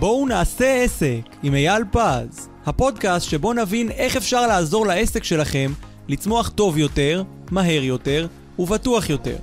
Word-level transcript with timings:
בואו 0.00 0.26
נעשה 0.26 0.82
עסק 0.82 1.20
עם 1.42 1.54
אייל 1.54 1.82
פז, 1.92 2.48
הפודקאסט 2.66 3.30
שבו 3.30 3.52
נבין 3.52 3.90
איך 3.90 4.16
אפשר 4.16 4.46
לעזור 4.46 4.86
לעסק 4.86 5.24
שלכם 5.24 5.72
לצמוח 6.08 6.48
טוב 6.48 6.78
יותר, 6.78 7.22
מהר 7.50 7.82
יותר 7.82 8.26
ובטוח 8.58 9.10
יותר. 9.10 9.36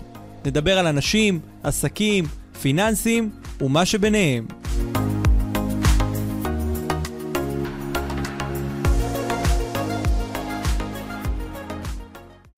נדבר 0.46 0.80
על 0.80 0.88
אנשים, 0.88 1.40
עסקים, 1.64 2.26
פיננסים 2.62 3.30
ומה 3.62 3.86
שביניהם. 3.86 4.48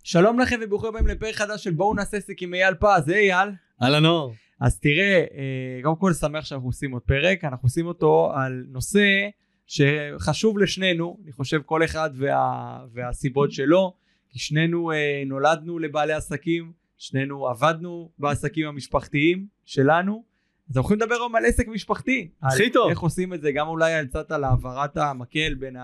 שלום 0.03 0.39
לכם 0.39 0.59
וברוכים 0.61 0.89
הבאים 0.89 1.07
לפרק 1.07 1.35
חדש 1.35 1.63
של 1.63 1.71
בואו 1.71 1.93
נעשה 1.93 2.17
עסק 2.17 2.41
עם 2.41 2.53
אייל 2.53 2.73
פז, 2.73 3.09
היי 3.09 3.33
אייל. 3.33 3.49
אהלן 3.83 4.05
אור. 4.05 4.33
אז 4.59 4.79
תראה, 4.79 5.25
אה, 5.37 5.79
קודם 5.83 5.95
כל 5.95 6.13
שמח 6.13 6.45
שאנחנו 6.45 6.67
עושים 6.67 6.91
עוד 6.91 7.01
פרק, 7.01 7.43
אנחנו 7.43 7.65
עושים 7.65 7.85
אותו 7.85 8.31
על 8.35 8.65
נושא 8.67 9.29
שחשוב 9.67 10.57
לשנינו, 10.57 11.17
אני 11.23 11.31
חושב 11.31 11.61
כל 11.65 11.83
אחד 11.83 12.09
וה, 12.13 12.79
והסיבות 12.93 13.51
שלו, 13.51 13.93
כי 14.29 14.39
שנינו 14.39 14.91
אה, 14.91 15.23
נולדנו 15.25 15.79
לבעלי 15.79 16.13
עסקים, 16.13 16.71
שנינו 16.97 17.47
עבדנו 17.47 18.09
בעסקים 18.19 18.67
המשפחתיים 18.67 19.47
שלנו, 19.65 20.29
אז 20.69 20.77
אנחנו 20.77 20.87
יכולים 20.87 21.01
לדבר 21.01 21.15
היום 21.15 21.35
על 21.35 21.45
עסק 21.45 21.67
משפחתי. 21.67 22.29
הכי 22.43 22.63
על 22.63 22.69
טוב. 22.69 22.89
איך 22.89 22.99
עושים 22.99 23.33
את 23.33 23.41
זה, 23.41 23.51
גם 23.51 23.67
אולי 23.67 23.93
על 23.93 24.05
קצת 24.05 24.31
על 24.31 24.43
העברת 24.43 24.97
המקל 24.97 25.53
בין 25.53 25.75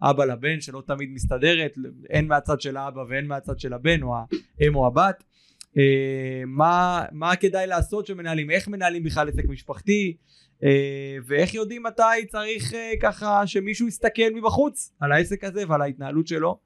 האבא 0.00 0.24
לבן, 0.24 0.60
שלא 0.60 0.82
תמיד 0.86 1.10
מסתדרת, 1.10 1.74
הן 2.10 2.26
מהצד 2.26 2.60
של 2.60 2.76
האבא 2.76 3.00
והן 3.08 3.26
מהצד 3.26 3.58
של 3.58 3.72
הבן, 3.72 4.02
או 4.02 4.14
האם 4.60 4.74
או 4.74 4.86
הבת. 4.86 5.24
אה, 5.78 6.42
מה, 6.46 7.04
מה 7.12 7.36
כדאי 7.36 7.66
לעשות 7.66 8.06
שמנהלים, 8.06 8.50
איך 8.50 8.68
מנהלים 8.68 9.02
בכלל 9.02 9.28
עסק 9.28 9.44
משפחתי, 9.48 10.16
אה, 10.64 11.16
ואיך 11.26 11.54
יודעים 11.54 11.82
מתי 11.82 12.26
צריך 12.28 12.74
אה, 12.74 12.92
ככה 13.02 13.46
שמישהו 13.46 13.88
יסתכל 13.88 14.30
מבחוץ 14.34 14.92
על 15.00 15.12
העסק 15.12 15.44
הזה 15.44 15.62
ועל 15.68 15.82
ההתנהלות 15.82 16.26
שלו, 16.26 16.58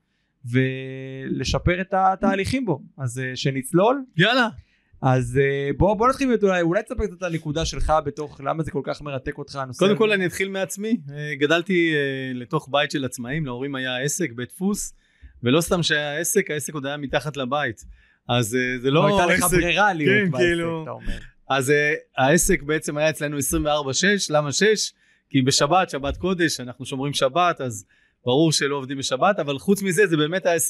ולשפר 0.45 1.81
את 1.81 1.95
התהליכים 1.95 2.64
בו. 2.64 2.81
אז 2.98 3.20
שנצלול. 3.34 4.03
יאללה. 4.17 4.48
אז 5.03 5.41
בוא, 5.77 5.94
בוא 5.94 6.09
נתחיל 6.09 6.28
באמת 6.28 6.42
אולי, 6.42 6.62
אולי 6.62 6.83
תספר 6.83 7.06
קצת 7.06 7.17
את 7.19 7.22
הנקודה 7.22 7.65
שלך 7.65 7.92
בתוך 8.05 8.41
למה 8.44 8.62
זה 8.62 8.70
כל 8.70 8.81
כך 8.84 9.03
מרתק 9.03 9.39
אותך 9.39 9.56
הנושא 9.56 9.78
קודם. 9.78 9.97
כל 9.97 10.12
אני 10.12 10.27
אתחיל 10.27 10.48
מעצמי. 10.48 10.97
גדלתי 11.39 11.94
לתוך 12.34 12.69
בית 12.70 12.91
של 12.91 13.05
עצמאים, 13.05 13.47
להורים 13.47 13.75
היה 13.75 13.98
עסק, 13.98 14.33
בית 14.33 14.48
דפוס, 14.48 14.94
ולא 15.42 15.61
סתם 15.61 15.83
שהיה 15.83 16.19
עסק, 16.19 16.50
העסק 16.50 16.75
עוד 16.75 16.87
היה 16.87 16.97
מתחת 16.97 17.37
לבית. 17.37 17.84
אז 18.28 18.55
אה, 18.55 18.78
זה 18.83 18.91
לא 18.91 19.09
לא 19.09 19.19
הייתה 19.19 19.34
לך 19.34 19.45
עסק. 19.45 19.56
ברירה 19.56 19.92
להיות 19.92 20.25
כן, 20.25 20.31
בעסק, 20.31 20.45
כאילו. 20.45 20.83
אתה 20.83 20.91
אומר. 20.91 21.19
אז 21.51 21.70
אה, 21.70 21.95
העסק 22.19 22.62
בעצם 22.62 22.97
היה 22.97 23.11
אצלנו 23.11 23.39
24-6, 23.39 23.41
למה 24.31 24.53
6? 24.53 24.92
כי 25.31 25.42
בשבת, 25.42 25.91
שבת 25.91 26.17
קודש, 26.17 26.61
אנחנו 26.61 26.87
שומרים 26.87 27.12
שבת, 27.12 27.61
אז 27.61 27.87
ברור 28.25 28.53
שלא 28.53 28.77
עובדים 28.77 28.98
בשבת, 28.98 29.39
אבל 29.39 29.59
חוץ 29.59 29.83
מזה 29.83 30.06
זה 30.06 30.17
באמת 30.17 30.47
היה 30.47 30.56
24-6. 30.56 30.61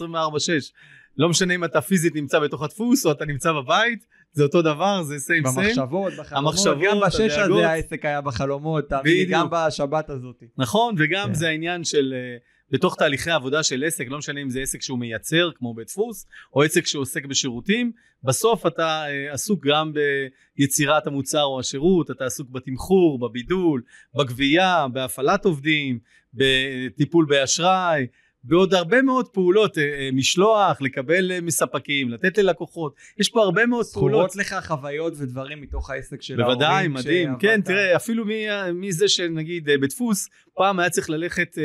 לא 1.16 1.28
משנה 1.28 1.54
אם 1.54 1.64
אתה 1.64 1.80
פיזית 1.80 2.14
נמצא 2.14 2.38
בתוך 2.38 2.62
הדפוס 2.62 3.06
או 3.06 3.12
אתה 3.12 3.24
נמצא 3.24 3.52
בבית, 3.52 4.06
זה 4.32 4.42
אותו 4.42 4.62
דבר, 4.62 5.02
זה 5.02 5.18
סיים 5.18 5.46
סיים. 5.46 5.66
במחשבות, 5.66 6.12
בחלומות, 6.12 6.52
המחשבות, 6.54 6.78
גם 6.82 7.00
בשש 7.06 7.20
הדאגות. 7.20 7.58
הזה 7.58 7.68
העסק 7.68 8.04
היה 8.04 8.20
בחלומות, 8.20 8.88
תאמין 8.88 9.16
לי. 9.16 9.24
גם 9.24 9.46
בשבת 9.50 10.10
הזאת. 10.10 10.42
נכון, 10.58 10.94
וגם 10.98 11.28
כן. 11.28 11.34
זה 11.34 11.48
העניין 11.48 11.84
של 11.84 12.14
אה, 12.16 12.36
בתוך 12.72 12.96
תהליכי 12.96 13.30
העבודה 13.30 13.62
של 13.62 13.84
עסק, 13.86 14.06
לא 14.08 14.18
משנה 14.18 14.42
אם 14.42 14.50
זה 14.50 14.60
עסק 14.60 14.82
שהוא 14.82 14.98
מייצר 14.98 15.50
כמו 15.54 15.74
בית 15.74 15.86
דפוס, 15.86 16.26
או 16.54 16.62
עסק 16.62 16.86
שעוסק 16.86 17.26
בשירותים, 17.26 17.92
בסוף 18.24 18.66
אתה 18.66 19.04
אה, 19.08 19.32
עסוק 19.32 19.66
גם 19.66 19.92
ביצירת 20.56 21.06
המוצר 21.06 21.42
או 21.42 21.60
השירות, 21.60 22.10
אתה 22.10 22.24
עסוק 22.24 22.50
בתמחור, 22.50 23.18
בבידול, 23.18 23.82
בגבייה, 24.14 24.86
בהפעלת 24.92 25.44
עובדים, 25.44 25.98
בטיפול 26.34 27.26
באשראי, 27.28 28.06
בעוד 28.44 28.74
הרבה 28.74 29.02
מאוד 29.02 29.28
פעולות, 29.28 29.78
אה, 29.78 29.82
אה, 29.82 30.08
משלוח, 30.12 30.80
לקבל 30.80 31.32
אה, 31.32 31.40
מספקים, 31.40 32.10
לתת 32.10 32.38
ללקוחות, 32.38 32.94
יש 33.18 33.28
פה 33.28 33.42
הרבה 33.42 33.66
מאוד 33.66 33.86
פעולות. 33.86 34.30
זכורות 34.30 34.36
לך 34.36 34.66
חוויות 34.66 35.12
ודברים 35.16 35.60
מתוך 35.60 35.90
העסק 35.90 36.22
של 36.22 36.40
ההורים. 36.40 36.58
בוודאי, 36.58 36.88
מדהים. 36.88 37.34
כן, 37.38 37.60
תראה, 37.60 37.96
אפילו 37.96 38.24
מזה 38.74 39.08
שנגיד 39.08 39.64
בדפוס, 39.64 40.28
פעם 40.54 40.80
היה 40.80 40.90
צריך 40.90 41.10
ללכת 41.10 41.58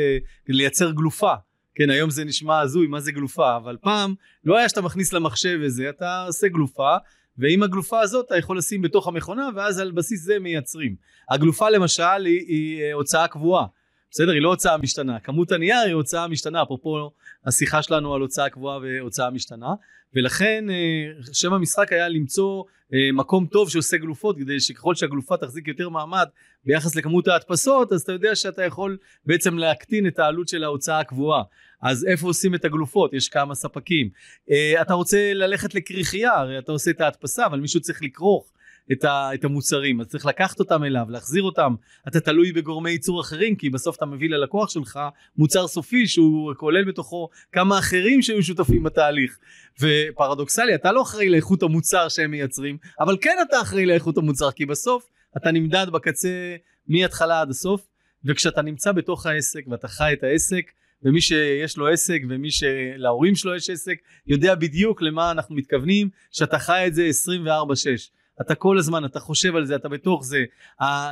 לייצר 0.48 0.90
גלופה. 0.90 1.34
כן, 1.74 1.90
היום 1.90 2.10
זה 2.10 2.24
נשמע 2.24 2.60
הזוי, 2.60 2.86
מה 2.86 3.00
זה 3.00 3.12
גלופה? 3.12 3.56
אבל 3.56 3.76
פעם 3.80 4.14
לא 4.44 4.58
היה 4.58 4.68
שאתה 4.68 4.80
מכניס 4.80 5.12
למחשב 5.12 5.58
איזה, 5.62 5.88
אתה 5.88 6.24
עושה 6.26 6.48
גלופה, 6.48 6.96
ועם 7.38 7.62
הגלופה 7.62 8.00
הזאת 8.00 8.26
אתה 8.26 8.36
יכול 8.36 8.58
לשים 8.58 8.82
בתוך 8.82 9.08
המכונה, 9.08 9.48
ואז 9.56 9.78
על 9.78 9.90
בסיס 9.90 10.22
זה 10.22 10.38
מייצרים. 10.38 10.94
הגלופה 11.30 11.70
למשל 11.70 12.24
היא, 12.24 12.40
היא 12.48 12.82
אה, 12.82 12.92
הוצאה 12.92 13.28
קבועה. 13.28 13.66
בסדר? 14.10 14.32
היא 14.32 14.42
לא 14.42 14.48
הוצאה 14.48 14.76
משתנה. 14.76 15.20
כמות 15.20 15.52
הנייר 15.52 15.78
היא 15.86 15.94
הוצאה 15.94 16.28
משתנה, 16.28 16.62
אפרופו 16.62 17.10
השיחה 17.46 17.82
שלנו 17.82 18.14
על 18.14 18.20
הוצאה 18.20 18.48
קבועה 18.48 18.78
והוצאה 18.78 19.30
משתנה. 19.30 19.74
ולכן 20.14 20.64
אה, 20.70 21.22
שם 21.32 21.52
המשחק 21.52 21.92
היה 21.92 22.08
למצוא 22.08 22.64
אה, 22.94 23.12
מקום 23.12 23.46
טוב 23.46 23.70
שעושה 23.70 23.96
גלופות 23.96 24.36
כדי 24.38 24.60
שככל 24.60 24.94
שהגלופה 24.94 25.36
תחזיק 25.36 25.68
יותר 25.68 25.88
מעמד 25.88 26.26
ביחס 26.64 26.96
לכמות 26.96 27.28
ההדפסות 27.28 27.92
אז 27.92 28.00
אתה 28.00 28.12
יודע 28.12 28.34
שאתה 28.34 28.64
יכול 28.64 28.98
בעצם 29.26 29.58
להקטין 29.58 30.06
את 30.06 30.18
העלות 30.18 30.48
של 30.48 30.64
ההוצאה 30.64 31.00
הקבועה 31.00 31.42
אז 31.82 32.04
איפה 32.04 32.26
עושים 32.26 32.54
את 32.54 32.64
הגלופות 32.64 33.14
יש 33.14 33.28
כמה 33.28 33.54
ספקים 33.54 34.10
אה, 34.50 34.82
אתה 34.82 34.94
רוצה 34.94 35.34
ללכת 35.34 35.74
לכריכייה 35.74 36.34
הרי 36.34 36.58
אתה 36.58 36.72
עושה 36.72 36.90
את 36.90 37.00
ההדפסה 37.00 37.46
אבל 37.46 37.60
מישהו 37.60 37.80
צריך 37.80 38.02
לכרוך 38.02 38.52
את, 38.92 39.04
ה, 39.04 39.30
את 39.34 39.44
המוצרים 39.44 40.00
אז 40.00 40.06
צריך 40.06 40.26
לקחת 40.26 40.60
אותם 40.60 40.84
אליו 40.84 41.06
להחזיר 41.08 41.42
אותם. 41.42 41.74
אתה 42.08 42.20
תלוי 42.20 42.52
בגורמי 42.52 42.90
ייצור 42.90 43.20
אחרים 43.20 43.56
כי 43.56 43.70
בסוף 43.70 43.96
אתה 43.96 44.06
מביא 44.06 44.28
ללקוח 44.28 44.68
שלך 44.68 45.00
מוצר 45.36 45.66
סופי 45.66 46.06
שהוא 46.06 46.54
כולל 46.56 46.84
בתוכו 46.84 47.28
כמה 47.52 47.78
אחרים 47.78 48.22
שהיו 48.22 48.42
שותפים 48.42 48.82
בתהליך. 48.82 49.38
ופרדוקסלי 49.80 50.74
אתה 50.74 50.92
לא 50.92 51.02
אחראי 51.02 51.28
לאיכות 51.28 51.62
המוצר 51.62 52.08
שהם 52.08 52.30
מייצרים 52.30 52.78
אבל 53.00 53.16
כן 53.20 53.36
אתה 53.48 53.60
אחראי 53.60 53.86
לאיכות 53.86 54.18
המוצר 54.18 54.50
כי 54.50 54.66
בסוף 54.66 55.06
אתה 55.36 55.50
נמדד 55.50 55.86
בקצה 55.90 56.56
מההתחלה 56.88 57.40
עד 57.40 57.50
הסוף 57.50 57.86
וכשאתה 58.24 58.62
נמצא 58.62 58.92
בתוך 58.92 59.26
העסק 59.26 59.64
ואתה 59.68 59.88
חי 59.88 60.12
את 60.12 60.24
העסק 60.24 60.70
ומי 61.02 61.20
שיש 61.20 61.76
לו 61.76 61.88
עסק 61.88 62.20
ומי 62.28 62.50
שלהורים 62.50 63.34
שלו 63.34 63.54
יש 63.54 63.70
עסק 63.70 63.96
יודע 64.26 64.54
בדיוק 64.54 65.02
למה 65.02 65.30
אנחנו 65.30 65.54
מתכוונים 65.54 66.08
שאתה 66.30 66.58
חי 66.58 66.84
את 66.86 66.94
זה 66.94 67.10
24/6 67.46 68.17
אתה 68.40 68.54
כל 68.54 68.78
הזמן 68.78 69.04
אתה 69.04 69.20
חושב 69.20 69.56
על 69.56 69.66
זה 69.66 69.76
אתה 69.76 69.88
בתוך 69.88 70.24
זה 70.24 70.44
אה, 70.80 71.10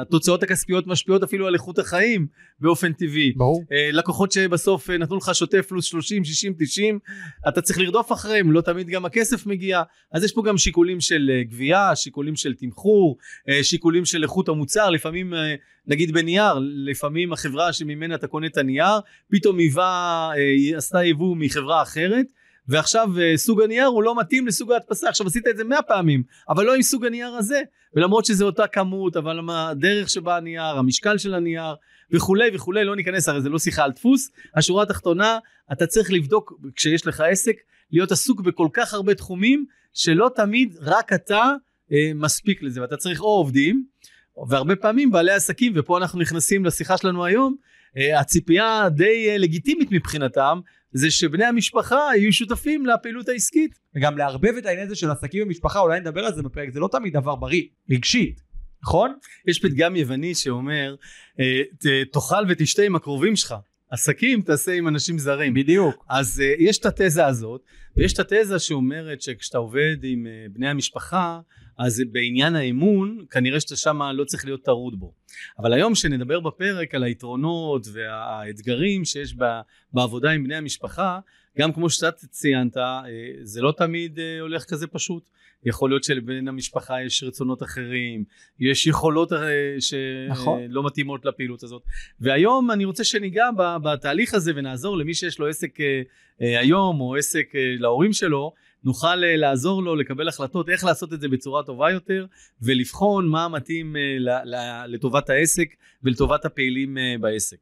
התוצאות 0.00 0.42
הכספיות 0.42 0.86
משפיעות 0.86 1.22
אפילו 1.22 1.46
על 1.46 1.54
איכות 1.54 1.78
החיים 1.78 2.26
באופן 2.60 2.92
טבעי 2.92 3.32
ברור. 3.36 3.64
אה, 3.72 3.88
לקוחות 3.92 4.32
שבסוף 4.32 4.90
אה, 4.90 4.98
נתנו 4.98 5.16
לך 5.16 5.30
שוטף 5.34 5.66
פלוס 5.68 5.84
30, 5.84 6.24
60, 6.24 6.54
90, 6.58 6.98
אתה 7.48 7.60
צריך 7.60 7.78
לרדוף 7.78 8.12
אחריהם, 8.12 8.52
לא 8.52 8.60
תמיד 8.60 8.86
גם 8.86 9.04
הכסף 9.04 9.46
מגיע, 9.46 9.82
אז 10.12 10.24
יש 10.24 10.32
פה 10.32 10.42
גם 10.46 10.58
שיקולים 10.58 11.00
של 11.00 11.30
גבייה, 11.48 11.96
שיקולים 11.96 12.36
של 12.36 12.54
תמחור, 12.54 13.16
שיקולים 13.62 14.04
של 14.04 14.22
איכות 14.22 14.48
המוצר, 14.48 14.90
לפעמים 14.90 15.34
נגיד 15.86 16.12
בנייר, 16.12 16.54
לפעמים 16.60 17.32
החברה 17.32 17.72
שממנה 17.72 18.14
אתה 18.14 18.26
קונה 18.26 18.46
את 18.46 18.56
הנייר, 18.56 19.00
פתאום 19.30 19.58
היווה, 19.58 20.30
עשתה 20.76 21.04
יבוא 21.04 21.36
מחברה 21.36 21.82
אחרת. 21.82 22.26
ועכשיו 22.68 23.10
אה, 23.20 23.36
סוג 23.36 23.62
הנייר 23.62 23.86
הוא 23.86 24.02
לא 24.02 24.20
מתאים 24.20 24.46
לסוג 24.46 24.72
ההדפסה. 24.72 25.08
עכשיו 25.08 25.26
עשית 25.26 25.48
את 25.48 25.56
זה 25.56 25.64
מאה 25.64 25.82
פעמים 25.82 26.22
אבל 26.48 26.64
לא 26.64 26.74
עם 26.74 26.82
סוג 26.82 27.06
הנייר 27.06 27.34
הזה 27.34 27.60
ולמרות 27.94 28.24
שזה 28.24 28.44
אותה 28.44 28.66
כמות 28.66 29.16
אבל 29.16 29.40
הדרך 29.50 30.10
שבה 30.10 30.36
הנייר 30.36 30.62
המשקל 30.78 31.18
של 31.18 31.34
הנייר 31.34 31.74
וכולי 32.12 32.50
וכולי 32.54 32.84
לא 32.84 32.96
ניכנס 32.96 33.28
הרי 33.28 33.40
זה 33.40 33.48
לא 33.48 33.58
שיחה 33.58 33.84
על 33.84 33.92
דפוס. 33.92 34.30
השורה 34.56 34.82
התחתונה 34.82 35.38
אתה 35.72 35.86
צריך 35.86 36.12
לבדוק 36.12 36.52
כשיש 36.76 37.06
לך 37.06 37.20
עסק 37.20 37.56
להיות 37.90 38.12
עסוק 38.12 38.40
בכל 38.40 38.68
כך 38.72 38.94
הרבה 38.94 39.14
תחומים 39.14 39.66
שלא 39.92 40.30
תמיד 40.34 40.76
רק 40.80 41.12
אתה 41.12 41.42
אה, 41.92 42.10
מספיק 42.14 42.62
לזה. 42.62 42.82
ואתה 42.82 42.96
צריך 42.96 43.20
או 43.20 43.26
עובדים 43.26 43.84
והרבה 44.48 44.76
פעמים 44.76 45.10
בעלי 45.10 45.32
עסקים 45.32 45.72
ופה 45.76 45.98
אנחנו 45.98 46.20
נכנסים 46.20 46.64
לשיחה 46.64 46.96
שלנו 46.96 47.24
היום 47.24 47.56
אה, 47.96 48.20
הציפייה 48.20 48.88
די 48.88 49.30
אה, 49.30 49.38
לגיטימית 49.38 49.88
מבחינתם 49.92 50.60
זה 50.96 51.10
שבני 51.10 51.44
המשפחה 51.44 52.00
יהיו 52.16 52.32
שותפים 52.32 52.86
לפעילות 52.86 53.28
העסקית 53.28 53.78
וגם 53.96 54.18
לערבב 54.18 54.56
את 54.58 54.66
העניין 54.66 54.86
הזה 54.86 54.96
של 54.96 55.10
עסקים 55.10 55.42
ומשפחה, 55.42 55.78
אולי 55.78 56.00
נדבר 56.00 56.24
על 56.24 56.34
זה 56.34 56.42
בפרק, 56.42 56.70
זה 56.70 56.80
לא 56.80 56.88
תמיד 56.92 57.12
דבר 57.12 57.36
בריא, 57.36 57.62
רגשית, 57.90 58.40
נכון? 58.82 59.12
יש 59.46 59.58
פתגם 59.58 59.96
יווני 59.96 60.34
שאומר 60.34 60.94
אה, 61.40 61.62
תאכל 62.12 62.44
ותשתה 62.48 62.82
עם 62.82 62.96
הקרובים 62.96 63.36
שלך 63.36 63.54
עסקים 63.90 64.42
תעשה 64.42 64.72
עם 64.72 64.88
אנשים 64.88 65.18
זרים 65.18 65.54
בדיוק. 65.54 66.04
אז 66.08 66.42
uh, 66.42 66.62
יש 66.62 66.78
את 66.78 66.86
התזה 66.86 67.26
הזאת 67.26 67.60
ויש 67.96 68.12
את 68.12 68.18
התזה 68.18 68.58
שאומרת 68.58 69.22
שכשאתה 69.22 69.58
עובד 69.58 69.96
עם 70.02 70.26
uh, 70.26 70.52
בני 70.54 70.68
המשפחה 70.68 71.40
אז 71.78 72.02
בעניין 72.12 72.56
האמון 72.56 73.24
כנראה 73.30 73.60
שאתה 73.60 73.76
שם 73.76 74.02
לא 74.02 74.24
צריך 74.24 74.44
להיות 74.44 74.64
טרוד 74.64 75.00
בו 75.00 75.12
אבל 75.58 75.72
היום 75.72 75.94
שנדבר 75.94 76.40
בפרק 76.40 76.94
על 76.94 77.02
היתרונות 77.02 77.86
והאתגרים 77.92 79.04
שיש 79.04 79.34
ב, 79.38 79.44
בעבודה 79.92 80.30
עם 80.30 80.44
בני 80.44 80.56
המשפחה 80.56 81.18
גם 81.58 81.72
כמו 81.72 81.90
שאתה 81.90 82.26
ציינת, 82.26 82.76
אה, 82.76 83.02
זה 83.42 83.62
לא 83.62 83.72
תמיד 83.76 84.18
אה, 84.18 84.40
הולך 84.40 84.64
כזה 84.64 84.86
פשוט. 84.86 85.30
יכול 85.64 85.90
להיות 85.90 86.04
שלבין 86.04 86.48
המשפחה 86.48 87.02
יש 87.02 87.22
רצונות 87.22 87.62
אחרים, 87.62 88.24
יש 88.60 88.86
יכולות 88.86 89.32
אה, 89.32 89.38
שלא 89.80 89.98
נכון. 90.28 90.86
מתאימות 90.86 91.24
לפעילות 91.24 91.62
הזאת. 91.62 91.82
והיום 92.20 92.70
אני 92.70 92.84
רוצה 92.84 93.04
שניגע 93.04 93.44
בתהליך 93.82 94.34
הזה 94.34 94.52
ונעזור 94.56 94.98
למי 94.98 95.14
שיש 95.14 95.38
לו 95.38 95.48
עסק 95.48 95.78
היום 96.38 97.00
או 97.00 97.16
עסק 97.16 97.52
להורים 97.54 98.12
שלו, 98.12 98.52
נוכל 98.84 99.16
לעזור 99.16 99.82
לו 99.82 99.96
לקבל 99.96 100.28
החלטות 100.28 100.68
איך 100.68 100.84
לעשות 100.84 101.12
את 101.12 101.20
זה 101.20 101.28
בצורה 101.28 101.62
טובה 101.62 101.90
יותר 101.90 102.26
ולבחון 102.62 103.28
מה 103.28 103.48
מתאים 103.48 103.96
לטובת 104.86 105.30
העסק 105.30 105.68
ולטובת 106.02 106.44
הפעילים 106.44 106.98
בעסק. 107.20 107.56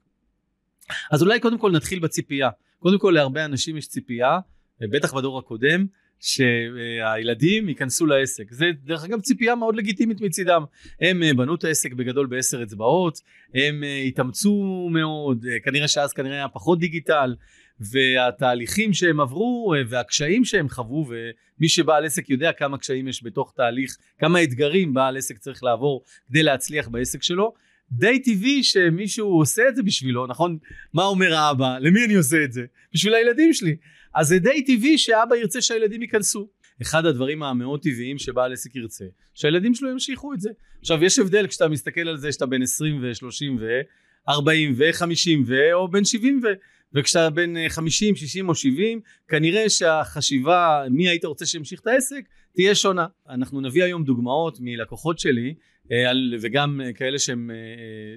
אז 1.11 1.23
אולי 1.23 1.41
קודם 1.41 1.58
כל 1.58 1.73
נתחיל 1.73 1.99
בציפייה. 1.99 2.50
קודם 2.84 2.98
כל 2.98 3.10
להרבה 3.14 3.44
אנשים 3.44 3.76
יש 3.76 3.88
ציפייה, 3.88 4.38
בטח 4.81 5.14
בדור 5.14 5.38
הקודם, 5.38 5.86
שהילדים 6.20 7.69
ייכנסו 7.69 8.06
לעסק. 8.06 8.52
זה 8.52 8.70
דרך 8.84 9.04
אגב 9.04 9.20
ציפייה 9.20 9.54
מאוד 9.54 9.76
לגיטימית 9.76 10.20
מצידם. 10.20 10.64
הם 11.00 11.22
אה, 11.22 11.34
בנו 11.34 11.54
את 11.54 11.64
העסק 11.64 11.92
בגדול 11.92 12.26
בעשר 12.26 12.62
אצבעות, 12.62 13.19
הם 13.54 13.84
אה, 13.84 13.98
התאמצו 13.98 14.88
מאוד, 14.92 15.44
אה, 15.50 15.60
כנראה 15.60 15.88
שאז 15.88 16.12
כנראה 16.12 16.36
היה 16.36 16.48
פחות 16.48 16.78
דיגיטל, 16.78 17.34
והתהליכים 17.81 18.92
שהם 18.92 19.20
עברו 19.20 19.75
והקשיים 19.88 20.44
שהם 20.44 20.69
חוו, 20.69 21.06
ומי 21.08 21.69
שבעל 21.69 22.04
עסק 22.04 22.31
יודע 22.31 22.52
כמה 22.52 22.78
קשיים 22.78 23.08
יש 23.08 23.25
בתוך 23.25 23.52
תהליך, 23.56 23.96
כמה 24.19 24.42
אתגרים 24.42 24.94
בעל 24.94 25.16
עסק 25.16 25.38
צריך 25.38 25.64
לעבור 25.64 26.02
כדי 26.28 26.42
להצליח 26.42 26.88
בעסק 26.88 27.22
שלו. 27.22 27.54
די 27.92 28.19
טבעי 28.19 28.62
שמישהו 28.62 29.28
עושה 29.28 29.69
את 29.69 29.76
זה 29.76 29.82
בשבילו, 29.82 30.26
נכון? 30.26 30.58
מה 30.94 31.04
אומר 31.04 31.34
האבא? 31.34 31.78
למי 31.78 32.04
אני 32.04 32.14
עושה 32.14 32.44
את 32.44 32.52
זה? 32.52 32.62
בשביל 32.94 33.14
הילדים 33.14 33.52
שלי. 33.52 33.76
אז 34.14 34.28
זה 34.28 34.38
די 34.38 34.64
טבעי 34.64 34.98
שאבא 34.98 35.36
ירצה 35.36 35.62
שהילדים 35.62 36.02
ייכנסו. 36.02 36.48
אחד 36.82 37.06
הדברים 37.06 37.42
המאוד 37.42 37.81
טבעיים 37.82 38.19
שבעל 38.19 38.52
עסק 38.52 38.76
ירצה, 38.76 39.04
שהילדים 39.34 39.75
שלו 39.75 39.90
ימשיכו 39.90 40.32
את 40.32 40.40
זה. 40.40 40.50
עכשיו 40.81 41.04
יש 41.04 41.19
הבדל 41.19 41.46
כשאתה 41.46 41.69
מסתכל 41.69 42.08
על 42.08 42.16
זה 42.16 42.32
שאתה 42.32 42.46
בן 42.46 42.62
20 42.62 43.02
ו-30 43.02 43.60
ו-40 43.60 44.32
ו-50 44.76 45.31
ו- 45.46 45.72
או 45.72 45.90
בן 45.90 46.04
70 46.04 46.40
ו... 46.44 46.46
וכשאתה 46.94 47.31
בן 47.31 47.56
אה, 47.56 47.69
50, 47.69 48.16
60 48.16 48.48
או 48.48 48.54
70, 48.54 49.00
כנראה 49.28 49.70
שהחשיבה 49.70 50.82
מי 50.90 51.08
היית 51.08 51.25
רוצה 51.25 51.46
שימשיך 51.46 51.81
את 51.81 51.86
העסק 51.86 52.22
תהיה 52.54 52.75
שונה. 52.75 53.06
אנחנו 53.28 53.60
נביא 53.60 53.84
היום 53.84 54.04
דוגמאות 54.04 54.58
מלקוחות 54.60 55.19
שלי, 55.19 55.54
על- 55.90 56.34
וגם 56.40 56.81
אה, 56.84 56.92
כאלה 56.92 57.19
שהם 57.19 57.50
אה, 57.50 57.56
אה, 57.56 57.60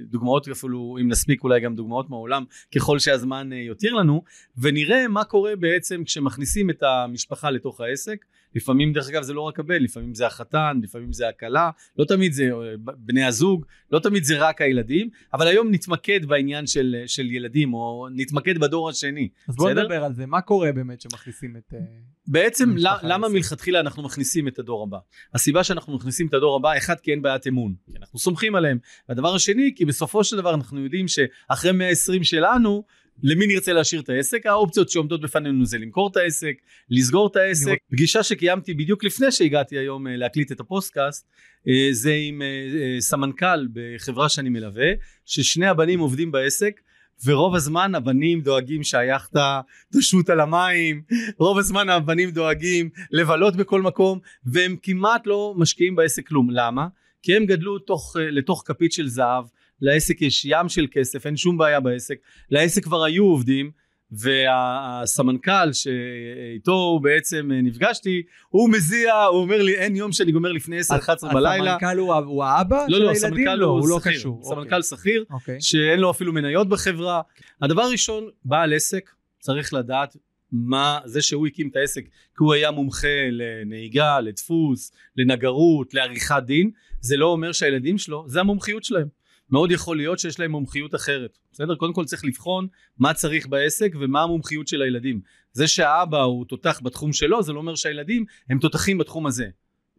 דוגמאות 0.02 0.48
אפילו, 0.48 0.98
אם 1.02 1.08
נספיק 1.08 1.44
אולי 1.44 1.60
גם 1.60 1.75
דוגמאות 1.75 2.10
מהעולם, 2.10 2.44
ככל 2.75 3.00
שהזמן 3.00 3.54
אה, 3.54 3.58
יותיר 3.58 3.94
לנו, 3.94 4.24
ונראה 4.58 5.08
מה 5.08 5.24
קורה 5.24 5.56
בעצם 5.56 6.04
כשמכניסים 6.04 6.69
את 6.69 6.84
המשפחה 6.84 7.52
לתוך 7.52 7.81
העסק. 7.81 8.25
לפעמים 8.57 8.94
דרך 8.94 9.09
אגב 9.09 9.24
זה 9.24 9.33
לא 9.33 9.42
רק 9.42 9.59
הבן, 9.59 9.83
לפעמים 9.83 10.13
זה 10.13 10.27
החתן, 10.27 10.80
לפעמים 10.83 11.13
זה 11.13 11.30
הכלה, 11.30 11.69
לא 11.98 12.06
תמיד 12.06 12.31
זה 12.31 12.44
אה, 12.44 12.94
בני 12.98 13.24
הזוג, 13.24 13.65
לא 13.92 14.00
תמיד 14.00 14.24
זה 14.24 14.38
רק 14.38 14.62
הילדים, 14.62 15.09
אבל 15.33 15.48
היום 15.48 15.71
נתמקד 15.71 16.25
בעניין 16.25 16.68
של, 16.68 16.95
של 17.06 17.31
ילדים, 17.31 17.74
או 17.74 18.07
נתמקד 18.12 18.57
בדור 18.57 18.89
השני. 18.89 19.30
אז 19.48 19.56
בוא 19.56 19.69
בסדר? 19.69 19.81
נדבר 19.81 20.04
על 20.04 20.13
זה, 20.13 20.25
מה 20.25 20.42
קורה 20.42 20.71
באמת 20.71 21.01
שמכניסים 21.01 21.57
את... 21.57 21.74
אה, 21.74 21.80
בעצם 22.27 22.75
למה. 23.04 23.30
מלכתחילה 23.30 23.80
אנחנו 23.80 24.04
מכניסים 24.04 24.48
את 24.48 24.59
הדור 24.59 24.83
הבא? 24.83 24.98
הסיבה 25.33 25.63
שאנחנו 25.63 25.95
מכניסים 25.95 26.27
את 26.27 26.33
הדור 26.33 26.56
הבא, 26.56 26.77
אחד 26.77 27.00
כי 27.00 27.12
אין 27.12 27.21
בעיית 27.21 27.48
אמון, 27.48 27.74
כי 27.86 27.98
אנחנו 28.00 28.19
סומכים 28.19 28.56
עליהם. 28.56 28.77
והדבר 29.09 29.36
השני, 29.36 29.74
כי 29.75 29.86
בסופו 29.86 30.24
של 30.24 30.38
דבר 30.38 30.54
אנחנו 30.54 30.83
יודעים 30.83 31.06
שאחרי 31.07 31.71
120 31.71 32.24
שלנו, 32.24 32.83
למי 33.24 33.48
נרצה 33.48 33.74
להשאיר 33.74 34.02
את 34.02 34.10
העסק? 34.10 34.46
האופציות 34.46 34.90
שעומדות 34.90 35.22
בפנינו 35.22 35.66
זה 35.66 35.78
למכור 35.78 36.10
את 36.12 36.18
העסק, 36.18 36.54
לסגור 36.90 37.28
את 37.28 37.36
העסק. 37.36 37.78
פגישה 37.92 38.24
שקיימתי 38.24 38.74
בדיוק 38.74 39.04
לפני 39.04 39.31
שהגעתי 39.31 39.78
היום 39.78 40.08
אה, 40.08 40.16
להקליט 40.16 40.52
את 40.52 40.60
הפודקאסט, 40.60 41.28
אה, 41.68 41.88
זה 41.92 42.14
עם 42.28 42.42
אה, 42.42 43.02
סמנכ"ל 43.02 43.68
בחברה 43.74 44.30
שאני 44.30 44.50
מלווה, 44.50 44.88
ששני 45.25 45.68
הבנים 45.68 46.00
עובדים 46.00 46.31
בעסק. 46.31 46.81
ורוב 47.25 47.56
הזמן 47.56 47.96
הבנים 47.96 48.42
דואגים 48.42 48.84
שהיאכטה 48.84 49.62
תשוט 49.94 50.30
על 50.30 50.40
המים, 50.40 51.02
רוב 51.38 51.58
הזמן 51.58 51.90
הבנים 51.90 52.31
דואגים 52.31 52.90
לבלות 53.12 53.56
בכל 53.56 53.81
מקום, 53.81 54.19
והם 54.46 54.75
כמעט 54.84 55.28
לא 55.28 55.54
משקיעים 55.58 55.96
בעסק 55.96 56.28
כלום. 56.28 56.50
למה? 56.52 56.88
כי 57.22 57.36
הם 57.36 57.46
גדלו 57.46 57.80
תוך, 57.80 58.16
לתוך 58.19 58.64
כפית 58.66 58.92
של 58.92 59.08
זהב, 59.08 59.46
לעסק 59.82 60.22
יש 60.22 60.46
ים 60.46 60.70
של 60.70 60.88
כסף, 60.92 61.26
אין 61.26 61.38
שום 61.38 61.58
בעיה 61.58 61.80
בעסק, 61.80 62.16
לעסק 62.52 62.84
כבר 62.84 63.04
היו 63.04 63.24
עובדים, 63.24 63.72
והסמנכ"ל 64.12 65.74
שאיתו 65.74 67.00
בעצם 67.04 67.52
אה, 67.52 67.62
נפגשתי, 67.62 68.22
הוא 68.50 68.70
מזיע, 68.70 69.14
הוא 69.14 69.42
אומר 69.42 69.62
לי 69.62 69.76
אין 69.76 69.96
יום 69.96 70.12
שאני 70.12 70.32
גומר 70.32 70.52
לפני 70.52 70.80
10-11 70.80 71.34
בלילה. 71.34 71.76
הסמנכ"ל 71.76 71.98
הוא 71.98 72.14
הוא 72.14 72.44
האבא 72.44 72.86
לא, 72.90 72.98
של 72.98 73.04
לא, 73.04 73.10
הילדים? 73.10 73.30
סמנכ"ל 73.30 73.56
לא, 73.56 73.66
הוא 73.66 73.90
לא 73.90 74.00
שכיר. 74.00 74.12
קשור. 74.12 74.42
סמנכ"ל 74.44 74.82
שכיר, 74.82 75.26
אוקיי. 75.30 75.58
שאין 75.62 76.00
לו 76.00 76.12
אפילו 76.12 76.34
מניות 76.34 76.70
בחברה. 76.70 77.22
הדבר 77.62 77.82
הראשון, 77.82 78.30
בעל 78.46 78.74
עסק 78.74 79.10
צריך 79.40 79.74
לדעת 79.74 80.18
מה 80.52 81.00
זה 81.06 81.22
שהוא 81.22 81.48
הקים 81.48 81.70
את 81.70 81.76
העסק 81.76 82.04
כי 82.04 82.44
הוא 82.44 82.54
היה 82.54 82.72
מומחה 82.72 83.30
לנהיגה, 83.32 84.20
לדפוס, 84.20 84.92
לנגרות, 85.18 85.94
לעריכת 85.94 86.44
דין, 86.46 86.72
זה 87.02 87.18
לא 87.18 87.26
אומר 87.26 87.52
שהילדים 87.52 87.98
שלו, 87.98 88.26
זה 88.28 88.40
המומחיות 88.40 88.84
שלהם. 88.84 89.17
מאוד 89.52 89.72
יכול 89.72 89.98
להיות 89.98 90.20
שיש 90.20 90.40
להם 90.40 90.52
מומחיות 90.52 90.96
אחרת. 90.96 91.38
בסדר? 91.52 91.76
קודם 91.76 91.94
כל 91.94 92.06
צריך 92.06 92.26
לבחון 92.26 92.68
מה 92.98 93.14
צריך 93.14 93.48
בעסק 93.48 93.92
ומה 94.00 94.22
המומחיות 94.22 94.68
של 94.68 94.82
הילדים. 94.82 95.22
זה 95.52 95.68
שהאבא 95.68 96.22
הוא 96.22 96.46
תותח 96.46 96.80
בתחום 96.84 97.14
שלו, 97.14 97.44
זה 97.44 97.54
לא 97.54 97.60
אומר 97.60 97.76
שהילדים 97.76 98.26
הם 98.50 98.60
תותחים 98.60 98.98
בתחום 98.98 99.28
הזה. 99.28 99.46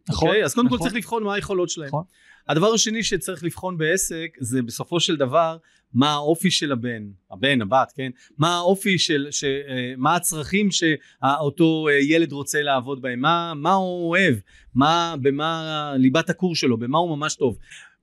נכון, 0.09 0.27
אוקיי? 0.27 0.43
אז 0.43 0.53
קודם 0.53 0.69
כל 0.69 0.75
נכון. 0.75 0.87
צריך 0.87 0.97
לבחון 0.97 1.23
מה 1.23 1.33
היכולות 1.33 1.69
שלהם. 1.69 1.87
נכון. 1.87 2.03
הדבר 2.47 2.73
השני 2.73 3.03
שצריך 3.03 3.43
לבחון 3.43 3.77
בעסק 3.77 4.37
זה 4.39 4.61
בסופו 4.61 4.99
של 4.99 5.15
דבר 5.15 5.57
מה 5.93 6.11
האופי 6.11 6.51
של 6.51 6.71
הבן, 6.71 7.03
הבן, 7.31 7.61
הבת, 7.61 7.93
כן? 7.95 8.09
מה 8.37 8.55
האופי 8.55 8.99
של, 8.99 9.27
ש, 9.31 9.43
אה, 9.43 9.93
מה 9.97 10.15
הצרכים 10.15 10.69
שאותו 10.71 11.87
אה, 11.89 11.93
ילד 11.93 12.31
רוצה 12.31 12.61
לעבוד 12.61 13.01
בהם, 13.01 13.19
מה, 13.19 13.53
מה 13.55 13.73
הוא 13.73 14.09
אוהב, 14.09 14.35
מה, 14.75 15.15
במה 15.21 15.93
ליבת 15.97 16.29
הקורס 16.29 16.57
שלו, 16.57 16.77
במה 16.77 16.97
הוא 16.97 17.17
ממש 17.17 17.35
טוב. 17.35 17.57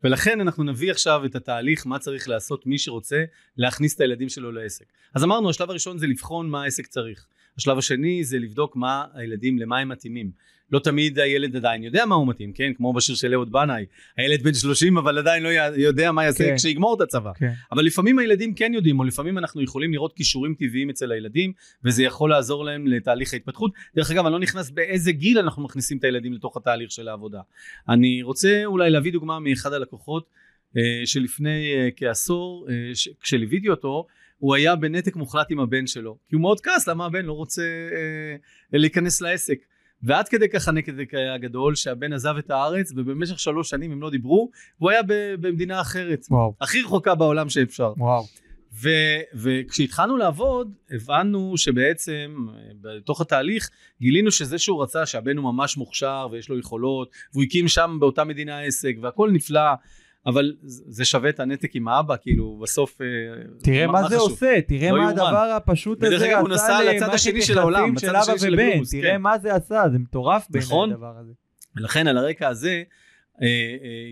ולכן 0.05 0.41
אנחנו 0.41 0.65
נביא 0.65 0.91
עכשיו 0.91 1.25
את 1.25 1.35
התהליך 1.35 1.87
מה 1.87 1.99
צריך 1.99 2.29
לעשות 2.29 2.67
מי 2.67 2.79
שרוצה 2.79 3.25
להכניס 3.57 3.95
את 3.95 4.01
הילדים 4.01 4.29
שלו 4.29 4.53
לעסק. 4.53 4.85
אז 5.15 5.25
אמרנו 5.25 5.51
השלב 5.51 5.71
הראשון 5.71 5.99
זה 5.99 6.07
לבחון 6.07 6.51
מה 6.51 6.63
העסק 6.63 6.87
צריך. 6.87 7.27
השלב 7.59 7.79
השני 7.79 8.25
זה 8.25 8.39
לבדוק 8.39 8.77
מה 8.77 9.05
הילדים, 9.15 9.59
למה 9.59 9.79
הם 9.79 9.89
מתאימים. 9.89 10.47
לא 10.73 10.79
תמיד 10.79 11.19
הילד 11.19 11.57
עדיין 11.57 11.83
יודע 11.83 12.07
מה 12.07 12.15
הוא 12.15 12.29
מתאים, 12.29 12.53
כן? 12.53 12.73
כמו 12.77 12.93
בשיר 12.93 13.15
של 13.15 13.35
אהוד 13.35 13.53
בנאי, 13.53 13.85
הילד 14.17 14.43
בן 14.43 14.55
30 14.55 14.99
אבל 14.99 15.19
עדיין 15.19 15.43
לא 15.43 15.49
יודע 15.77 16.13
מה 16.13 16.25
יעשה 16.25 16.45
כן. 16.45 16.57
כשיגמור 16.57 16.97
את 16.97 17.01
הצבא. 17.01 17.33
כן. 17.39 17.53
אבל 17.73 17.85
לפעמים 17.85 18.19
הילדים 18.19 18.55
כן 18.55 18.73
יודעים, 18.75 18.99
או 18.99 19.05
לפעמים 19.05 19.39
אנחנו 19.39 19.63
יכולים 19.63 19.93
לראות 19.93 20.13
כישורים 20.13 20.55
טבעיים 20.55 20.91
אצל 20.91 21.13
הילדים, 21.13 21.53
וזה 21.85 22.03
יכול 22.03 22.31
לעזור 22.31 22.65
להם 22.65 22.87
לתהליך 22.87 23.33
ההתפתחות. 23.33 23.73
דרך 23.97 24.11
אגב, 24.11 24.27
אני 24.27 24.33
לא 24.33 24.39
נכנס 24.39 24.71
באיזה 24.71 25.13
גיל 25.13 25.39
אנחנו 25.39 25.63
מכניסים 25.63 25.99
את 25.99 26.05
הילדים 26.05 26.33
לתוך 26.33 26.57
התהליך 26.57 26.91
של 26.91 27.09
העבודה. 27.09 27.41
אני 27.89 28.23
רוצה 28.23 28.63
אולי 28.65 28.91
להביא 28.91 29.13
דוגמה 29.13 29.41
מאחד 29.41 29.73
הלקוחות, 29.73 30.27
אה, 30.77 31.07
שלפני 31.07 31.75
אה, 31.75 31.89
כעשור, 31.97 32.67
אה, 32.71 32.75
כשליוויתי 33.21 33.69
אותו, 33.69 34.07
הוא 34.39 34.55
היה 34.55 34.77
בנתק 34.77 35.17
מוחלט 35.17 35.47
עם 35.51 35.61
הבן 35.61 35.87
שלו, 35.87 36.19
כי 36.29 36.35
הוא 36.35 36.43
מאוד 36.43 36.61
כעס 36.61 36.89
למה 36.89 37.07
הבן 37.07 37.25
לא 37.25 37.33
רוצה 37.33 37.63
אה, 37.63 38.79
להיכנס 38.79 39.21
לעסק. 39.21 39.59
ועד 40.03 40.29
כדי 40.29 40.49
כך 40.49 40.69
הנתק 40.69 41.15
היה 41.15 41.39
גדול 41.39 41.75
שהבן 41.75 42.13
עזב 42.13 42.35
את 42.39 42.51
הארץ 42.51 42.93
ובמשך 42.97 43.39
שלוש 43.39 43.71
שנים 43.71 43.93
הם 43.93 44.03
לא 44.03 44.11
דיברו 44.11 44.51
והוא 44.79 44.91
היה 44.91 45.03
ב- 45.03 45.35
במדינה 45.41 45.81
אחרת 45.81 46.27
וואו, 46.31 46.55
הכי 46.61 46.83
רחוקה 46.83 47.15
בעולם 47.15 47.49
שאפשר. 47.49 47.93
וואו. 47.97 48.25
ו, 48.83 48.89
וכשהתחלנו 49.35 50.17
לעבוד 50.17 50.75
הבנו 50.91 51.57
שבעצם 51.57 52.47
אה, 52.55 52.71
בתוך 52.81 53.21
התהליך 53.21 53.71
גילינו 54.01 54.31
שזה 54.31 54.59
שהוא 54.59 54.83
רצה 54.83 55.07
שהבן 55.07 55.37
הוא 55.37 55.53
ממש 55.53 55.77
מוכשר 55.77 56.29
ויש 56.33 56.49
לו 56.49 56.59
יכולות 56.59 57.11
והוא 57.33 57.45
הקים 57.45 57.69
שם 57.69 57.97
באותה 58.01 58.25
מדינה 58.25 58.61
עסק 58.61 58.95
והכל 59.03 59.31
נפלא 59.33 59.71
אבל 60.27 60.53
זה 60.65 61.05
שווה 61.05 61.31
את 61.31 61.41
הנתק 61.41 61.77
עם 61.77 61.89
האבא 61.89 62.17
כאילו 62.23 62.59
בסוף 62.63 63.01
אה, 63.01 63.07
תראה 63.63 63.87
מה 63.87 64.09
זה 64.09 64.17
חשוב? 64.17 64.31
עושה, 64.31 64.61
תראה 64.67 64.91
לא 64.91 64.97
מה 64.97 65.03
יאומן. 65.03 65.13
הדבר 65.13 65.53
הפשוט 65.57 66.03
הזה 66.03 66.31
אגב, 66.31 66.41
הוא 66.41 66.49
נסע 66.49 66.85
לצד 66.85 67.09
השני 67.09 67.43
של 67.43 67.59
העולם, 67.59 67.95
בצד 67.95 68.09
אבא 68.09 68.19
השני 68.19 68.39
של 68.39 68.55
הגלובוס, 68.55 68.91
תראה 68.91 69.11
כן. 69.11 69.23
מה 69.23 69.39
זה 69.39 69.55
עשה, 69.55 69.83
זה 69.93 69.99
מטורף 69.99 70.47
בעיניי 70.51 70.69
נכון. 70.69 70.93
הדבר 70.93 71.15
הזה. 71.21 71.33
ולכן 71.77 72.07
על 72.07 72.19
הרקע 72.19 72.49
הזה 72.49 72.83
אה, 73.43 73.47
אה, 73.47 73.49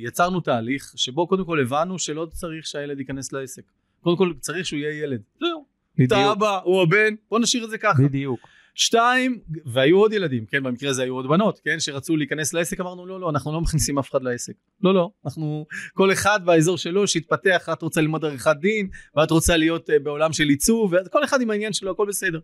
יצרנו 0.03 0.41
תהליך 0.41 0.93
שבו 0.97 1.27
קודם 1.27 1.45
כל 1.45 1.61
הבנו 1.61 1.99
שלא 1.99 2.27
צריך 2.33 2.67
שהילד 2.67 2.99
ייכנס 2.99 3.33
לעסק 3.33 3.63
קודם 4.01 4.17
כל 4.17 4.33
צריך 4.41 4.67
שהוא 4.67 4.81
יהיה 4.81 5.03
ילד 5.03 5.21
זהו 5.41 5.65
אתה 6.05 6.33
אבא 6.33 6.61
הוא 6.65 6.83
הבן 6.83 7.15
בוא 7.31 7.39
נשאיר 7.41 7.65
את 7.65 7.71
זה 7.71 7.79
ככה 7.79 8.03
בדיוק. 8.03 8.41
שתיים, 8.75 9.41
והיו 9.65 9.99
עוד 9.99 10.13
ילדים, 10.13 10.47
כן, 10.47 10.63
במקרה 10.63 10.91
הזה 10.91 11.03
היו 11.03 11.15
עוד 11.15 11.29
בנות, 11.29 11.61
כן, 11.65 11.81
שרצו 11.81 12.17
להיכנס 12.17 12.55
לעסק, 12.55 12.81
אמרנו 12.81 13.07
לא, 13.07 13.21
לא, 13.21 13.31
אנחנו 13.31 13.53
לא 13.53 13.61
מכניסים 13.61 13.99
אף 13.99 14.11
אחד 14.11 14.23
לעסק. 14.23 14.53
לא, 14.83 14.95
לא, 14.95 15.11
אנחנו, 15.25 15.67
כל 15.95 16.13
אחד 16.13 16.41
באזור 16.45 16.79
שלו, 16.79 17.07
שיתפתח, 17.07 17.69
את 17.73 17.83
רוצה 17.83 18.01
ללמוד 18.01 18.25
עריכת 18.25 18.57
דין, 18.61 18.89
ואת 19.17 19.31
רוצה 19.31 19.57
להיות 19.57 19.91
אה, 19.91 19.99
בעולם 19.99 20.33
של 20.33 20.49
עיצוב, 20.49 20.95
וכל 21.07 21.25
אחד 21.25 21.41
עם 21.41 21.51
העניין 21.51 21.73
שלו, 21.73 21.91
הכל 21.91 22.07
בסדר. 22.09 22.41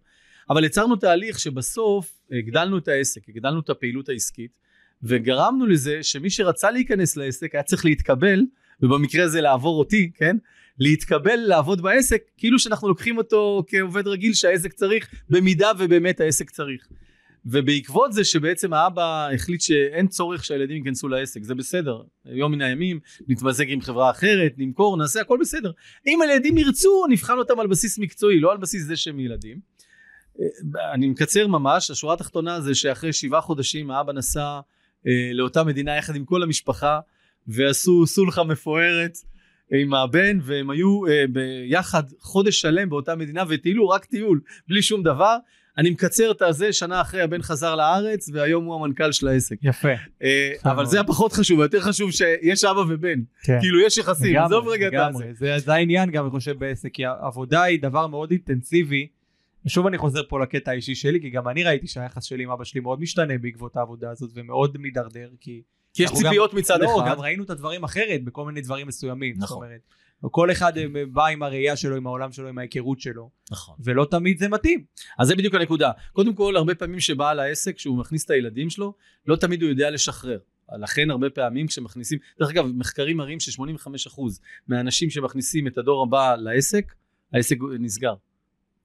אבל 0.51 0.65
יצרנו 0.65 0.97
תהליך 0.97 1.39
שבסוף 1.39 2.21
הגדלנו 2.33 2.79
את 2.79 2.89
העסק, 2.89 3.29
הגדלנו 3.29 3.61
את 3.61 3.71
הפעילות 3.71 4.09
העסקית, 4.09 4.51
וגרמנו 5.03 5.67
לזה 5.67 6.03
שמי 6.03 6.31
שרצה 6.31 6.71
להיכנס 6.71 7.17
לעסק 7.17 7.55
היה 7.55 7.63
צריך 7.63 7.85
להתקבל, 7.85 8.41
ובמקרה 8.83 9.25
הזה 9.25 9.41
לעבור 9.41 9.79
אותי, 9.79 10.11
כן? 10.15 10.37
להתקבל 10.81 11.37
לעבוד 11.37 11.83
בעסק, 11.83 12.23
כאילו 12.37 12.59
שאנחנו 12.59 12.89
לוקחים 12.89 13.19
אותו 13.19 13.65
כעובד 13.67 14.09
רגיל 14.09 14.35
שהעסק 14.35 14.73
צריך, 14.73 15.11
במידה 15.31 15.71
ובאמת 15.79 16.21
העסק 16.21 16.51
צריך. 16.51 16.89
ובעקבות 17.47 18.13
זה 18.13 18.25
שבעצם 18.25 18.73
האבא 18.73 19.29
החליט 19.35 19.61
שאין 19.61 20.07
צורך 20.09 20.45
שהילדים 20.45 20.77
ייכנסו 20.77 21.09
לעסק, 21.09 21.43
זה 21.43 21.55
בסדר, 21.55 22.03
יום 22.25 22.53
מן 22.53 22.63
הימים, 22.63 23.01
נתמזג 23.29 23.71
עם 23.71 23.81
חברה 23.81 24.11
אחרת, 24.11 24.53
נמכור, 24.59 24.97
נעשה, 24.97 25.21
הכל 25.21 25.39
בסדר. 25.41 25.71
אם 26.07 26.23
הילדים 26.23 26.59
ירצו, 26.59 27.07
נבחן 27.11 27.39
אותם 27.39 27.61
על 27.61 27.67
בסיס 27.67 27.99
מקצועי, 27.99 28.41
לא 28.41 28.53
על 28.53 28.59
בסיס 28.59 28.83
זה 28.83 28.97
שהם 28.97 29.21
ילדים. 29.21 29.61
אני 30.95 31.09
מקצר 31.09 31.47
ממש, 31.47 31.91
השורה 31.91 32.15
התחתונה 32.15 32.61
זה 32.61 32.75
שאחרי 32.75 33.13
שבעה 33.13 33.41
חודשים 33.41 33.91
האבא 33.91 34.13
נסע 34.13 34.61
אה, 35.07 35.31
לאותה 35.33 35.65
מדינה 35.65 35.97
יחד 35.97 36.17
עם 36.17 36.25
כל 36.25 36.43
המשפחה, 36.43 37.01
ועשו 37.47 38.07
סולחה 38.07 38.45
מפוארת. 38.45 39.19
עם 39.73 39.95
הבן 39.95 40.39
והם 40.43 40.71
היו 40.71 41.07
אה, 41.07 41.25
ביחד 41.33 42.03
חודש 42.21 42.61
שלם 42.61 42.91
באותה 42.91 43.15
מדינה 43.15 43.43
וטיילו 43.49 43.89
רק 43.89 44.05
טיול 44.05 44.41
בלי 44.69 44.83
שום 44.83 45.03
דבר 45.03 45.37
אני 45.79 45.91
מקצר 45.91 46.31
את 46.31 46.43
הזה, 46.43 46.73
שנה 46.73 47.01
אחרי 47.01 47.21
הבן 47.21 47.43
חזר 47.43 47.77
לארץ, 47.77 48.31
והיום 48.33 48.65
הוא 48.65 48.75
המנכ"ל 48.75 49.13
של 49.13 49.29
העסק. 49.29 49.57
יפה. 49.63 49.89
אה, 50.23 50.53
אבל 50.65 50.87
זה 50.87 51.01
הפחות 51.01 51.33
חשוב, 51.33 51.61
היותר 51.61 51.81
חשוב 51.81 52.11
שיש 52.11 52.65
אבא 52.65 52.81
ובן. 52.81 53.21
כן. 53.43 53.59
כאילו 53.61 53.81
יש 53.81 53.99
יחסים, 53.99 54.37
עזוב 54.37 54.69
רגע 54.69 54.87
את 54.87 55.15
זה. 55.15 55.25
זה. 55.33 55.59
זה 55.59 55.73
העניין 55.73 56.11
גם, 56.11 56.25
אני 56.25 56.31
חושב, 56.31 56.59
בעסק, 56.59 56.89
כי 56.93 57.03
עבודה 57.05 57.63
היא 57.63 57.83
דבר 57.83 58.07
מאוד 58.07 58.31
אינטנסיבי. 58.31 59.09
ושוב 59.67 59.87
אני 59.87 59.99
חוזר 59.99 60.23
פה 60.29 60.43
לקטע 60.43 60.71
האישי 60.71 60.95
שלי, 60.95 61.21
כי 61.21 61.31
גם 61.31 61.49
אני 61.49 61.65
ראיתי 61.65 61.87
שהיחס 61.87 62.25
שלי 62.25 62.43
עם 62.43 62.51
אבא 62.51 62.65
שלי 62.65 62.81
מאוד 62.81 63.01
משתנה 63.01 63.39
בעקבות 63.39 63.77
העבודה 63.77 64.11
הזאת, 64.11 64.31
ומאוד 64.35 64.77
מידרדר, 64.79 65.29
כי... 65.41 65.63
כי 65.95 66.03
יש 66.03 66.11
ציפיות 66.13 66.55
מצד 66.55 66.81
לא, 66.81 66.85
אחד. 66.85 67.07
לא, 67.07 67.15
גם 67.15 67.21
ראינו 67.21 67.45
את 67.45 67.51
הדברים 67.51 67.85
אחרת 67.85 68.25
בכל 68.25 68.45
מיני 68.45 68.61
דברים 68.61 68.87
מסוימים. 68.87 69.35
נכון. 69.39 69.47
זאת 69.47 69.57
אומרת, 69.57 69.81
כל 70.31 70.51
אחד 70.51 70.79
אה, 70.79 70.85
בא 71.13 71.27
עם 71.27 71.43
הראייה 71.43 71.77
שלו, 71.77 71.97
עם 71.97 72.07
העולם 72.07 72.33
שלו, 72.33 72.49
עם 72.49 72.59
ההיכרות 72.59 73.01
שלו. 73.01 73.31
נכון. 73.51 73.77
ולא 73.85 74.07
תמיד 74.11 74.39
זה 74.39 74.49
מתאים. 74.49 74.85
אז 75.19 75.29
זה 75.29 75.37
בדיוק 75.37 75.55
הנקודה. 75.55 75.91
קודם 76.13 76.35
כל, 76.35 76.57
הרבה 76.57 76.75
פעמים 76.75 77.01
שבעל 77.01 77.41
העסק, 77.41 77.77
כשהוא 77.77 77.99
מכניס 77.99 78.25
את 78.25 78.31
הילדים 78.31 78.71
שלו, 78.71 78.95
לא 79.27 79.37
תמיד 79.37 79.63
הוא 79.63 79.71
יודע 79.71 79.91
לשחרר. 79.91 80.39
לכן 80.79 81.11
הרבה 81.11 81.31
פעמים 81.31 81.67
כשמכניסים, 81.67 82.19
דרך 82.41 82.51
אגב, 82.51 82.67
מחקרים 82.67 83.17
מראים 83.17 83.41
ש-85% 83.41 84.21
מהאנשים 84.69 85.11
שמכניסים 85.11 85.67
את 85.67 85.79
הדור 85.79 86.03
הבא 86.03 86.35
לעסק, 86.37 86.95
העסק 87.33 87.57
נסגר. 87.79 88.15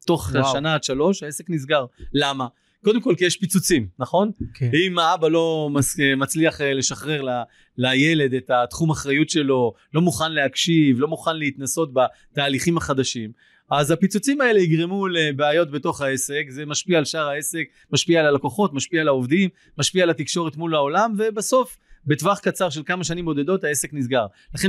תוך 0.06 0.30
וואו. 0.34 0.54
שנה 0.54 0.74
עד 0.74 0.84
שלוש 0.84 1.24
העסק 1.24 1.50
נסגר. 1.50 1.86
למה? 2.14 2.48
קודם 2.86 3.02
כל 3.02 3.16
כי 3.18 3.26
יש 3.26 3.38
פיצוצים, 3.38 3.88
נכון? 4.00 4.32
כן. 4.54 4.70
אם 4.74 5.00
האבא 5.00 5.28
לא 5.28 5.70
מצליח 6.18 6.62
אה, 6.62 6.74
לשחרר 6.74 7.22
ל, 7.22 7.30
לילד 7.78 8.34
את 8.34 8.50
התחום 8.50 8.90
אחריות 8.90 9.30
שלו, 9.30 9.74
לא 9.94 10.02
מוכן 10.02 10.32
להקשיב, 10.32 11.00
לא 11.00 11.08
מוכן 11.08 11.38
להתנסות 11.38 11.92
בתהליכים 11.94 12.78
החדשים, 12.78 13.32
אז 13.72 13.92
הפיצוצים 13.92 14.42
האלה 14.42 14.60
יגרמו 14.60 15.08
לבעיות 15.08 15.72
בתוך 15.72 16.02
העסק, 16.02 16.46
זה 16.50 16.66
משפיע 16.66 16.98
על 16.98 17.06
שאר 17.06 17.28
העסק, 17.28 17.64
משפיע 17.92 18.20
על 18.20 18.26
הלקוחות, 18.26 18.74
משפיע 18.74 19.02
על 19.02 19.08
העובדים, 19.08 19.50
משפיע 19.78 20.04
על 20.04 20.10
התקשורת 20.10 20.58
מול 20.58 20.76
העולם, 20.76 21.16
ובסוף 21.18 21.78
בטווח 22.08 22.40
קצר 22.40 22.70
של 22.70 22.82
כמה 22.86 23.04
שנים 23.04 23.26
בודדות 23.26 23.64
העסק 23.64 23.94
נסגר. 23.94 24.26
לכן 24.56 24.68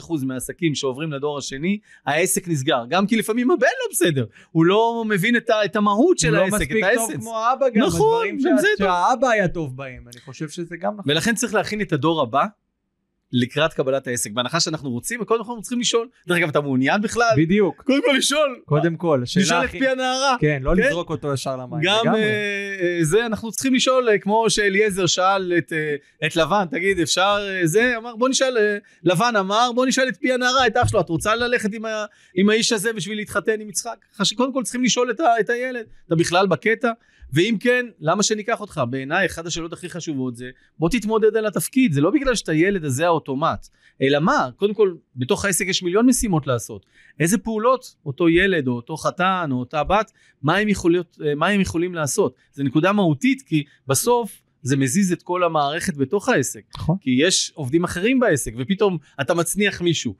85% 0.00 0.24
מהעסקים 0.26 0.74
שעוברים 0.74 1.12
לדור 1.12 1.38
השני, 1.38 1.78
העסק 2.06 2.48
נסגר. 2.48 2.84
גם 2.88 3.06
כי 3.06 3.16
לפעמים 3.16 3.50
הבן 3.50 3.66
לא 3.66 3.88
בסדר, 3.90 4.24
הוא 4.50 4.64
לא 4.64 5.04
מבין 5.08 5.36
את, 5.36 5.50
ה, 5.50 5.64
את 5.64 5.76
המהות 5.76 6.18
של 6.18 6.34
העסק, 6.34 6.70
את 6.70 6.76
האסנס. 6.82 6.96
הוא 6.96 6.98
לא 6.98 7.04
מספיק 7.04 7.14
טוב 7.14 7.20
כמו 7.20 7.38
האבא 7.38 7.68
גם, 7.68 7.86
נכון, 7.86 8.26
הדברים 8.26 8.40
שה, 8.40 8.48
שהאבא 8.78 9.28
היה 9.28 9.48
טוב 9.48 9.76
בהם, 9.76 10.04
אני 10.12 10.20
חושב 10.20 10.48
שזה 10.48 10.76
גם 10.76 10.96
נכון. 10.96 11.12
ולכן 11.12 11.34
צריך 11.34 11.54
להכין 11.54 11.80
את 11.80 11.92
הדור 11.92 12.22
הבא 12.22 12.44
לקראת 13.34 13.72
קבלת 13.72 14.06
העסק. 14.06 14.30
בהנחה 14.30 14.60
שאנחנו 14.60 14.90
רוצים, 14.90 15.24
קודם 15.24 15.44
כל 15.44 15.50
אנחנו 15.50 15.62
צריכים 15.62 15.80
לשאול, 15.80 16.08
דרך 16.26 16.38
אגב 16.38 16.48
אתה 16.48 16.60
מעוניין 16.60 17.00
בכלל? 17.00 17.34
בדיוק. 17.36 17.82
קודם 17.82 18.00
כל 18.04 18.14
לשאול. 18.18 18.60
קודם 18.64 18.96
כל, 18.96 19.20
לשאול 19.22 19.64
את 19.64 19.70
פי 19.70 19.88
הנערה. 19.88 20.36
כן, 20.40 20.62
לא 20.62 20.72
כן? 20.76 20.82
לזרוק 20.82 21.10
אותו 21.10 21.32
ישר 21.32 21.56
למים. 21.56 21.80
גם 21.82 22.14
אה, 22.14 22.20
אה, 22.80 22.98
זה 23.02 23.26
אנחנו 23.26 23.52
צריכים 23.52 23.74
לשאול, 23.74 24.08
אה, 24.08 24.18
כמו 24.18 24.50
שאליעזר 24.50 25.06
שאל 25.06 25.52
את, 25.58 25.72
את 26.26 26.36
לבן, 26.36 26.64
תגיד 26.70 27.00
אפשר 27.00 27.38
זה, 27.64 27.96
אמר 27.96 28.16
בוא 28.16 28.28
נשאל, 28.28 28.56
לבן 29.02 29.36
אמר 29.38 29.70
בוא 29.74 29.86
נשאל 29.86 30.08
את 30.08 30.16
פי 30.16 30.32
הנערה, 30.32 30.66
את 30.66 30.76
אח 30.76 30.88
שלו, 30.88 31.00
את 31.00 31.08
רוצה 31.08 31.34
ללכת 31.34 31.72
עם, 31.72 31.84
ה, 31.84 32.04
עם 32.34 32.50
האיש 32.50 32.72
הזה 32.72 32.92
בשביל 32.92 33.18
להתחתן 33.18 33.60
עם 33.60 33.68
יצחק? 33.68 33.96
קודם 34.36 34.52
כל 34.52 34.62
צריכים 34.62 34.84
לשאול 34.84 35.10
את, 35.10 35.20
ה, 35.20 35.24
את 35.40 35.50
הילד, 35.50 35.86
אתה 36.06 36.14
בכלל 36.14 36.46
בקטע? 36.46 36.90
ואם 37.34 37.56
כן, 37.60 37.86
למה 38.00 38.22
שניקח 38.22 38.60
אותך? 38.60 38.80
בעיניי, 38.90 39.26
אחת 39.26 39.46
השאלות 39.46 39.72
הכי 39.72 39.88
חשובות 39.88 40.36
זה, 40.36 40.50
בוא 40.78 40.88
תתמודד 40.88 41.36
על 41.36 41.46
התפקיד, 41.46 41.92
זה 41.92 42.00
לא 42.00 42.10
בגלל 42.10 42.34
שאתה 42.34 42.54
ילד 42.54 42.84
הזה 42.84 43.06
האוטומט, 43.06 43.68
אלא 44.02 44.18
מה? 44.18 44.48
קודם 44.56 44.74
כל, 44.74 44.94
בתוך 45.16 45.44
העסק 45.44 45.66
יש 45.66 45.82
מיליון 45.82 46.06
משימות 46.06 46.46
לעשות. 46.46 46.86
איזה 47.20 47.38
פעולות 47.38 47.94
אותו 48.06 48.28
ילד, 48.28 48.68
או 48.68 48.72
אותו 48.72 48.96
חתן, 48.96 49.48
או 49.52 49.56
אותה 49.56 49.84
בת, 49.84 50.12
מה 50.42 50.56
הם, 50.56 50.68
יכולות, 50.68 51.18
מה 51.36 51.46
הם 51.46 51.60
יכולים 51.60 51.94
לעשות? 51.94 52.34
זו 52.52 52.62
נקודה 52.62 52.92
מהותית, 52.92 53.42
כי 53.42 53.64
בסוף, 53.86 54.40
זה 54.62 54.76
מזיז 54.76 55.12
את 55.12 55.22
כל 55.22 55.44
המערכת 55.44 55.96
בתוך 55.96 56.28
העסק. 56.28 56.62
נכון. 56.74 56.96
כי 57.00 57.10
יש 57.10 57.52
עובדים 57.54 57.84
אחרים 57.84 58.20
בעסק, 58.20 58.52
ופתאום 58.58 58.98
אתה 59.20 59.34
מצניח 59.34 59.80
מישהו. 59.80 60.14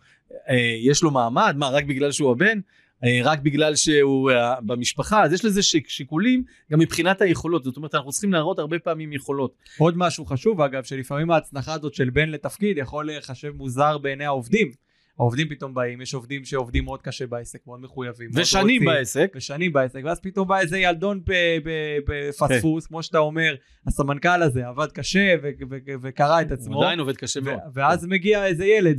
אה, 0.48 0.76
יש 0.82 1.02
לו 1.02 1.10
מעמד, 1.10 1.54
מה, 1.58 1.68
רק 1.68 1.84
בגלל 1.84 2.12
שהוא 2.12 2.30
הבן? 2.30 2.60
אה, 3.04 3.20
רק 3.24 3.38
בגלל 3.38 3.76
שהוא 3.76 4.30
אה, 4.30 4.60
במשפחה, 4.60 5.22
אז 5.24 5.32
יש 5.32 5.44
לזה 5.44 5.62
שיקולים 5.86 6.44
גם 6.72 6.78
מבחינת 6.78 7.20
היכולות, 7.22 7.64
זאת 7.64 7.76
אומרת 7.76 7.94
אנחנו 7.94 8.10
צריכים 8.10 8.32
להראות 8.32 8.58
הרבה 8.58 8.78
פעמים 8.78 9.12
יכולות. 9.12 9.54
עוד 9.78 9.94
משהו 9.96 10.24
חשוב 10.24 10.60
אגב, 10.60 10.84
שלפעמים 10.84 11.30
ההצנחה 11.30 11.74
הזאת 11.74 11.94
של 11.94 12.10
בן 12.10 12.28
לתפקיד 12.28 12.78
יכול 12.78 13.06
להיחשב 13.06 13.50
מוזר 13.56 13.98
בעיני 13.98 14.24
העובדים. 14.24 14.70
העובדים 15.18 15.48
פתאום 15.48 15.74
באים, 15.74 16.00
יש 16.00 16.14
עובדים 16.14 16.44
שעובדים 16.44 16.84
מאוד 16.84 17.02
קשה 17.02 17.26
בעסק, 17.26 17.66
מאוד 17.66 17.80
מחויבים. 17.80 18.30
ושנים 18.34 18.84
מאוד 18.84 18.96
בעסק. 18.96 19.32
ושנים 19.36 19.72
בעסק, 19.72 20.00
ואז 20.04 20.20
פתאום 20.20 20.48
בא 20.48 20.58
איזה 20.58 20.78
ילדון 20.78 21.20
בפספוס, 22.06 22.84
כן. 22.84 22.88
כמו 22.88 23.02
שאתה 23.02 23.18
אומר, 23.18 23.54
הסמנכ"ל 23.86 24.42
הזה 24.42 24.66
עבד 24.66 24.92
קשה 24.92 25.34
וקרע 26.02 26.42
את 26.42 26.52
עצמו. 26.52 26.82
עדיין 26.82 27.00
עובד 27.00 27.16
קשה 27.16 27.40
מאוד. 27.40 27.58
ואז 27.74 28.06
מגיע 28.06 28.46
איזה 28.46 28.66
ילד 28.66 28.98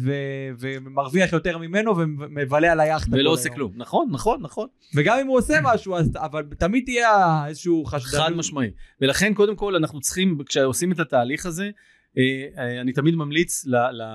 ומרוויח 0.60 1.34
יותר 1.34 1.57
ממנו 1.57 1.98
ומבלה 1.98 2.72
על 2.72 2.79
היאכטה. 2.79 3.15
ולא 3.15 3.29
עושה 3.29 3.50
כלום. 3.50 3.72
נכון, 3.75 4.07
נכון, 4.12 4.41
נכון. 4.41 4.67
וגם 4.95 5.19
אם 5.22 5.27
הוא 5.27 5.38
עושה 5.38 5.60
משהו, 5.63 5.95
אבל 6.15 6.43
תמיד 6.57 6.84
תהיה 6.86 7.45
איזשהו 7.48 7.86
חשדנות. 7.86 8.25
חד 8.25 8.34
משמעי. 8.34 8.72
ולכן 9.01 9.34
קודם 9.34 9.55
כל 9.55 9.75
אנחנו 9.75 10.01
צריכים, 10.01 10.38
כשעושים 10.45 10.91
את 10.91 11.00
התהליך 11.00 11.45
הזה, 11.45 11.69
אה, 12.17 12.24
אה, 12.57 12.81
אני 12.81 12.93
תמיד 12.93 13.15
ממליץ 13.15 13.65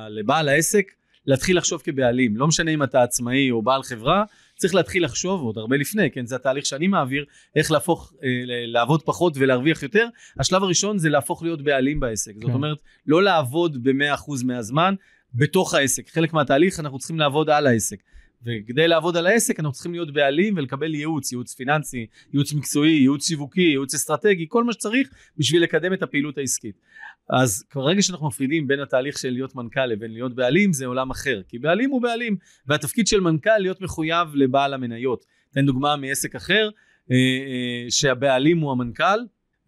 לבעל 0.08 0.48
העסק 0.48 0.86
להתחיל 1.30 1.58
לחשוב 1.58 1.82
כבעלים, 1.84 2.36
לא 2.36 2.46
משנה 2.46 2.70
אם 2.70 2.82
אתה 2.82 3.02
עצמאי 3.02 3.50
או 3.50 3.62
בעל 3.62 3.82
חברה, 3.82 4.24
צריך 4.56 4.74
להתחיל 4.74 5.04
לחשוב 5.04 5.42
עוד 5.42 5.58
הרבה 5.58 5.76
לפני, 5.76 6.10
כן, 6.10 6.26
זה 6.26 6.36
התהליך 6.36 6.66
שאני 6.66 6.86
מעביר, 6.86 7.24
איך 7.56 7.70
להפוך, 7.70 8.12
אה, 8.22 8.28
לעבוד 8.66 9.02
פחות 9.02 9.32
ולהרוויח 9.36 9.82
יותר. 9.82 10.06
השלב 10.38 10.62
הראשון 10.62 10.98
זה 10.98 11.08
להפוך 11.08 11.42
להיות 11.42 11.62
בעלים 11.62 12.00
בעסק, 12.00 12.32
כן. 12.34 12.40
זאת 12.40 12.50
אומרת, 12.54 12.78
לא 13.06 13.22
לעבוד 13.22 13.82
ב-100% 13.82 14.44
מהזמן 14.44 14.94
בתוך 15.34 15.74
העסק, 15.74 16.10
חלק 16.10 16.32
מהתהליך 16.32 16.80
אנחנו 16.80 16.98
צריכים 16.98 17.18
לעבוד 17.18 17.50
על 17.50 17.66
העסק. 17.66 17.96
וכדי 18.42 18.88
לעבוד 18.88 19.16
על 19.16 19.26
העסק 19.26 19.60
אנחנו 19.60 19.72
צריכים 19.72 19.92
להיות 19.92 20.12
בעלים 20.12 20.54
ולקבל 20.56 20.94
ייעוץ, 20.94 21.32
ייעוץ 21.32 21.54
פיננסי, 21.54 22.06
ייעוץ 22.32 22.52
מקצועי, 22.52 22.92
ייעוץ 22.92 23.28
שיווקי, 23.28 23.60
ייעוץ 23.60 23.94
אסטרטגי, 23.94 24.46
כל 24.48 24.64
מה 24.64 24.72
שצריך 24.72 25.08
בשביל 25.36 25.62
לקדם 25.62 25.92
את 25.92 26.02
הפעילות 26.02 26.38
העסקית. 26.38 26.80
אז 27.30 27.64
ברגע 27.74 28.02
שאנחנו 28.02 28.26
מפרידים 28.26 28.66
בין 28.66 28.80
התהליך 28.80 29.18
של 29.18 29.30
להיות 29.30 29.54
מנכ"ל 29.54 29.86
לבין 29.86 30.12
להיות 30.12 30.34
בעלים 30.34 30.72
זה 30.72 30.86
עולם 30.86 31.10
אחר, 31.10 31.42
כי 31.48 31.58
בעלים 31.58 31.90
הוא 31.90 32.02
בעלים, 32.02 32.36
והתפקיד 32.66 33.06
של 33.06 33.20
מנכ"ל 33.20 33.58
להיות 33.58 33.80
מחויב 33.80 34.28
לבעל 34.34 34.74
המניות. 34.74 35.24
אתן 35.52 35.66
דוגמה 35.66 35.96
מעסק 35.96 36.34
אחר, 36.34 36.70
אה, 37.10 37.16
אה, 37.16 37.90
שהבעלים 37.90 38.58
הוא 38.58 38.72
המנכ"ל, 38.72 39.20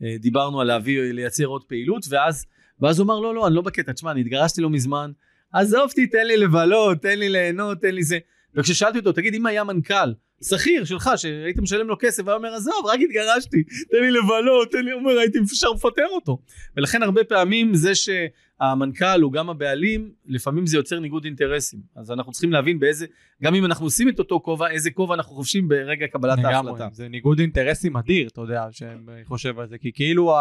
אה, 0.02 0.16
דיברנו 0.18 0.60
על 0.60 0.66
להביא, 0.66 1.00
לייצר 1.00 1.44
עוד 1.44 1.64
פעילות, 1.64 2.04
ואז, 2.10 2.46
ואז 2.80 2.98
הוא 2.98 3.04
אמר 3.04 3.20
לא 3.20 3.34
לא 3.34 3.46
אני 3.46 3.54
לא 3.54 3.62
בקטע, 3.62 3.92
תשמע 3.92 4.10
אני 4.10 4.20
התגרשתי 4.20 4.60
לא 4.60 4.70
מזמן, 4.70 5.10
עזוב 5.52 5.90
תן 6.12 6.26
לי 6.26 6.36
לבלות, 6.36 6.98
תן 7.02 7.18
לי 7.18 7.28
ליהנות, 7.28 7.80
תן 7.80 7.94
לי 7.94 8.02
זה. 8.02 8.18
וכששאלתי 8.54 8.98
אותו, 8.98 9.12
תגיד, 9.12 9.34
אם 9.34 9.46
היה 9.46 9.64
מנכ"ל 9.64 10.12
שכיר 10.44 10.84
שלך, 10.84 11.10
שהיית 11.16 11.58
משלם 11.58 11.88
לו 11.88 11.96
כסף, 11.98 12.22
והיה 12.26 12.36
אומר, 12.36 12.54
עזוב, 12.54 12.86
רק 12.86 13.00
התגרשתי, 13.00 13.62
תן 13.90 13.98
לי 14.00 14.10
לבלות, 14.10 14.72
תן 14.72 14.84
לי, 14.84 14.92
אומר, 14.92 15.18
הייתי 15.18 15.38
אפשר 15.38 15.70
לפטר 15.70 16.06
אותו. 16.10 16.38
ולכן 16.76 17.02
הרבה 17.02 17.24
פעמים 17.24 17.74
זה 17.74 17.92
שהמנכ"ל 17.94 19.20
הוא 19.22 19.32
גם 19.32 19.50
הבעלים, 19.50 20.10
לפעמים 20.26 20.66
זה 20.66 20.76
יוצר 20.76 20.98
ניגוד 20.98 21.24
אינטרסים. 21.24 21.80
אז 21.96 22.10
אנחנו 22.10 22.32
צריכים 22.32 22.52
להבין 22.52 22.78
באיזה, 22.78 23.06
גם 23.42 23.54
אם 23.54 23.64
אנחנו 23.64 23.86
עושים 23.86 24.08
את 24.08 24.18
אותו 24.18 24.40
כובע, 24.40 24.70
איזה 24.70 24.90
כובע 24.90 25.14
אנחנו 25.14 25.34
חובשים 25.34 25.68
ברגע 25.68 26.06
קבלת 26.06 26.38
ההחלטה. 26.44 26.88
זה 26.92 27.08
ניגוד 27.08 27.38
אינטרסים 27.38 27.96
אדיר, 27.96 28.28
אתה 28.28 28.40
יודע, 28.40 28.66
שאני 28.70 29.24
חושב 29.24 29.58
על 29.58 29.68
זה, 29.68 29.78
כי 29.78 29.92
כאילו 29.92 30.34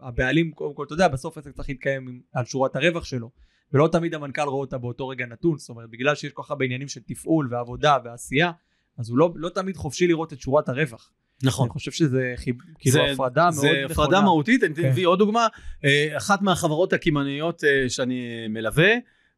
הבעלים, 0.00 0.50
קודם 0.50 0.74
כל, 0.74 0.84
אתה 0.84 0.94
יודע, 0.94 1.08
בסוף 1.08 1.38
עסק 1.38 1.50
צריך 1.50 1.68
להתקיים 1.68 2.20
על 2.34 2.44
שורת 2.44 2.76
הרווח 2.76 3.04
שלו. 3.04 3.30
ולא 3.74 3.88
תמיד 3.92 4.14
המנכ"ל 4.14 4.42
רואה 4.42 4.60
אותה 4.60 4.78
באותו 4.78 5.08
רגע 5.08 5.26
נתון, 5.26 5.58
זאת 5.58 5.68
אומרת 5.68 5.90
בגלל 5.90 6.14
שיש 6.14 6.32
כל 6.32 6.42
כך 6.42 6.50
הרבה 6.50 6.64
עניינים 6.64 6.88
של 6.88 7.00
תפעול 7.06 7.48
ועבודה 7.50 7.96
ועשייה, 8.04 8.50
אז 8.98 9.10
הוא 9.10 9.18
לא, 9.18 9.30
לא 9.34 9.48
תמיד 9.48 9.76
חופשי 9.76 10.06
לראות 10.06 10.32
את 10.32 10.40
שורת 10.40 10.68
הרווח. 10.68 11.10
נכון. 11.42 11.64
אני 11.66 11.72
חושב 11.72 11.90
שזה 11.90 12.32
חיב- 12.36 12.56
כאילו 12.78 12.92
זה- 12.92 13.12
הפרדה 13.12 13.42
מאוד 13.44 13.54
זה 13.54 13.68
נכונה. 13.68 13.86
הפרדה 14.04 14.20
מהותית, 14.20 14.64
אני 14.64 14.74
כן. 14.74 14.88
אביא 14.88 15.06
עוד 15.06 15.18
דוגמה, 15.18 15.46
אה, 15.84 16.16
אחת 16.16 16.42
מהחברות 16.42 16.92
הקמעוניות 16.92 17.64
אה, 17.64 17.88
שאני 17.88 18.48
מלווה, 18.48 18.92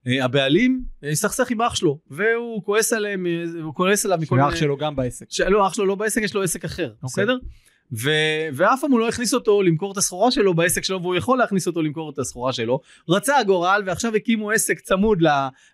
אה, 0.07 0.25
הבעלים 0.25 0.85
הסתכסך 1.13 1.51
עם 1.51 1.63
אח 1.63 1.75
שלו, 1.75 1.99
והוא 2.11 2.65
כועס 2.65 2.93
עליהם, 2.93 3.27
הוא 3.63 3.75
כועס 3.75 4.05
עליו 4.05 4.19
מכל 4.19 4.39
שאח 4.51 4.57
שלו 4.57 4.77
גם 4.77 4.97
בעסק. 4.97 5.27
ש... 5.29 5.41
לא, 5.41 5.67
אח 5.67 5.75
שלו 5.75 5.87
לא 5.87 5.95
בעסק, 5.95 6.23
יש 6.23 6.35
לו 6.35 6.43
עסק 6.43 6.65
אחר, 6.65 6.93
אוקיי. 7.03 7.25
בסדר? 7.25 7.39
ו... 7.93 8.11
ואף 8.53 8.81
פעם 8.81 8.91
הוא 8.91 9.01
לא 9.01 9.09
הכניס 9.09 9.35
אותו 9.35 9.63
למכור 9.63 9.93
את 9.93 9.97
הסחורה 9.97 10.31
שלו 10.31 10.55
בעסק 10.55 10.85
שלו, 10.85 11.03
והוא 11.03 11.15
יכול 11.17 11.39
להכניס 11.39 11.67
אותו 11.67 11.83
למכור 11.83 12.11
את 12.11 12.19
הסחורה 12.19 12.53
שלו. 12.53 12.81
רצה 13.09 13.39
הגורל, 13.39 13.83
ועכשיו 13.87 14.15
הקימו 14.15 14.51
עסק 14.51 14.81
צמוד 14.81 15.23
ל... 15.23 15.29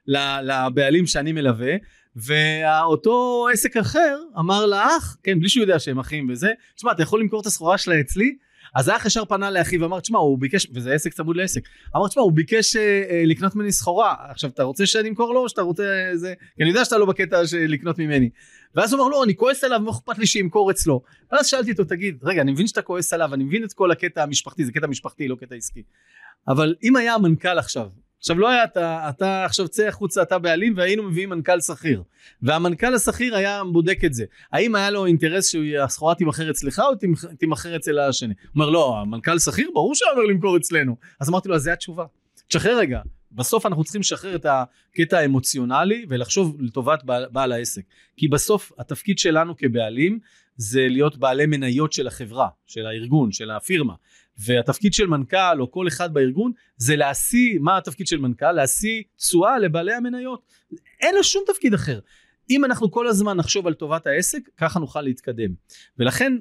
ל... 0.06 0.16
לבעלים 0.42 1.06
שאני 1.06 1.32
מלווה, 1.32 1.72
ואותו 2.16 3.46
עסק 3.52 3.76
אחר 3.76 4.18
אמר 4.38 4.66
לאח, 4.66 5.16
כן, 5.22 5.40
בלי 5.40 5.48
שהוא 5.48 5.62
יודע 5.62 5.78
שהם 5.78 5.98
אחים 5.98 6.28
וזה, 6.30 6.50
תשמע, 6.76 6.92
אתה 6.92 7.02
יכול 7.02 7.20
למכור 7.20 7.40
את 7.40 7.46
הסחורה 7.46 7.78
שלה 7.78 8.00
אצלי? 8.00 8.36
אז 8.74 8.88
האח 8.88 9.06
ישר 9.06 9.24
פנה 9.24 9.50
לאחיו 9.50 9.80
ואמר, 9.80 10.00
תשמע, 10.00 10.18
הוא 10.18 10.38
ביקש, 10.38 10.66
וזה 10.74 10.92
עסק 10.92 11.12
צמוד 11.12 11.36
לעסק, 11.36 11.60
אמר, 11.96 12.08
תשמע, 12.08 12.22
הוא 12.22 12.32
ביקש 12.32 12.76
אה, 12.76 13.02
אה, 13.10 13.22
לקנות 13.26 13.56
ממני 13.56 13.72
סחורה, 13.72 14.14
עכשיו, 14.30 14.50
אתה 14.50 14.62
רוצה 14.62 14.86
שאני 14.86 15.08
אמכור 15.08 15.34
לו, 15.34 15.40
או 15.40 15.48
שאתה 15.48 15.62
רוצה 15.62 15.82
אה, 15.82 16.16
זה, 16.16 16.34
כי 16.56 16.62
אני 16.62 16.70
יודע 16.70 16.84
שאתה 16.84 16.98
לא 16.98 17.06
בקטע 17.06 17.46
של 17.46 17.66
לקנות 17.68 17.98
ממני. 17.98 18.30
ואז 18.74 18.92
הוא 18.92 19.00
אמר, 19.00 19.08
לא, 19.08 19.24
אני 19.24 19.36
כועס 19.36 19.64
עליו, 19.64 19.80
מה 19.80 19.90
אכפת 19.90 20.18
לי 20.18 20.26
שימכור 20.26 20.70
אצלו? 20.70 21.02
ואז 21.32 21.46
שאלתי 21.46 21.72
אותו, 21.72 21.84
תגיד, 21.84 22.18
רגע, 22.22 22.42
אני 22.42 22.52
מבין 22.52 22.66
שאתה 22.66 22.82
כועס 22.82 23.12
עליו, 23.12 23.34
אני 23.34 23.44
מבין 23.44 23.64
את 23.64 23.72
כל 23.72 23.90
הקטע 23.90 24.22
המשפחתי, 24.22 24.64
זה 24.64 24.72
קטע 24.72 24.86
משפחתי, 24.86 25.28
לא 25.28 25.36
קטע 25.40 25.54
עסקי. 25.54 25.82
אבל 26.48 26.74
אם 26.82 26.96
היה 26.96 27.14
המנכ"ל 27.14 27.58
עכשיו, 27.58 27.88
עכשיו 28.18 28.38
לא 28.38 28.48
היה 28.48 28.64
אתה, 28.64 29.08
אתה 29.08 29.44
עכשיו 29.44 29.68
צא 29.68 29.86
החוצה, 29.88 30.22
אתה 30.22 30.38
בעלים, 30.38 30.74
והיינו 30.76 31.02
מביאים 31.02 31.28
מנכ"ל 31.30 31.60
שכיר. 31.60 32.02
והמנכ"ל 32.42 32.94
השכיר 32.94 33.36
היה 33.36 33.62
בודק 33.72 33.98
את 34.04 34.14
זה. 34.14 34.24
האם 34.52 34.74
היה 34.74 34.90
לו 34.90 35.06
אינטרס 35.06 35.48
שהסחורה 35.52 36.14
תימכר 36.14 36.50
אצלך 36.50 36.78
או 36.78 36.94
תימכ- 36.94 37.36
תימכר 37.38 37.76
אצל 37.76 37.98
השני? 37.98 38.34
הוא 38.42 38.50
אומר, 38.54 38.70
לא, 38.70 38.98
המנכ"ל 38.98 39.38
שכיר, 39.38 39.70
ברור 39.74 39.94
שהוא 39.94 40.10
אומר 40.10 40.22
למכור 40.22 40.56
אצלנו. 40.56 40.96
אז 41.20 41.28
אמרתי 41.28 41.48
לו, 41.48 41.54
אז 41.54 41.62
זה 41.62 41.72
התשובה. 41.72 42.04
תשחרר 42.48 42.78
רגע. 42.78 43.00
בסוף 43.32 43.66
אנחנו 43.66 43.84
צריכים 43.84 44.00
לשחרר 44.00 44.34
את 44.36 44.46
הקטע 44.48 45.18
האמוציונלי 45.18 46.06
ולחשוב 46.08 46.56
לטובת 46.60 47.04
בעל, 47.04 47.26
בעל 47.32 47.52
העסק. 47.52 47.82
כי 48.16 48.28
בסוף 48.28 48.72
התפקיד 48.78 49.18
שלנו 49.18 49.56
כבעלים 49.56 50.18
זה 50.56 50.86
להיות 50.88 51.16
בעלי 51.16 51.46
מניות 51.46 51.92
של 51.92 52.06
החברה, 52.06 52.48
של 52.66 52.86
הארגון, 52.86 53.32
של 53.32 53.50
הפירמה. 53.50 53.94
והתפקיד 54.38 54.94
של 54.94 55.06
מנכ"ל 55.06 55.60
או 55.60 55.70
כל 55.70 55.88
אחד 55.88 56.14
בארגון 56.14 56.52
זה 56.76 56.96
להשיא, 56.96 57.58
מה 57.60 57.78
התפקיד 57.78 58.06
של 58.06 58.18
מנכ"ל? 58.18 58.52
להשיא 58.52 59.02
תשואה 59.16 59.58
לבעלי 59.58 59.94
המניות. 59.94 60.42
אין 61.00 61.14
לו 61.14 61.24
שום 61.24 61.42
תפקיד 61.46 61.74
אחר. 61.74 61.98
אם 62.50 62.64
אנחנו 62.64 62.90
כל 62.90 63.06
הזמן 63.06 63.36
נחשוב 63.36 63.66
על 63.66 63.74
טובת 63.74 64.06
העסק, 64.06 64.40
ככה 64.56 64.80
נוכל 64.80 65.02
להתקדם. 65.02 65.50
ולכן, 65.98 66.32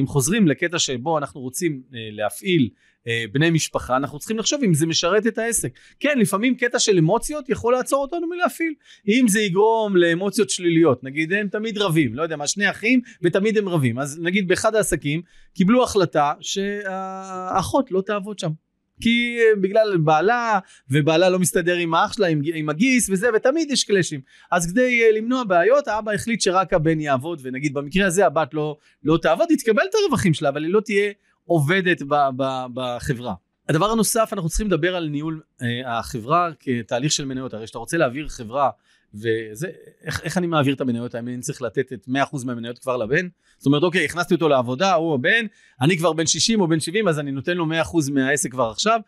אם 0.00 0.06
חוזרים 0.06 0.48
לקטע 0.48 0.78
שבו 0.78 1.18
אנחנו 1.18 1.40
רוצים 1.40 1.82
אה, 1.94 1.98
להפעיל 2.12 2.68
אה, 3.08 3.24
בני 3.32 3.50
משפחה, 3.50 3.96
אנחנו 3.96 4.18
צריכים 4.18 4.38
לחשוב 4.38 4.62
אם 4.64 4.74
זה 4.74 4.86
משרת 4.86 5.26
את 5.26 5.38
העסק. 5.38 5.72
כן, 6.00 6.18
לפעמים 6.18 6.54
קטע 6.54 6.78
של 6.78 6.98
אמוציות 6.98 7.48
יכול 7.48 7.72
לעצור 7.72 8.02
אותנו 8.02 8.26
מלהפעיל. 8.26 8.74
אם 9.08 9.28
זה 9.28 9.40
יגרום 9.40 9.96
לאמוציות 9.96 10.50
שליליות, 10.50 11.04
נגיד 11.04 11.32
הם 11.32 11.48
תמיד 11.48 11.78
רבים, 11.78 12.14
לא 12.14 12.22
יודע 12.22 12.36
מה, 12.36 12.46
שני 12.46 12.70
אחים 12.70 13.00
ותמיד 13.22 13.58
הם 13.58 13.68
רבים. 13.68 13.98
אז 13.98 14.18
נגיד 14.22 14.48
באחד 14.48 14.74
העסקים 14.74 15.22
קיבלו 15.54 15.82
החלטה 15.82 16.32
שהאחות 16.40 17.90
לא 17.90 18.00
תעבוד 18.00 18.38
שם. 18.38 18.50
כי 19.00 19.36
אה, 19.38 19.60
בגלל 19.60 19.96
בעלה, 19.96 20.58
ובעלה 20.90 21.28
לא 21.28 21.38
מסתדר 21.38 21.76
עם 21.76 21.94
האח 21.94 22.12
שלה, 22.12 22.26
עם, 22.26 22.40
עם 22.54 22.68
הגיס 22.68 23.10
וזה, 23.10 23.28
ותמיד 23.34 23.70
יש 23.70 23.84
קלאשים. 23.84 24.20
אז 24.50 24.70
כדי 24.72 25.02
אה, 25.02 25.12
למנוע 25.12 25.44
בעיות, 25.44 25.88
האבא 25.88 26.12
החליט 26.12 26.40
שרק 26.40 26.72
הבן 26.72 27.00
יעבוד, 27.00 27.40
ונגיד 27.42 27.74
במקרה 27.74 28.06
הזה 28.06 28.26
הבת 28.26 28.54
לא, 28.54 28.76
לא 29.04 29.18
תעבוד, 29.22 29.46
היא 29.50 29.58
תקבל 29.58 29.82
את 29.90 29.94
הרווחים 30.02 30.34
שלה, 30.34 30.48
אבל 30.48 30.64
היא 30.64 30.72
לא 30.72 30.80
תהיה 30.80 31.12
עובדת 31.44 32.02
ב, 32.02 32.14
ב, 32.36 32.66
בחברה. 32.74 33.34
הדבר 33.68 33.90
הנוסף, 33.90 34.28
אנחנו 34.32 34.48
צריכים 34.48 34.66
לדבר 34.66 34.96
על 34.96 35.08
ניהול 35.08 35.40
אה, 35.62 35.98
החברה 35.98 36.50
כתהליך 36.60 37.12
של 37.12 37.24
מניות. 37.24 37.54
הרי 37.54 37.64
כשאתה 37.64 37.78
רוצה 37.78 37.96
להעביר 37.96 38.28
חברה, 38.28 38.70
וזה, 39.16 39.68
איך, 40.02 40.20
איך 40.24 40.38
אני 40.38 40.46
מעביר 40.46 40.74
את 40.74 40.80
המניות? 40.80 41.14
האם 41.14 41.28
אני 41.28 41.40
צריך 41.40 41.62
לתת 41.62 41.92
את 41.92 42.08
100% 42.08 42.46
מהמניות 42.46 42.78
כבר 42.78 42.96
לבן? 42.96 43.28
זאת 43.58 43.66
אומרת, 43.66 43.82
אוקיי, 43.82 44.04
הכנסתי 44.04 44.34
אותו 44.34 44.48
לעבודה, 44.48 44.94
הוא 44.94 45.14
הבן, 45.14 45.46
אני 45.80 45.98
כבר 45.98 46.12
בן 46.12 46.26
60 46.26 46.60
או 46.60 46.68
בן 46.68 46.80
70, 46.80 47.08
אז 47.08 47.18
אני 47.18 47.30
נותן 47.30 47.56
לו 47.56 47.66
100% 47.66 48.12
מהעסק 48.12 48.50
כבר 48.50 48.70
עכשיו. 48.70 49.00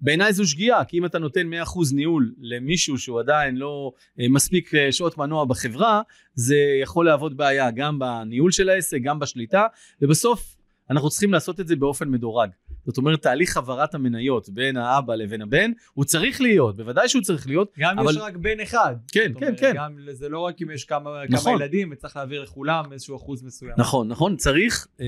בעיניי 0.00 0.32
זו 0.32 0.46
שגיאה, 0.46 0.84
כי 0.84 0.98
אם 0.98 1.04
אתה 1.04 1.18
נותן 1.18 1.50
100% 1.52 1.94
ניהול 1.94 2.34
למישהו 2.38 2.98
שהוא 2.98 3.20
עדיין 3.20 3.56
לא 3.56 3.92
אה, 4.20 4.26
מספיק 4.28 4.74
אה, 4.74 4.92
שעות 4.92 5.18
מנוע 5.18 5.44
בחברה, 5.44 6.02
זה 6.34 6.56
יכול 6.82 7.06
להוות 7.06 7.36
בעיה 7.36 7.70
גם 7.70 7.98
בניהול 7.98 8.52
של 8.52 8.68
העסק, 8.68 8.98
גם 9.02 9.18
בשליטה, 9.18 9.66
ובסוף 10.02 10.56
אנחנו 10.90 11.10
צריכים 11.10 11.32
לעשות 11.32 11.60
את 11.60 11.68
זה 11.68 11.76
באופן 11.76 12.08
מדורג. 12.08 12.50
זאת 12.86 12.96
אומרת, 12.98 13.22
תהליך 13.22 13.56
העברת 13.56 13.94
המניות 13.94 14.48
בין 14.48 14.76
האבא 14.76 15.14
לבין 15.14 15.42
הבן, 15.42 15.70
הוא 15.92 16.04
צריך 16.04 16.40
להיות, 16.40 16.76
בוודאי 16.76 17.08
שהוא 17.08 17.22
צריך 17.22 17.46
להיות, 17.46 17.72
גם 17.78 17.98
אבל- 17.98 18.10
יש 18.10 18.16
רק 18.16 18.36
בן 18.36 18.60
אחד. 18.60 18.94
כן, 19.12 19.20
כן, 19.20 19.44
אומרת, 19.44 19.60
כן. 19.60 19.72
גם, 19.76 19.96
זה 20.12 20.28
לא 20.28 20.38
רק 20.38 20.62
אם 20.62 20.70
יש 20.70 20.84
כמה, 20.84 21.10
נכון. 21.28 21.52
כמה 21.52 21.64
ילדים 21.64 21.88
וצריך 21.92 22.16
להעביר 22.16 22.42
לכולם 22.42 22.92
איזשהו 22.92 23.16
אחוז 23.16 23.42
מסוים. 23.42 23.72
נכון, 23.78 24.08
נכון, 24.08 24.36
צריך, 24.36 24.86
אה, 25.00 25.06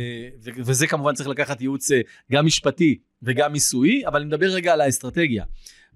וזה 0.56 0.86
כמובן 0.86 1.14
צריך 1.14 1.28
לקחת 1.28 1.60
ייעוץ 1.60 1.90
אה, 1.92 2.00
גם 2.32 2.46
משפטי 2.46 2.98
וגם 3.22 3.52
מיסויי, 3.52 4.06
אבל 4.06 4.20
אני 4.20 4.26
מדבר 4.28 4.46
רגע 4.46 4.72
על 4.72 4.80
האסטרטגיה. 4.80 5.44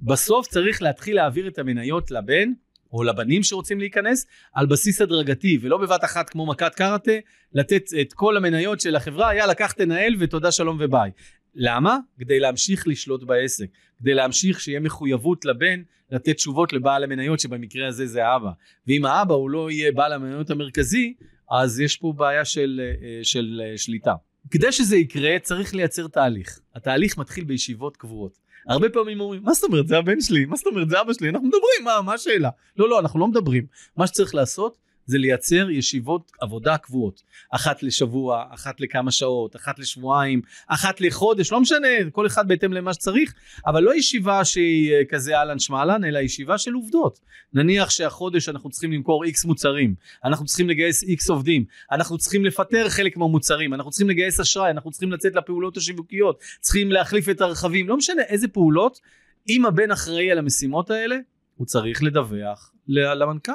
בסוף 0.03 0.47
צריך 0.47 0.83
להתחיל 0.83 1.16
להעביר 1.16 1.49
את 1.49 1.59
המניות 1.59 2.11
לבן, 2.11 2.53
או 2.93 3.03
לבנים 3.03 3.43
שרוצים 3.43 3.81
להיכנס, 3.81 4.27
על 4.55 4.66
בסיס 4.66 5.01
הדרגתי, 5.01 5.59
ולא 5.62 5.79
בבת 5.79 6.05
אחת 6.05 6.31
כמו 6.31 6.47
מכת 6.47 6.75
קראטה, 6.75 7.12
לתת 7.53 7.83
את 8.01 8.12
כל 8.12 8.37
המניות 8.37 8.81
של 8.81 8.97
החברה, 8.97 9.35
יאללה, 9.35 9.55
קח 9.55 9.73
תנהל 9.73 10.14
ותודה 10.19 10.53
שלום 10.53 10.77
וביי. 10.81 11.11
למה? 11.54 11.98
כדי 12.18 12.40
להמשיך 12.40 12.88
לשלוט 12.88 13.22
בעסק, 13.22 13.66
כדי 14.00 14.14
להמשיך 14.14 14.60
שיהיה 14.60 14.80
מחויבות 14.80 15.44
לבן 15.44 15.82
לתת 16.10 16.36
תשובות 16.36 16.72
לבעל 16.72 17.04
המניות, 17.04 17.40
שבמקרה 17.40 17.88
הזה 17.88 18.06
זה 18.06 18.26
האבא. 18.26 18.50
ואם 18.86 19.04
האבא 19.04 19.34
הוא 19.34 19.50
לא 19.50 19.70
יהיה 19.70 19.92
בעל 19.92 20.12
המניות 20.12 20.50
המרכזי, 20.50 21.14
אז 21.50 21.80
יש 21.80 21.96
פה 21.96 22.12
בעיה 22.16 22.44
של, 22.44 22.80
אה, 22.82 23.24
של 23.24 23.62
אה, 23.64 23.78
שליטה. 23.78 24.14
כדי 24.50 24.72
שזה 24.72 24.96
יקרה 24.96 25.38
צריך 25.38 25.74
לייצר 25.74 26.08
תהליך. 26.08 26.60
התהליך 26.74 27.18
מתחיל 27.18 27.44
בישיבות 27.44 27.96
קבועות. 27.96 28.38
הרבה 28.68 28.88
פעמים 28.88 29.20
אומרים, 29.20 29.42
מה 29.42 29.52
זאת 29.52 29.64
אומרת, 29.64 29.88
זה 29.88 29.98
הבן 29.98 30.20
שלי, 30.20 30.44
מה 30.44 30.56
זאת 30.56 30.66
אומרת, 30.66 30.88
זה 30.88 31.00
אבא 31.00 31.12
שלי, 31.12 31.28
אנחנו 31.28 31.46
מדברים, 31.46 31.84
מה, 31.84 32.00
מה 32.04 32.14
השאלה? 32.14 32.50
לא, 32.76 32.88
לא, 32.88 33.00
אנחנו 33.00 33.20
לא 33.20 33.28
מדברים. 33.28 33.66
מה 33.96 34.06
שצריך 34.06 34.34
לעשות 34.34 34.78
זה 35.11 35.18
לייצר 35.18 35.70
ישיבות 35.70 36.33
עבודה 36.40 36.77
קבועות. 36.77 37.23
אחת 37.51 37.83
לשבוע, 37.83 38.44
אחת 38.51 38.81
לכמה 38.81 39.11
שעות, 39.11 39.57
אחת 39.57 39.79
לשבועיים, 39.79 40.42
אחת 40.66 41.01
לחודש, 41.01 41.53
לא 41.53 41.61
משנה, 41.61 41.88
כל 42.12 42.27
אחד 42.27 42.49
בהתאם 42.49 42.73
למה 42.73 42.94
שצריך, 42.94 43.35
אבל 43.66 43.83
לא 43.83 43.94
ישיבה 43.94 44.44
שהיא 44.44 44.92
אה, 44.92 45.05
כזה 45.09 45.38
אהלן 45.38 45.59
שמאלן, 45.59 46.05
אלא 46.05 46.18
ישיבה 46.18 46.59
של 46.59 46.73
עובדות. 46.73 47.20
נניח 47.53 47.90
שהחודש 47.90 48.49
אנחנו 48.49 48.70
צריכים 48.70 48.92
למכור 48.92 49.25
איקס 49.25 49.44
מוצרים, 49.44 49.94
אנחנו 50.25 50.46
צריכים 50.46 50.68
לגייס 50.68 51.03
איקס 51.03 51.31
עובדים, 51.31 51.64
אנחנו 51.92 52.18
צריכים 52.18 52.44
לפטר 52.44 52.88
חלק 52.88 53.16
מהמוצרים, 53.16 53.75
אנחנו 53.75 53.90
צריכים 53.90 54.11
לגייס 54.11 54.40
אשראי, 54.40 54.70
אנחנו 54.70 54.90
צריכים 54.90 55.12
לצאת 55.12 55.35
לפעולות 55.35 55.77
השיווקיות, 55.77 56.40
צריכים 56.61 56.92
להחליף 56.92 57.29
את 57.29 57.40
הרכבים, 57.40 57.88
לא 57.88 57.96
משנה 57.96 58.23
איזה 58.23 58.49
פעולות, 58.49 59.01
אם 59.49 59.66
הבן 59.66 59.90
אחראי 59.90 60.31
על 60.31 60.38
המשימות 60.38 60.90
האלה, 60.90 61.16
הוא 61.57 61.66
צריך 61.66 62.03
לדווח 62.03 62.73
למנכ"ל. 62.88 63.53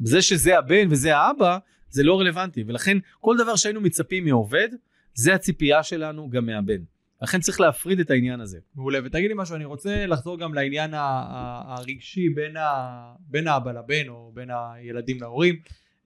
זה 0.00 0.22
שזה 0.22 0.58
הבן 0.58 0.88
וזה 0.90 1.16
האבא, 1.16 1.58
זה 1.90 2.02
לא 2.02 2.20
רלוונטי, 2.20 2.64
ולכן 2.66 2.98
כל 3.20 3.36
דבר 3.38 3.56
שהיינו 3.56 3.80
מצפים 3.80 4.24
מעובד, 4.24 4.68
זה 5.14 5.34
הציפייה 5.34 5.82
שלנו 5.82 6.30
גם 6.30 6.46
מהבן. 6.46 6.82
לכן 7.22 7.40
צריך 7.40 7.60
להפריד 7.60 8.00
את 8.00 8.10
העניין 8.10 8.40
הזה. 8.40 8.58
מעולה, 8.74 8.98
ותגיד 9.04 9.28
לי 9.28 9.34
משהו, 9.36 9.56
אני 9.56 9.64
רוצה 9.64 10.06
לחזור 10.06 10.38
גם 10.38 10.54
לעניין 10.54 10.90
הרגשי 10.94 12.28
בין, 12.28 12.56
ה- 12.56 13.14
בין 13.20 13.48
האבא 13.48 13.72
לבן 13.72 14.08
או 14.08 14.32
בין 14.34 14.48
הילדים 14.50 15.20
להורים. 15.20 15.56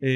אה, 0.02 0.08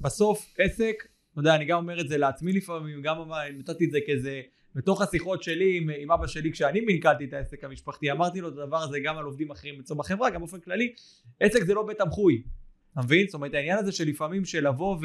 בסוף 0.00 0.54
עסק, 0.58 0.94
אתה 1.32 1.40
יודע, 1.40 1.54
אני 1.54 1.64
גם 1.64 1.78
אומר 1.78 2.00
את 2.00 2.08
זה 2.08 2.18
לעצמי 2.18 2.52
לפעמים, 2.52 3.02
גם 3.02 3.16
נתתי 3.58 3.84
את 3.84 3.90
זה 3.90 3.98
כזה, 4.10 4.40
בתוך 4.74 5.02
השיחות 5.02 5.42
שלי 5.42 5.76
עם, 5.76 5.90
עם 5.98 6.12
אבא 6.12 6.26
שלי 6.26 6.52
כשאני 6.52 6.80
מנכלתי 6.80 7.24
את 7.24 7.32
העסק 7.32 7.64
המשפחתי, 7.64 8.10
אמרתי 8.10 8.40
לו 8.40 8.48
את 8.48 8.52
הדבר 8.52 8.82
הזה 8.82 9.00
גם 9.04 9.18
על 9.18 9.24
עובדים 9.24 9.50
אחרים 9.50 9.80
אצלו 9.80 9.96
בחברה, 9.96 10.30
גם 10.30 10.40
באופן 10.40 10.60
כללי, 10.60 10.92
עסק 11.40 11.62
זה 11.64 11.74
לא 11.74 11.86
בית 11.86 11.98
תמחוי, 11.98 12.42
אתה 12.96 13.04
מבין? 13.04 13.26
זאת 13.26 13.34
אומרת 13.34 13.54
העניין 13.54 13.78
הזה 13.78 13.92
שלפעמים 13.92 14.44
של 14.44 14.68
לבוא 14.68 14.96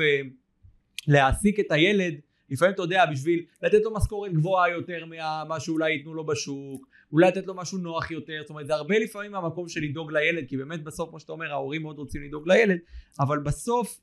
ולהעסיק 1.07 1.59
את 1.59 1.71
הילד 1.71 2.13
לפעמים 2.49 2.73
אתה 2.73 2.81
יודע 2.81 3.05
בשביל 3.11 3.45
לתת 3.61 3.79
לו 3.83 3.93
משכורת 3.93 4.33
גבוהה 4.33 4.69
יותר 4.69 5.05
ממה 5.05 5.59
שאולי 5.59 5.91
ייתנו 5.91 6.13
לו 6.13 6.25
בשוק 6.25 6.87
אולי 7.11 7.27
לתת 7.27 7.47
לו 7.47 7.55
משהו 7.55 7.77
נוח 7.77 8.11
יותר 8.11 8.37
זאת 8.41 8.49
אומרת 8.49 8.67
זה 8.67 8.73
הרבה 8.73 8.99
לפעמים 8.99 9.31
מהמקום 9.31 9.67
של 9.67 9.81
לדאוג 9.81 10.11
לילד 10.11 10.47
כי 10.47 10.57
באמת 10.57 10.83
בסוף 10.83 11.09
כמו 11.09 11.19
שאתה 11.19 11.31
אומר 11.31 11.51
ההורים 11.51 11.81
מאוד 11.81 11.97
רוצים 11.97 12.23
לדאוג 12.23 12.47
לילד 12.47 12.77
אבל 13.19 13.39
בסוף 13.39 14.01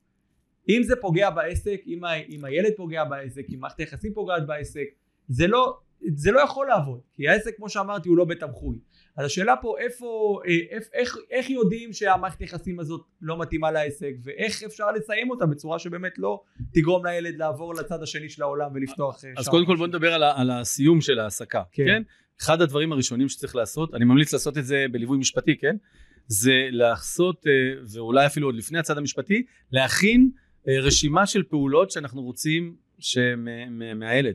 אם 0.68 0.82
זה 0.82 0.96
פוגע 0.96 1.30
בעסק 1.30 1.80
אם, 1.86 2.04
ה, 2.04 2.14
אם 2.16 2.44
הילד 2.44 2.72
פוגע 2.76 3.04
בעסק 3.04 3.46
אם 3.54 3.60
מערכת 3.60 3.80
היחסים 3.80 4.14
פוגעת 4.14 4.46
בעסק 4.46 4.86
זה 5.28 5.46
לא 5.46 5.78
זה 6.14 6.30
לא 6.30 6.40
יכול 6.40 6.66
לעבוד 6.66 7.00
כי 7.14 7.28
העסק 7.28 7.56
כמו 7.56 7.68
שאמרתי 7.68 8.08
הוא 8.08 8.16
לא 8.16 8.24
בית 8.24 8.40
תמחוי 8.40 8.78
אז 9.18 9.26
השאלה 9.26 9.54
פה 9.62 9.74
איפה, 9.78 10.40
אה, 10.46 10.56
איך, 10.70 10.84
איך, 10.92 11.16
איך 11.30 11.50
יודעים 11.50 11.92
שהמערכת 11.92 12.40
יחסים 12.40 12.80
הזאת 12.80 13.00
לא 13.22 13.38
מתאימה 13.38 13.70
לעסק 13.70 14.12
ואיך 14.22 14.62
אפשר 14.62 14.92
לסיים 14.92 15.30
אותה 15.30 15.46
בצורה 15.46 15.78
שבאמת 15.78 16.18
לא 16.18 16.42
תגרום 16.74 17.06
לילד 17.06 17.36
לעבור 17.36 17.74
לצד 17.74 18.02
השני 18.02 18.28
של 18.28 18.42
העולם 18.42 18.70
ולפתוח 18.74 19.24
אה, 19.24 19.30
אז 19.36 19.48
קודם 19.48 19.66
כל. 19.66 19.76
בוא 19.76 19.86
נדבר 19.86 20.14
על, 20.14 20.22
על 20.22 20.50
הסיום 20.50 21.00
של 21.00 21.18
ההעסקה, 21.18 21.62
כן. 21.72 21.84
כן. 21.86 22.02
אחד 22.40 22.60
הדברים 22.62 22.92
הראשונים 22.92 23.28
שצריך 23.28 23.56
לעשות, 23.56 23.94
אני 23.94 24.04
ממליץ 24.04 24.32
לעשות 24.32 24.58
את 24.58 24.64
זה 24.64 24.86
בליווי 24.92 25.18
משפטי, 25.18 25.56
כן? 25.58 25.76
זה 26.26 26.68
לעשות, 26.70 27.46
אה, 27.46 27.52
ואולי 27.92 28.26
אפילו 28.26 28.48
עוד 28.48 28.54
לפני 28.54 28.78
הצד 28.78 28.98
המשפטי, 28.98 29.42
להכין 29.72 30.30
רשימה 30.68 31.26
של 31.26 31.42
פעולות 31.42 31.90
שאנחנו 31.90 32.22
רוצים 32.22 32.76
שמ- 32.98 33.44
מ- 33.70 33.98
מהילד. 33.98 34.34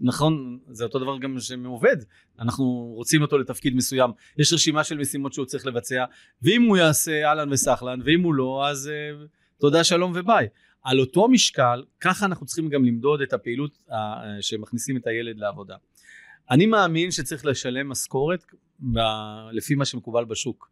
נכון, 0.00 0.58
זה 0.70 0.84
אותו 0.84 0.98
דבר 0.98 1.18
גם 1.18 1.40
שמעובד, 1.40 1.96
אנחנו 2.40 2.64
רוצים 2.96 3.22
אותו 3.22 3.38
לתפקיד 3.38 3.76
מסוים, 3.76 4.10
יש 4.38 4.52
רשימה 4.52 4.84
של 4.84 4.98
משימות 4.98 5.32
שהוא 5.32 5.46
צריך 5.46 5.66
לבצע, 5.66 6.04
ואם 6.42 6.62
הוא 6.62 6.76
יעשה 6.76 7.28
אהלן 7.28 7.52
וסהלן, 7.52 8.00
ואם 8.04 8.22
הוא 8.22 8.34
לא, 8.34 8.68
אז 8.68 8.88
אה, 8.88 9.26
תודה 9.60 9.84
שלום 9.84 10.12
וביי. 10.14 10.48
על 10.82 11.00
אותו 11.00 11.28
משקל, 11.28 11.84
ככה 12.00 12.26
אנחנו 12.26 12.46
צריכים 12.46 12.68
גם 12.68 12.84
למדוד 12.84 13.20
את 13.20 13.32
הפעילות 13.32 13.78
אה, 13.90 13.96
שמכניסים 14.40 14.96
את 14.96 15.06
הילד 15.06 15.38
לעבודה. 15.38 15.76
אני 16.50 16.66
מאמין 16.66 17.10
שצריך 17.10 17.46
לשלם 17.46 17.88
משכורת 17.88 18.44
ב- 18.80 18.98
לפי 19.52 19.74
מה 19.74 19.84
שמקובל 19.84 20.24
בשוק. 20.24 20.70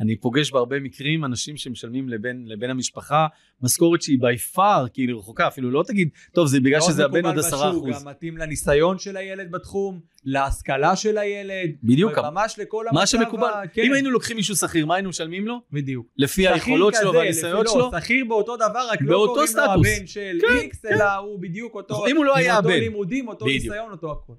אני 0.00 0.16
פוגש 0.16 0.52
בהרבה 0.52 0.80
מקרים 0.80 1.24
אנשים 1.24 1.56
שמשלמים 1.56 2.08
לבן, 2.08 2.44
לבן 2.44 2.70
המשפחה 2.70 3.26
משכורת 3.62 4.02
שהיא 4.02 4.18
בי 4.20 4.38
פאר 4.38 4.86
כאילו 4.92 5.18
רחוקה 5.18 5.48
אפילו 5.48 5.70
לא 5.70 5.82
תגיד 5.86 6.08
טוב 6.32 6.46
זה 6.46 6.60
בגלל 6.60 6.78
לא 6.78 6.86
שזה 6.86 7.04
הבן 7.04 7.26
עוד 7.26 7.38
עשרה 7.38 7.70
אחוז 7.70 7.90
גם 7.90 8.08
מתאים 8.08 8.36
לניסיון 8.36 8.98
של 8.98 9.16
הילד 9.16 9.50
בתחום, 9.50 10.00
להשכלה 10.24 10.96
של 10.96 11.18
הילד, 11.18 11.70
בדיוק 11.82 12.18
ממש 12.18 12.54
לכל 12.58 12.84
המצב, 12.88 13.00
מה 13.00 13.06
שמקובל 13.06 13.50
כן, 13.72 13.82
אם 13.82 13.92
היינו 13.92 14.10
לוקחים 14.10 14.36
מישהו 14.36 14.56
שכיר 14.56 14.86
מה 14.86 14.94
היינו 14.94 15.08
משלמים 15.08 15.46
לו 15.46 15.60
בדיוק. 15.72 16.06
לפי 16.16 16.48
היכולות 16.48 16.94
שלו 17.00 17.12
כזה, 17.28 17.40
שלו 17.40 17.62
לא, 17.62 17.90
שכיר 18.00 18.24
באותו 18.28 18.56
דבר, 18.56 18.88
רק 18.90 18.98
לא 19.02 19.24
קוראים 19.26 19.42
לו 19.42 19.46
סטטוס. 19.46 19.86
הבן 19.86 20.06
של 20.06 20.38
כן, 20.40 20.56
איקס, 20.56 20.84
אלא 20.84 21.14
הוא 21.14 21.40
בדיוק 21.40 21.74
אותו, 21.74 22.06
אם 22.06 22.16
הוא 22.16 22.24
לא 22.24 22.36
היה 22.36 22.52
עם 22.52 22.56
אותו 22.58 22.68
הבן. 22.68 22.80
לימודים, 22.80 23.28
אותו 23.28 23.44
בדיוק. 23.44 23.62
ניסיון, 23.62 23.92
אותו 23.92 24.12
הכל. 24.12 24.32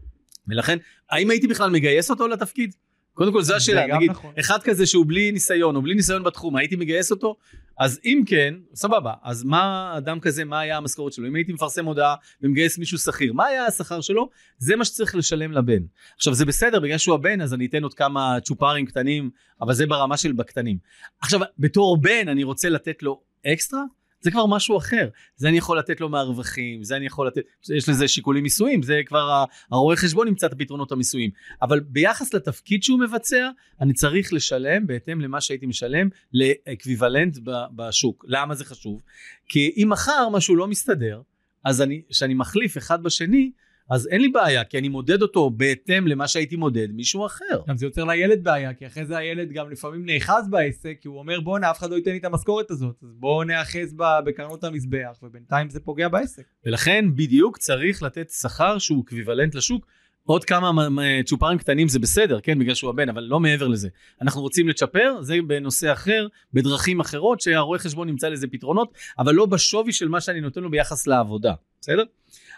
ולכן 0.47 0.77
האם 1.09 1.29
הייתי 1.29 1.47
בכלל 1.47 1.69
מגייס 1.69 2.09
אותו 2.09 2.27
לתפקיד? 2.27 2.75
קודם 3.13 3.33
כל 3.33 3.41
זו 3.41 3.55
השאלה, 3.55 3.95
נגיד 3.95 4.11
נכון. 4.11 4.33
אחד 4.39 4.63
כזה 4.63 4.85
שהוא 4.85 5.05
בלי 5.07 5.31
ניסיון 5.31 5.75
או 5.75 5.81
בלי 5.81 5.95
ניסיון 5.95 6.23
בתחום 6.23 6.55
הייתי 6.55 6.75
מגייס 6.75 7.11
אותו? 7.11 7.35
אז 7.79 7.99
אם 8.05 8.23
כן 8.25 8.53
סבבה 8.75 9.13
אז 9.23 9.43
מה 9.43 9.93
אדם 9.97 10.19
כזה 10.19 10.45
מה 10.45 10.59
היה 10.59 10.77
המשכורת 10.77 11.13
שלו? 11.13 11.27
אם 11.27 11.35
הייתי 11.35 11.53
מפרסם 11.53 11.85
הודעה 11.85 12.15
ומגייס 12.41 12.77
מישהו 12.77 12.97
שכיר 12.97 13.33
מה 13.33 13.45
היה 13.45 13.65
השכר 13.65 14.01
שלו? 14.01 14.29
זה 14.57 14.75
מה 14.75 14.85
שצריך 14.85 15.15
לשלם 15.15 15.51
לבן. 15.51 15.81
עכשיו 16.15 16.33
זה 16.33 16.45
בסדר 16.45 16.79
בגלל 16.79 16.97
שהוא 16.97 17.15
הבן 17.15 17.41
אז 17.41 17.53
אני 17.53 17.65
אתן 17.65 17.83
עוד 17.83 17.93
כמה 17.93 18.37
צ'ופרים 18.43 18.85
קטנים 18.85 19.29
אבל 19.61 19.73
זה 19.73 19.85
ברמה 19.85 20.17
של 20.17 20.31
בקטנים. 20.31 20.77
עכשיו 21.21 21.39
בתור 21.59 22.01
בן 22.01 22.27
אני 22.27 22.43
רוצה 22.43 22.69
לתת 22.69 23.03
לו 23.03 23.21
אקסטרה 23.47 23.83
זה 24.21 24.31
כבר 24.31 24.45
משהו 24.45 24.77
אחר. 24.77 25.09
זה 25.35 25.49
אני 25.49 25.57
יכול 25.57 25.79
לתת 25.79 26.01
לו 26.01 26.09
מהרווחים 26.09 26.83
זה 26.83 26.95
אני 26.95 27.05
יכול 27.05 27.27
לתת 27.27 27.41
יש 27.75 27.89
לזה 27.89 28.07
שיקולים 28.07 28.43
מיסויים 28.43 28.83
זה 28.83 29.01
כבר 29.05 29.45
הרואה 29.71 29.95
חשבון 29.95 30.27
ימצא 30.27 30.47
את 30.47 30.53
הפתרונות 30.53 30.91
המיסויים. 30.91 31.31
אבל 31.61 31.79
ביחס 31.79 32.33
לתפקיד 32.33 32.83
שהוא 32.83 32.99
מבצע 32.99 33.49
אני 33.81 33.93
צריך 33.93 34.33
לשלם 34.33 34.87
בהתאם 34.87 35.21
למה 35.21 35.41
שהייתי 35.41 35.65
משלם 35.65 36.09
לאקוויוולנט 36.33 37.37
בשוק. 37.75 38.25
למה 38.27 38.55
זה 38.55 38.65
חשוב? 38.65 39.01
כי 39.49 39.73
אם 39.77 39.89
מחר 39.89 40.29
משהו 40.29 40.55
לא 40.55 40.67
מסתדר 40.67 41.21
אז 41.65 41.81
אני 41.81 42.01
כשאני 42.09 42.33
מחליף 42.33 42.77
אחד 42.77 43.03
בשני 43.03 43.51
אז 43.89 44.07
אין 44.07 44.21
לי 44.21 44.29
בעיה 44.29 44.63
כי 44.63 44.77
אני 44.77 44.89
מודד 44.89 45.21
אותו 45.21 45.49
בהתאם 45.49 46.07
למה 46.07 46.27
שהייתי 46.27 46.55
מודד 46.55 46.87
מישהו 46.91 47.25
אחר 47.25 47.61
גם 47.67 47.77
זה 47.77 47.85
יוצר 47.85 48.03
לילד 48.03 48.43
בעיה, 48.43 48.73
כי 48.73 48.87
אחרי 48.87 49.05
זה 49.05 49.17
הילד 49.17 49.51
גם 49.51 49.71
לפעמים 49.71 50.05
נאחז 50.05 50.49
בעסק, 50.49 50.97
כי 51.01 51.07
הוא 51.07 51.19
אומר 51.19 51.39
בואנה 51.41 51.71
אף 51.71 51.79
אחד 51.79 51.89
לא 51.89 51.95
ייתן 51.95 52.11
לי 52.11 52.17
את 52.17 52.25
המשכורת 52.25 52.71
הזאת, 52.71 52.95
אז 53.03 53.09
בואו 53.19 53.43
נאחז 53.43 53.95
בקרנות 54.25 54.63
המזבח, 54.63 55.19
ובינתיים 55.23 55.69
זה 55.69 55.79
פוגע 55.79 56.07
בעסק. 56.07 56.43
ולכן 56.65 57.05
בדיוק 57.15 57.57
צריך 57.57 58.03
לתת 58.03 58.29
שכר 58.29 58.77
שהוא 58.77 59.03
equivalent 59.03 59.55
לשוק. 59.55 59.85
עוד 60.23 60.45
כמה 60.45 60.89
מ- 60.89 61.23
צ'ופרים 61.25 61.57
קטנים 61.57 61.87
זה 61.87 61.99
בסדר, 61.99 62.39
כן, 62.39 62.59
בגלל 62.59 62.75
שהוא 62.75 62.89
הבן, 62.89 63.09
אבל 63.09 63.23
לא 63.23 63.39
מעבר 63.39 63.67
לזה. 63.67 63.89
אנחנו 64.21 64.41
רוצים 64.41 64.67
לצ'פר, 64.67 65.21
זה 65.21 65.37
בנושא 65.47 65.91
אחר, 65.93 66.27
בדרכים 66.53 66.99
אחרות, 66.99 67.41
שהרואה 67.41 67.79
חשבון 67.79 68.09
ימצא 68.09 68.29
לזה 68.29 68.47
פתרונות, 68.47 68.93
אבל 69.19 69.33
לא 69.33 69.45
בשווי 69.45 69.93
של 69.93 70.07
מה 70.07 70.21
שאני 70.21 70.41
נותן 70.41 70.61
לו 70.61 70.71
ביחס 70.71 71.07
לעבודה, 71.07 71.53
בסדר? 71.81 72.03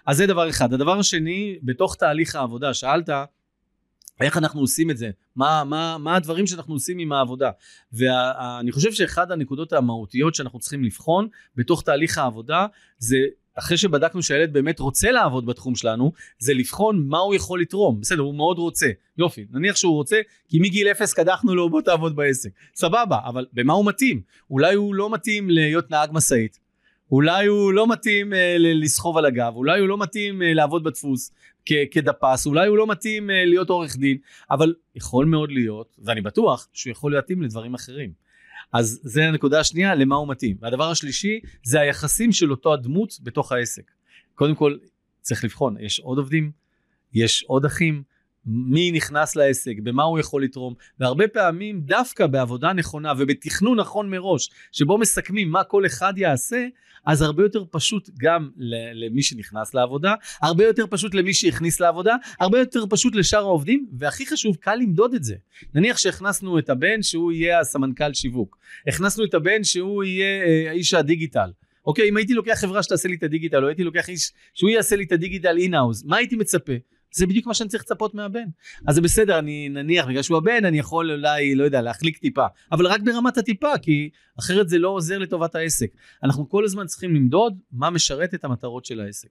אז 0.05 0.17
זה 0.17 0.27
דבר 0.27 0.49
אחד. 0.49 0.73
הדבר 0.73 0.99
השני, 0.99 1.57
בתוך 1.63 1.95
תהליך 1.95 2.35
העבודה, 2.35 2.73
שאלת, 2.73 3.09
איך 4.21 4.37
אנחנו 4.37 4.61
עושים 4.61 4.91
את 4.91 4.97
זה? 4.97 5.09
מה, 5.35 5.63
מה, 5.63 5.97
מה 5.97 6.15
הדברים 6.15 6.47
שאנחנו 6.47 6.73
עושים 6.73 6.99
עם 6.99 7.11
העבודה? 7.11 7.51
ואני 7.93 8.71
חושב 8.71 8.91
שאחד 8.91 9.31
הנקודות 9.31 9.73
המהותיות 9.73 10.35
שאנחנו 10.35 10.59
צריכים 10.59 10.83
לבחון 10.83 11.27
בתוך 11.55 11.81
תהליך 11.81 12.17
העבודה, 12.17 12.65
זה 12.97 13.17
אחרי 13.55 13.77
שבדקנו 13.77 14.23
שהילד 14.23 14.53
באמת 14.53 14.79
רוצה 14.79 15.11
לעבוד 15.11 15.45
בתחום 15.45 15.75
שלנו, 15.75 16.11
זה 16.37 16.53
לבחון 16.53 17.07
מה 17.07 17.17
הוא 17.17 17.35
יכול 17.35 17.61
לתרום. 17.61 18.01
בסדר, 18.01 18.21
הוא 18.21 18.35
מאוד 18.35 18.57
רוצה. 18.57 18.87
יופי, 19.17 19.45
נניח 19.51 19.75
שהוא 19.75 19.93
רוצה, 19.93 20.21
כי 20.47 20.59
מגיל 20.59 20.87
אפס 20.87 21.13
קדחנו 21.13 21.55
לו 21.55 21.69
בוא 21.69 21.81
תעבוד 21.81 22.15
בעסק. 22.15 22.49
סבבה, 22.75 23.19
אבל 23.25 23.45
במה 23.53 23.73
הוא 23.73 23.85
מתאים? 23.85 24.21
אולי 24.49 24.75
הוא 24.75 24.95
לא 24.95 25.09
מתאים 25.09 25.49
להיות 25.49 25.91
נהג 25.91 26.09
משאית. 26.13 26.59
אולי 27.13 27.45
הוא 27.45 27.73
לא 27.73 27.87
מתאים 27.87 28.33
אה, 28.33 28.55
לסחוב 28.57 29.17
על 29.17 29.25
הגב, 29.25 29.53
אולי 29.55 29.79
הוא 29.79 29.87
לא 29.87 29.97
מתאים 29.97 30.41
אה, 30.41 30.53
לעבוד 30.53 30.83
בדפוס 30.83 31.31
כ- 31.65 31.73
כדפס, 31.91 32.45
אולי 32.45 32.67
הוא 32.67 32.77
לא 32.77 32.87
מתאים 32.87 33.29
אה, 33.29 33.45
להיות 33.45 33.69
עורך 33.69 33.97
דין, 33.97 34.17
אבל 34.51 34.73
יכול 34.95 35.25
מאוד 35.25 35.51
להיות, 35.51 35.95
ואני 36.03 36.21
בטוח 36.21 36.67
שהוא 36.73 36.91
יכול 36.91 37.13
להתאים 37.15 37.41
לדברים 37.41 37.73
אחרים. 37.73 38.11
אז 38.73 38.99
זה 39.03 39.25
הנקודה 39.27 39.59
השנייה, 39.59 39.95
למה 39.95 40.15
הוא 40.15 40.27
מתאים. 40.27 40.57
והדבר 40.59 40.91
השלישי, 40.91 41.39
זה 41.63 41.79
היחסים 41.79 42.31
של 42.31 42.51
אותו 42.51 42.73
הדמות 42.73 43.19
בתוך 43.23 43.51
העסק. 43.51 43.91
קודם 44.35 44.55
כל, 44.55 44.77
צריך 45.21 45.43
לבחון, 45.43 45.75
יש 45.79 45.99
עוד 45.99 46.17
עובדים, 46.17 46.51
יש 47.13 47.43
עוד 47.47 47.65
אחים, 47.65 48.03
מי 48.45 48.91
נכנס 48.91 49.35
לעסק, 49.35 49.73
במה 49.83 50.03
הוא 50.03 50.19
יכול 50.19 50.43
לתרום, 50.43 50.73
והרבה 50.99 51.27
פעמים 51.27 51.81
דווקא 51.81 52.27
בעבודה 52.27 52.73
נכונה 52.73 53.13
ובתכנון 53.17 53.79
נכון 53.79 54.09
מראש, 54.09 54.49
שבו 54.71 54.97
מסכמים 54.97 55.51
מה 55.51 55.63
כל 55.63 55.85
אחד 55.85 56.13
יעשה, 56.17 56.65
אז 57.05 57.21
הרבה 57.21 57.43
יותר 57.43 57.63
פשוט 57.71 58.09
גם 58.17 58.49
למי 58.93 59.23
שנכנס 59.23 59.73
לעבודה, 59.73 60.15
הרבה 60.41 60.65
יותר 60.65 60.85
פשוט 60.89 61.13
למי 61.13 61.33
שהכניס 61.33 61.79
לעבודה, 61.79 62.15
הרבה 62.39 62.59
יותר 62.59 62.83
פשוט 62.89 63.15
לשאר 63.15 63.39
העובדים, 63.39 63.87
והכי 63.97 64.25
חשוב, 64.25 64.55
קל 64.55 64.75
למדוד 64.75 65.13
את 65.13 65.23
זה. 65.23 65.35
נניח 65.73 65.97
שהכנסנו 65.97 66.59
את 66.59 66.69
הבן 66.69 67.01
שהוא 67.01 67.31
יהיה 67.31 67.59
הסמנכ"ל 67.59 68.13
שיווק, 68.13 68.57
הכנסנו 68.87 69.25
את 69.25 69.33
הבן 69.33 69.63
שהוא 69.63 70.03
יהיה 70.03 70.45
אה, 70.45 70.71
איש 70.71 70.93
הדיגיטל. 70.93 71.51
אוקיי, 71.85 72.09
אם 72.09 72.17
הייתי 72.17 72.33
לוקח 72.33 72.53
חברה 72.53 72.83
שתעשה 72.83 73.09
לי 73.09 73.15
את 73.15 73.23
הדיגיטל, 73.23 73.63
או 73.63 73.67
הייתי 73.67 73.83
לוקח 73.83 74.09
איש 74.09 74.31
שהוא 74.53 74.69
יעשה 74.69 74.95
לי 74.95 75.03
את 75.03 75.11
הדיגיטל 75.11 75.57
אין-האוז, 75.57 76.03
מה 76.03 76.17
הייתי 76.17 76.35
מצפה? 76.35 76.73
זה 77.13 77.27
בדיוק 77.27 77.47
מה 77.47 77.53
שאני 77.53 77.69
צריך 77.69 77.83
לצפות 77.83 78.15
מהבן. 78.15 78.45
אז 78.87 78.95
זה 78.95 79.01
בסדר, 79.01 79.39
אני 79.39 79.69
נניח, 79.69 80.05
בגלל 80.07 80.21
שהוא 80.21 80.37
הבן, 80.37 80.65
אני 80.65 80.79
יכול 80.79 81.11
אולי, 81.11 81.55
לא 81.55 81.63
יודע, 81.63 81.81
להחליק 81.81 82.17
טיפה, 82.17 82.45
אבל 82.71 82.87
רק 82.87 83.01
ברמת 83.01 83.37
הטיפה, 83.37 83.77
כי 83.81 84.09
אחרת 84.39 84.69
זה 84.69 84.79
לא 84.79 84.89
עוזר 84.89 85.17
לטובת 85.17 85.55
העסק. 85.55 85.91
אנחנו 86.23 86.49
כל 86.49 86.65
הזמן 86.65 86.85
צריכים 86.85 87.15
למדוד 87.15 87.57
מה 87.71 87.89
משרת 87.89 88.33
את 88.33 88.43
המטרות 88.43 88.85
של 88.85 88.99
העסק. 88.99 89.29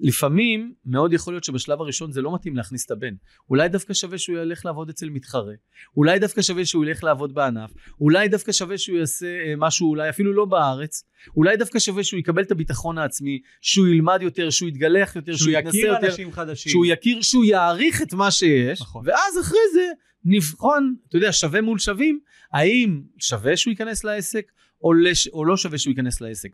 לפעמים 0.00 0.72
מאוד 0.86 1.12
יכול 1.12 1.32
להיות 1.32 1.44
שבשלב 1.44 1.80
הראשון 1.80 2.12
זה 2.12 2.22
לא 2.22 2.34
מתאים 2.34 2.56
להכניס 2.56 2.86
את 2.86 2.90
הבן. 2.90 3.14
אולי 3.50 3.68
דווקא 3.68 3.94
שווה 3.94 4.18
שהוא 4.18 4.38
ילך 4.38 4.64
לעבוד 4.64 4.88
אצל 4.88 5.08
מתחרה. 5.08 5.54
אולי 5.96 6.18
דווקא 6.18 6.42
שווה 6.42 6.64
שהוא 6.64 6.84
ילך 6.84 7.04
לעבוד 7.04 7.34
בענף. 7.34 7.70
אולי 8.00 8.28
דווקא 8.28 8.52
שווה 8.52 8.78
שהוא 8.78 8.98
יעשה 8.98 9.26
אה, 9.26 9.54
משהו 9.56 9.88
אולי 9.88 10.08
אפילו 10.08 10.32
לא 10.32 10.44
בארץ. 10.44 11.04
אולי 11.36 11.56
דווקא 11.56 11.78
שווה 11.78 12.04
שהוא 12.04 12.20
יקבל 12.20 12.42
את 12.42 12.50
הביטחון 12.50 12.98
העצמי, 12.98 13.40
שהוא 13.60 13.88
ילמד 13.88 14.18
יותר, 14.22 14.50
שהוא 14.50 14.68
יתגלח 14.68 15.16
יותר, 15.16 15.36
שהוא 15.36 15.50
שהוא 15.50 15.58
יתנסה 15.58 15.78
יכיר 15.78 15.92
יותר, 15.92 16.06
אנשים 16.06 16.32
חדשים. 16.32 16.70
שהוא 16.70 16.86
יכיר, 16.86 17.22
שהוא 17.22 17.44
יעריך 17.44 18.02
את 18.02 18.12
מה 18.12 18.30
שיש, 18.30 18.80
נכון. 18.80 19.02
ואז 19.06 19.38
אחרי 19.40 19.58
זה 19.72 19.86
נבחון, 20.24 20.94
אתה 21.08 21.16
יודע, 21.16 21.32
שווה 21.32 21.60
מול 21.60 21.78
שווים, 21.78 22.18
האם 22.52 23.02
שווה 23.18 23.56
שהוא 23.56 23.70
ייכנס 23.70 24.04
לעסק, 24.04 24.52
או, 24.82 24.92
לש, 24.92 25.28
או 25.28 25.44
לא 25.44 25.56
שווה 25.56 25.78
שהוא 25.78 25.90
ייכנס 25.90 26.20
לעסק. 26.20 26.48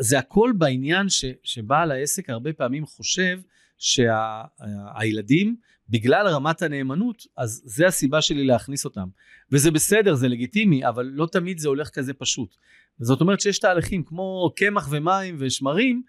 זה 0.00 0.18
הכל 0.18 0.52
בעניין 0.58 1.08
ש, 1.08 1.24
שבעל 1.42 1.90
העסק 1.90 2.30
הרבה 2.30 2.52
פעמים 2.52 2.86
חושב 2.86 3.40
שהילדים, 3.78 5.56
בגלל 5.88 6.26
רמת 6.26 6.62
הנאמנות, 6.62 7.22
אז 7.36 7.62
זה 7.64 7.86
הסיבה 7.86 8.22
שלי 8.22 8.44
להכניס 8.44 8.84
אותם. 8.84 9.08
וזה 9.52 9.70
בסדר, 9.70 10.14
זה 10.14 10.28
לגיטימי, 10.28 10.88
אבל 10.88 11.04
לא 11.04 11.26
תמיד 11.32 11.58
זה 11.58 11.68
הולך 11.68 11.88
כזה 11.88 12.14
פשוט. 12.14 12.56
זאת 12.98 13.20
אומרת 13.20 13.40
שיש 13.40 13.58
תהליכים 13.58 14.04
כמו 14.04 14.52
קמח 14.56 14.88
ומים 14.90 15.36
ושמרים, 15.38 16.02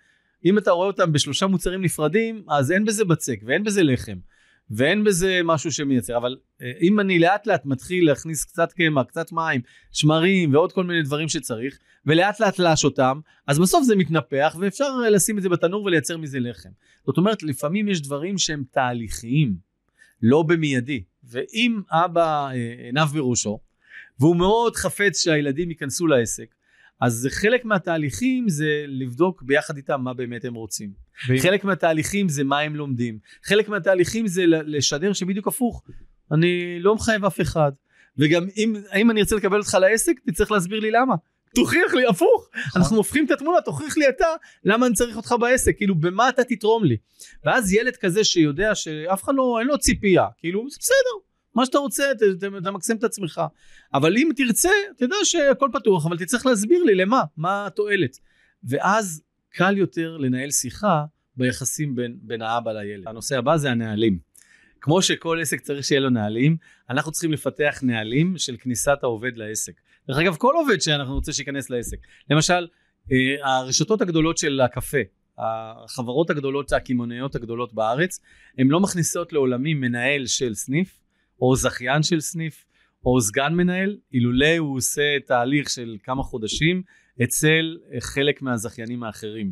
אם 0.45 0.57
אתה 0.57 0.71
רואה 0.71 0.87
אותם 0.87 1.11
בשלושה 1.11 1.47
מוצרים 1.47 1.81
נפרדים, 1.81 2.43
אז 2.49 2.71
אין 2.71 2.85
בזה 2.85 3.05
בצק 3.05 3.39
ואין 3.45 3.63
בזה 3.63 3.83
לחם. 3.83 4.17
ואין 4.69 5.03
בזה 5.03 5.41
משהו 5.43 5.71
שמייצר, 5.71 6.17
אבל 6.17 6.37
אה, 6.61 6.71
אם 6.81 6.99
אני 6.99 7.19
לאט 7.19 7.47
לאט 7.47 7.65
מתחיל 7.65 8.05
להכניס 8.05 8.45
קצת 8.45 8.73
קמח, 8.73 9.05
קצת 9.07 9.31
מים, 9.31 9.61
שמרים 9.91 10.53
ועוד 10.53 10.71
כל 10.71 10.83
מיני 10.83 11.01
דברים 11.01 11.29
שצריך, 11.29 11.77
ולאט 12.05 12.39
לאט 12.39 12.59
לאש 12.59 12.85
אותם, 12.85 13.19
אז 13.47 13.59
בסוף 13.59 13.83
זה 13.83 13.95
מתנפח 13.95 14.55
ואפשר 14.59 14.89
אה, 15.03 15.09
לשים 15.09 15.37
את 15.37 15.43
זה 15.43 15.49
בתנור 15.49 15.83
ולייצר 15.83 16.17
מזה 16.17 16.39
לחם. 16.39 16.69
זאת 17.05 17.17
אומרת, 17.17 17.43
לפעמים 17.43 17.87
יש 17.87 18.01
דברים 18.01 18.37
שהם 18.37 18.63
תהליכיים, 18.71 19.55
לא 20.21 20.43
במיידי, 20.43 21.03
ואם 21.23 21.81
אבא 21.91 22.47
אה, 22.47 22.85
עיניו 22.85 23.07
בראשו, 23.13 23.59
והוא 24.19 24.35
מאוד 24.35 24.75
חפץ 24.75 25.23
שהילדים 25.23 25.69
ייכנסו 25.69 26.07
לעסק, 26.07 26.55
אז 27.01 27.27
חלק 27.31 27.65
מהתהליכים 27.65 28.49
זה 28.49 28.85
לבדוק 28.87 29.41
ביחד 29.43 29.77
איתם 29.77 30.01
מה 30.01 30.13
באמת 30.13 30.45
הם 30.45 30.53
רוצים. 30.53 30.89
ואם- 31.29 31.37
חלק 31.39 31.63
מהתהליכים 31.63 32.29
זה 32.29 32.43
מה 32.43 32.59
הם 32.59 32.75
לומדים. 32.75 33.19
חלק 33.43 33.69
מהתהליכים 33.69 34.27
זה 34.27 34.43
לשדר 34.47 35.13
שבדיוק 35.13 35.47
הפוך. 35.47 35.83
אני 36.31 36.79
לא 36.79 36.95
מחייב 36.95 37.25
אף 37.25 37.41
אחד. 37.41 37.71
וגם 38.17 38.45
אם, 38.57 38.73
אם 38.95 39.11
אני 39.11 39.19
ארצה 39.19 39.35
לקבל 39.35 39.57
אותך 39.57 39.77
לעסק, 39.81 40.13
תצטרך 40.29 40.51
להסביר 40.51 40.79
לי 40.79 40.91
למה. 40.91 41.15
תוכיח 41.55 41.93
לי, 41.93 42.07
הפוך. 42.07 42.49
אנחנו 42.75 42.97
הופכים 42.97 43.25
את 43.25 43.31
התמונה, 43.31 43.61
תוכיח 43.61 43.97
לי 43.97 44.09
אתה 44.09 44.25
למה 44.63 44.85
אני 44.85 44.95
צריך 44.95 45.17
אותך 45.17 45.35
בעסק, 45.39 45.77
כאילו 45.77 45.95
במה 45.95 46.29
אתה 46.29 46.43
תתרום 46.43 46.83
לי. 46.83 46.97
ואז 47.45 47.73
ילד 47.73 47.95
כזה 47.95 48.23
שיודע 48.23 48.75
שאף 48.75 49.23
אחד 49.23 49.33
לא, 49.35 49.57
אין 49.59 49.67
לו 49.67 49.77
ציפייה, 49.77 50.25
כאילו 50.37 50.65
בסדר, 50.65 51.25
מה 51.55 51.65
שאתה 51.65 51.77
רוצה, 51.77 52.03
תמקסם 52.63 52.95
את 52.95 53.03
עצמך. 53.03 53.41
אבל 53.93 54.17
אם 54.17 54.29
תרצה, 54.35 54.69
תדע 54.97 55.15
שהכל 55.23 55.69
פתוח, 55.73 56.05
אבל 56.05 56.17
תצטרך 56.17 56.45
להסביר 56.45 56.83
לי 56.83 56.95
למה, 56.95 57.23
מה 57.37 57.65
התועלת. 57.65 58.17
ואז 58.63 59.21
קל 59.49 59.77
יותר 59.77 60.17
לנהל 60.17 60.51
שיחה 60.51 61.03
ביחסים 61.37 61.95
בין, 61.95 62.17
בין 62.21 62.41
האבא 62.41 62.71
לילד. 62.71 63.07
הנושא 63.07 63.37
הבא 63.37 63.57
זה 63.57 63.71
הנהלים. 63.71 64.19
כמו 64.81 65.01
שכל 65.01 65.39
עסק 65.41 65.61
צריך 65.61 65.85
שיהיה 65.85 66.01
לו 66.01 66.09
נהלים, 66.09 66.57
אנחנו 66.89 67.11
צריכים 67.11 67.31
לפתח 67.31 67.79
נהלים 67.83 68.37
של 68.37 68.57
כניסת 68.57 68.97
העובד 69.03 69.37
לעסק. 69.37 69.73
דרך 70.07 70.17
אגב, 70.17 70.35
כל 70.35 70.53
עובד 70.55 70.81
שאנחנו 70.81 71.13
רוצים 71.13 71.33
שייכנס 71.33 71.69
לעסק. 71.69 71.97
למשל, 72.29 72.67
אה, 73.11 73.17
הרשתות 73.43 74.01
הגדולות 74.01 74.37
של 74.37 74.61
הקפה, 74.61 74.97
החברות 75.37 76.29
הגדולות, 76.29 76.73
הקמעונאיות 76.73 77.35
הגדולות 77.35 77.73
בארץ, 77.73 78.19
הן 78.57 78.67
לא 78.67 78.79
מכניסות 78.79 79.33
לעולמים 79.33 79.81
מנהל 79.81 80.25
של 80.25 80.53
סניף, 80.53 81.04
או 81.41 81.55
זכיין 81.55 82.03
של 82.03 82.19
סניף, 82.19 82.65
או 83.05 83.21
סגן 83.21 83.53
מנהל, 83.53 83.97
אילולא 84.13 84.57
הוא 84.57 84.77
עושה 84.77 85.17
תהליך 85.25 85.69
של 85.69 85.97
כמה 86.03 86.23
חודשים 86.23 86.81
אצל 87.23 87.77
אה, 87.93 88.01
חלק 88.01 88.41
מהזכיינים 88.41 89.03
האחרים. 89.03 89.51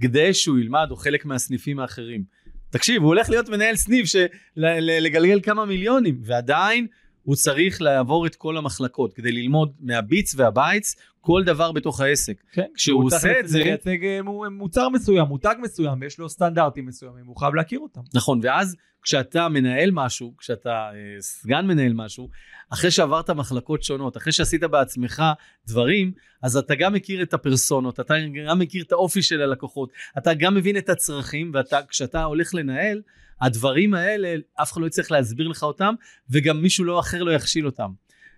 כדי 0.00 0.34
שהוא 0.34 0.58
ילמד, 0.58 0.86
או 0.90 0.96
חלק 0.96 1.24
מהסניפים 1.24 1.78
האחרים. 1.78 2.24
תקשיב, 2.70 3.02
הוא 3.02 3.08
הולך 3.08 3.30
להיות 3.30 3.48
מנהל 3.48 3.76
סניף 3.76 4.06
של 4.06 4.26
לגלגל 4.56 5.40
כמה 5.42 5.64
מיליונים, 5.64 6.20
ועדיין 6.24 6.86
הוא 7.26 7.36
צריך 7.36 7.82
לעבור 7.82 8.26
את 8.26 8.34
כל 8.34 8.56
המחלקות 8.56 9.14
כדי 9.14 9.32
ללמוד 9.32 9.72
מהביץ 9.80 10.34
והבייץ 10.36 10.94
כל 11.20 11.42
דבר 11.46 11.72
בתוך 11.72 12.00
העסק. 12.00 12.42
כן, 12.52 12.66
כשהוא 12.74 13.02
הוא 13.02 13.10
צריך 13.10 13.22
עושה 13.24 13.40
את 13.40 13.48
זה- 13.48 13.58
לייצג 13.58 14.04
אה, 14.04 14.22
מו- 14.22 14.44
מוצר 14.50 14.88
מסוים, 14.88 15.26
מותג 15.26 15.54
מסוים, 15.62 16.02
יש 16.02 16.18
לו 16.18 16.28
סטנדרטים 16.28 16.86
מסוימים, 16.86 17.26
הוא 17.26 17.36
חייב 17.36 17.54
להכיר 17.54 17.78
אותם. 17.80 18.00
נכון, 18.14 18.40
ואז 18.42 18.76
כשאתה 19.02 19.48
מנהל 19.48 19.90
משהו, 19.92 20.34
כשאתה 20.38 20.70
אה, 20.70 21.20
סגן 21.20 21.66
מנהל 21.66 21.92
משהו, 21.94 22.28
אחרי 22.70 22.90
שעברת 22.90 23.30
מחלקות 23.30 23.82
שונות, 23.82 24.16
אחרי 24.16 24.32
שעשית 24.32 24.62
בעצמך 24.64 25.22
דברים, 25.68 26.12
אז 26.42 26.56
אתה 26.56 26.74
גם 26.74 26.92
מכיר 26.92 27.22
את 27.22 27.34
הפרסונות, 27.34 28.00
אתה 28.00 28.14
גם 28.48 28.58
מכיר 28.58 28.82
את 28.84 28.92
האופי 28.92 29.22
של 29.22 29.42
הלקוחות, 29.42 29.90
אתה 30.18 30.34
גם 30.34 30.54
מבין 30.54 30.76
את 30.76 30.88
הצרכים, 30.88 31.52
וכשאתה 31.54 32.24
הולך 32.24 32.54
לנהל, 32.54 33.02
הדברים 33.40 33.94
האלה, 33.94 34.34
אף 34.62 34.72
אחד 34.72 34.80
לא 34.80 34.86
יצטרך 34.86 35.10
להסביר 35.10 35.48
לך 35.48 35.62
אותם, 35.62 35.94
וגם 36.30 36.62
מישהו 36.62 36.84
לא 36.84 37.00
אחר 37.00 37.22
לא 37.22 37.32
יכשיל 37.32 37.66
אותם. 37.66 37.90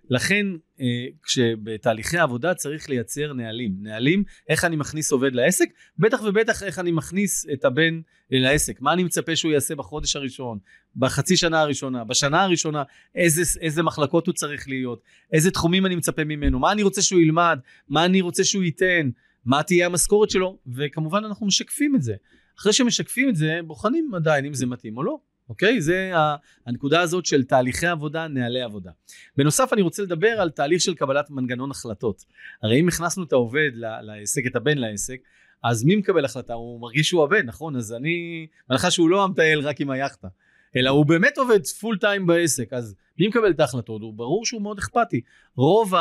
לכן, 0.09 0.45
אה, 0.81 0.85
כשבתהליכי 1.23 2.17
עבודה 2.17 2.53
צריך 2.53 2.89
לייצר 2.89 3.33
נהלים. 3.33 3.75
נהלים, 3.81 4.23
איך 4.49 4.65
אני 4.65 4.75
מכניס 4.75 5.11
עובד 5.11 5.35
לעסק, 5.35 5.69
בטח 5.97 6.21
ובטח 6.23 6.63
איך 6.63 6.79
אני 6.79 6.91
מכניס 6.91 7.45
את 7.53 7.65
הבן 7.65 8.01
לעסק. 8.31 8.81
מה 8.81 8.93
אני 8.93 9.03
מצפה 9.03 9.35
שהוא 9.35 9.51
יעשה 9.51 9.75
בחודש 9.75 10.15
הראשון, 10.15 10.57
בחצי 10.95 11.37
שנה 11.37 11.61
הראשונה, 11.61 12.03
בשנה 12.03 12.43
הראשונה, 12.43 12.83
איזה, 13.15 13.41
איזה 13.61 13.83
מחלקות 13.83 14.27
הוא 14.27 14.33
צריך 14.33 14.67
להיות, 14.67 15.01
איזה 15.33 15.51
תחומים 15.51 15.85
אני 15.85 15.95
מצפה 15.95 16.23
ממנו, 16.23 16.59
מה 16.59 16.71
אני 16.71 16.83
רוצה 16.83 17.01
שהוא 17.01 17.21
ילמד, 17.21 17.59
מה 17.89 18.05
אני 18.05 18.21
רוצה 18.21 18.43
שהוא 18.43 18.63
ייתן, 18.63 19.09
מה 19.45 19.63
תהיה 19.63 19.85
המשכורת 19.85 20.29
שלו, 20.29 20.57
וכמובן 20.75 21.25
אנחנו 21.25 21.45
משקפים 21.47 21.95
את 21.95 22.01
זה. 22.01 22.13
אחרי 22.59 22.73
שמשקפים 22.73 23.29
את 23.29 23.35
זה, 23.35 23.59
בוחנים 23.67 24.11
עדיין 24.15 24.45
אם 24.45 24.53
זה 24.53 24.65
מתאים 24.65 24.97
או 24.97 25.03
לא. 25.03 25.17
אוקיי? 25.49 25.81
זה 25.81 26.11
הנקודה 26.65 27.01
הזאת 27.01 27.25
של 27.25 27.43
תהליכי 27.43 27.87
עבודה, 27.87 28.27
נהלי 28.27 28.61
עבודה. 28.61 28.91
בנוסף, 29.37 29.73
אני 29.73 29.81
רוצה 29.81 30.03
לדבר 30.03 30.41
על 30.41 30.49
תהליך 30.49 30.81
של 30.81 30.95
קבלת 30.95 31.29
מנגנון 31.29 31.71
החלטות. 31.71 32.25
הרי 32.63 32.79
אם 32.79 32.87
הכנסנו 32.87 33.23
את 33.23 33.33
העובד 33.33 33.69
לעסק, 34.01 34.41
את 34.47 34.55
הבן 34.55 34.77
לעסק, 34.77 35.17
אז 35.63 35.83
מי 35.83 35.95
מקבל 35.95 36.25
החלטה? 36.25 36.53
הוא 36.53 36.81
מרגיש 36.81 37.09
שהוא 37.09 37.23
הבן, 37.23 37.45
נכון? 37.45 37.75
אז 37.75 37.93
אני, 37.93 38.47
בהנחה 38.69 38.91
שהוא 38.91 39.09
לא 39.09 39.23
המטייל 39.23 39.59
רק 39.59 39.81
עם 39.81 39.89
היאכטה, 39.89 40.27
אלא 40.75 40.89
הוא 40.89 41.05
באמת 41.05 41.37
עובד 41.37 41.65
פול 41.65 41.97
טיים 41.97 42.27
בעסק, 42.27 42.73
אז 42.73 42.95
מי 43.19 43.27
מקבל 43.27 43.49
את 43.49 43.59
ההחלטות? 43.59 44.01
הוא 44.01 44.13
ברור 44.13 44.45
שהוא 44.45 44.61
מאוד 44.61 44.77
אכפתי. 44.77 45.21
רוב 45.55 45.93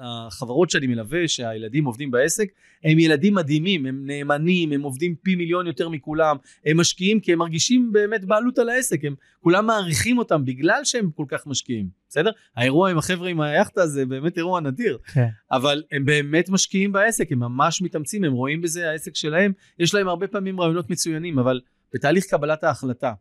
החברות 0.00 0.70
שאני 0.70 0.86
מלווה, 0.86 1.28
שהילדים 1.28 1.84
עובדים 1.84 2.10
בעסק, 2.10 2.48
הם 2.84 2.98
ילדים 2.98 3.34
מדהימים, 3.34 3.86
הם 3.86 4.06
נאמנים, 4.06 4.72
הם 4.72 4.82
עובדים 4.82 5.14
פי 5.22 5.34
מיליון 5.34 5.66
יותר 5.66 5.88
מכולם, 5.88 6.36
הם 6.66 6.80
משקיעים 6.80 7.20
כי 7.20 7.32
הם 7.32 7.38
מרגישים 7.38 7.92
באמת 7.92 8.24
בעלות 8.24 8.58
על 8.58 8.68
העסק, 8.68 9.04
הם 9.04 9.14
כולם 9.40 9.66
מעריכים 9.66 10.18
אותם 10.18 10.44
בגלל 10.44 10.80
שהם 10.84 11.10
כל 11.14 11.24
כך 11.28 11.46
משקיעים, 11.46 11.88
בסדר? 12.08 12.30
האירוע 12.56 12.90
עם 12.90 12.98
החבר'ה 12.98 13.28
עם 13.28 13.40
היאכטה 13.40 13.86
זה 13.86 14.06
באמת 14.06 14.38
אירוע 14.38 14.60
נדיר, 14.60 14.98
כן. 15.12 15.28
אבל 15.50 15.82
הם 15.92 16.04
באמת 16.04 16.48
משקיעים 16.48 16.92
בעסק, 16.92 17.32
הם 17.32 17.38
ממש 17.38 17.82
מתאמצים, 17.82 18.24
הם 18.24 18.32
רואים 18.32 18.60
בזה 18.60 18.90
העסק 18.90 19.14
שלהם, 19.14 19.52
יש 19.78 19.94
להם 19.94 20.08
הרבה 20.08 20.26
פעמים 20.26 20.60
רעיונות 20.60 20.90
מצוינים, 20.90 21.38
אבל 21.38 21.60
בתהליך 21.94 22.24
קבלת 22.24 22.64
ההחלטה, 22.64 23.12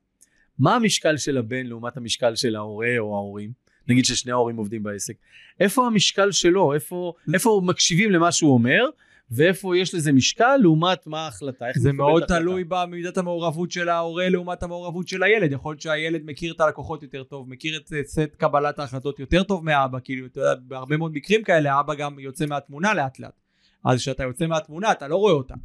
מה 0.60 0.76
המשקל 0.76 1.18
של 1.18 1.38
הבן 1.38 1.66
לעומת 1.66 1.98
המשקל 1.98 2.36
של 2.36 2.56
ההורה 2.56 2.96
או 3.00 3.16
ההורים? 3.16 3.52
נגיד 3.88 4.06
ששני 4.06 4.32
ההורים 4.32 4.58
עובדים 4.58 4.84
בעסק, 4.84 5.14
איפה 5.60 5.88
המשקל 5.88 6.32
שלו, 6.32 6.74
איפה, 6.74 7.14
איפה 7.34 7.62
מקשיבים 7.64 8.12
למה 8.12 8.32
שהוא 8.32 8.54
אומר, 8.54 8.86
ואיפה 9.32 9.78
יש 9.78 9.96
לזה 9.96 10.12
משקל 10.12 10.58
לעומת 10.58 11.08
מה 11.08 11.26
ההחלטה, 11.26 11.68
איך 11.68 11.78
זה 11.78 11.92
מאוד 11.92 12.24
את 12.24 12.32
ההחלטה. 12.32 12.50
תלוי 12.50 12.64
במידת 12.68 13.18
המעורבות 13.18 13.72
של 13.72 13.90
ההורה 13.90 14.30
לעומת 14.30 14.64
המעורבות 14.64 15.08
של 15.08 15.24
הילד. 15.24 15.52
יכול 15.52 15.72
להיות 15.72 15.82
שהילד 15.82 16.22
מכיר 16.26 16.54
את 16.54 16.62
הלקוחות 16.62 17.04
יותר 17.04 17.24
טוב, 17.24 17.50
מכיר 17.50 17.78
את 17.78 18.08
סט 18.08 18.36
קבלת 18.38 18.80
ההחלטות 18.80 19.20
יותר 19.20 19.44
טוב 19.44 19.66
מאבא, 19.66 20.00
כאילו, 20.04 20.26
אתה 20.26 20.40
יודע, 20.40 20.54
בהרבה 20.62 20.98
מאוד 20.98 21.12
מקרים 21.14 21.44
כאלה, 21.44 21.80
אבא 21.80 21.96
גם 21.96 22.20
יוצא 22.20 22.46
מהתמונה 22.46 22.94
לאט 22.94 23.20
לאט. 23.20 23.42
אז 23.86 24.00
כשאתה 24.00 24.24
יוצא 24.24 24.48
מהתמונה 24.48 24.92
אתה 24.92 25.08
לא 25.08 25.16
רואה 25.16 25.34
אותה. 25.34 25.56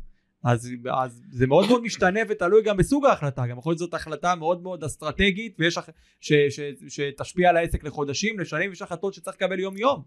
אז, 0.45 0.71
אז 0.93 1.23
זה 1.31 1.47
מאוד 1.47 1.69
מאוד 1.69 1.83
משתנה 1.83 2.21
ותלוי 2.29 2.63
גם 2.63 2.77
בסוג 2.77 3.07
ההחלטה, 3.07 3.47
גם 3.47 3.59
יכול 3.59 3.71
להיות 3.71 3.79
זאת 3.79 3.95
החלטה 3.95 4.35
מאוד 4.35 4.63
מאוד 4.63 4.85
אסטרטגית 4.85 5.57
ויש 5.59 5.79
הח- 5.79 5.89
ש, 6.21 6.33
ש, 6.33 6.61
שתשפיע 6.89 7.49
על 7.51 7.57
העסק 7.57 7.85
לחודשים, 7.85 8.41
לשנים, 8.41 8.71
ויש 8.71 8.83
החלטות 8.83 9.15
שצריך 9.15 9.37
לקבל 9.37 9.61
יום 9.61 9.77
יום, 9.77 10.03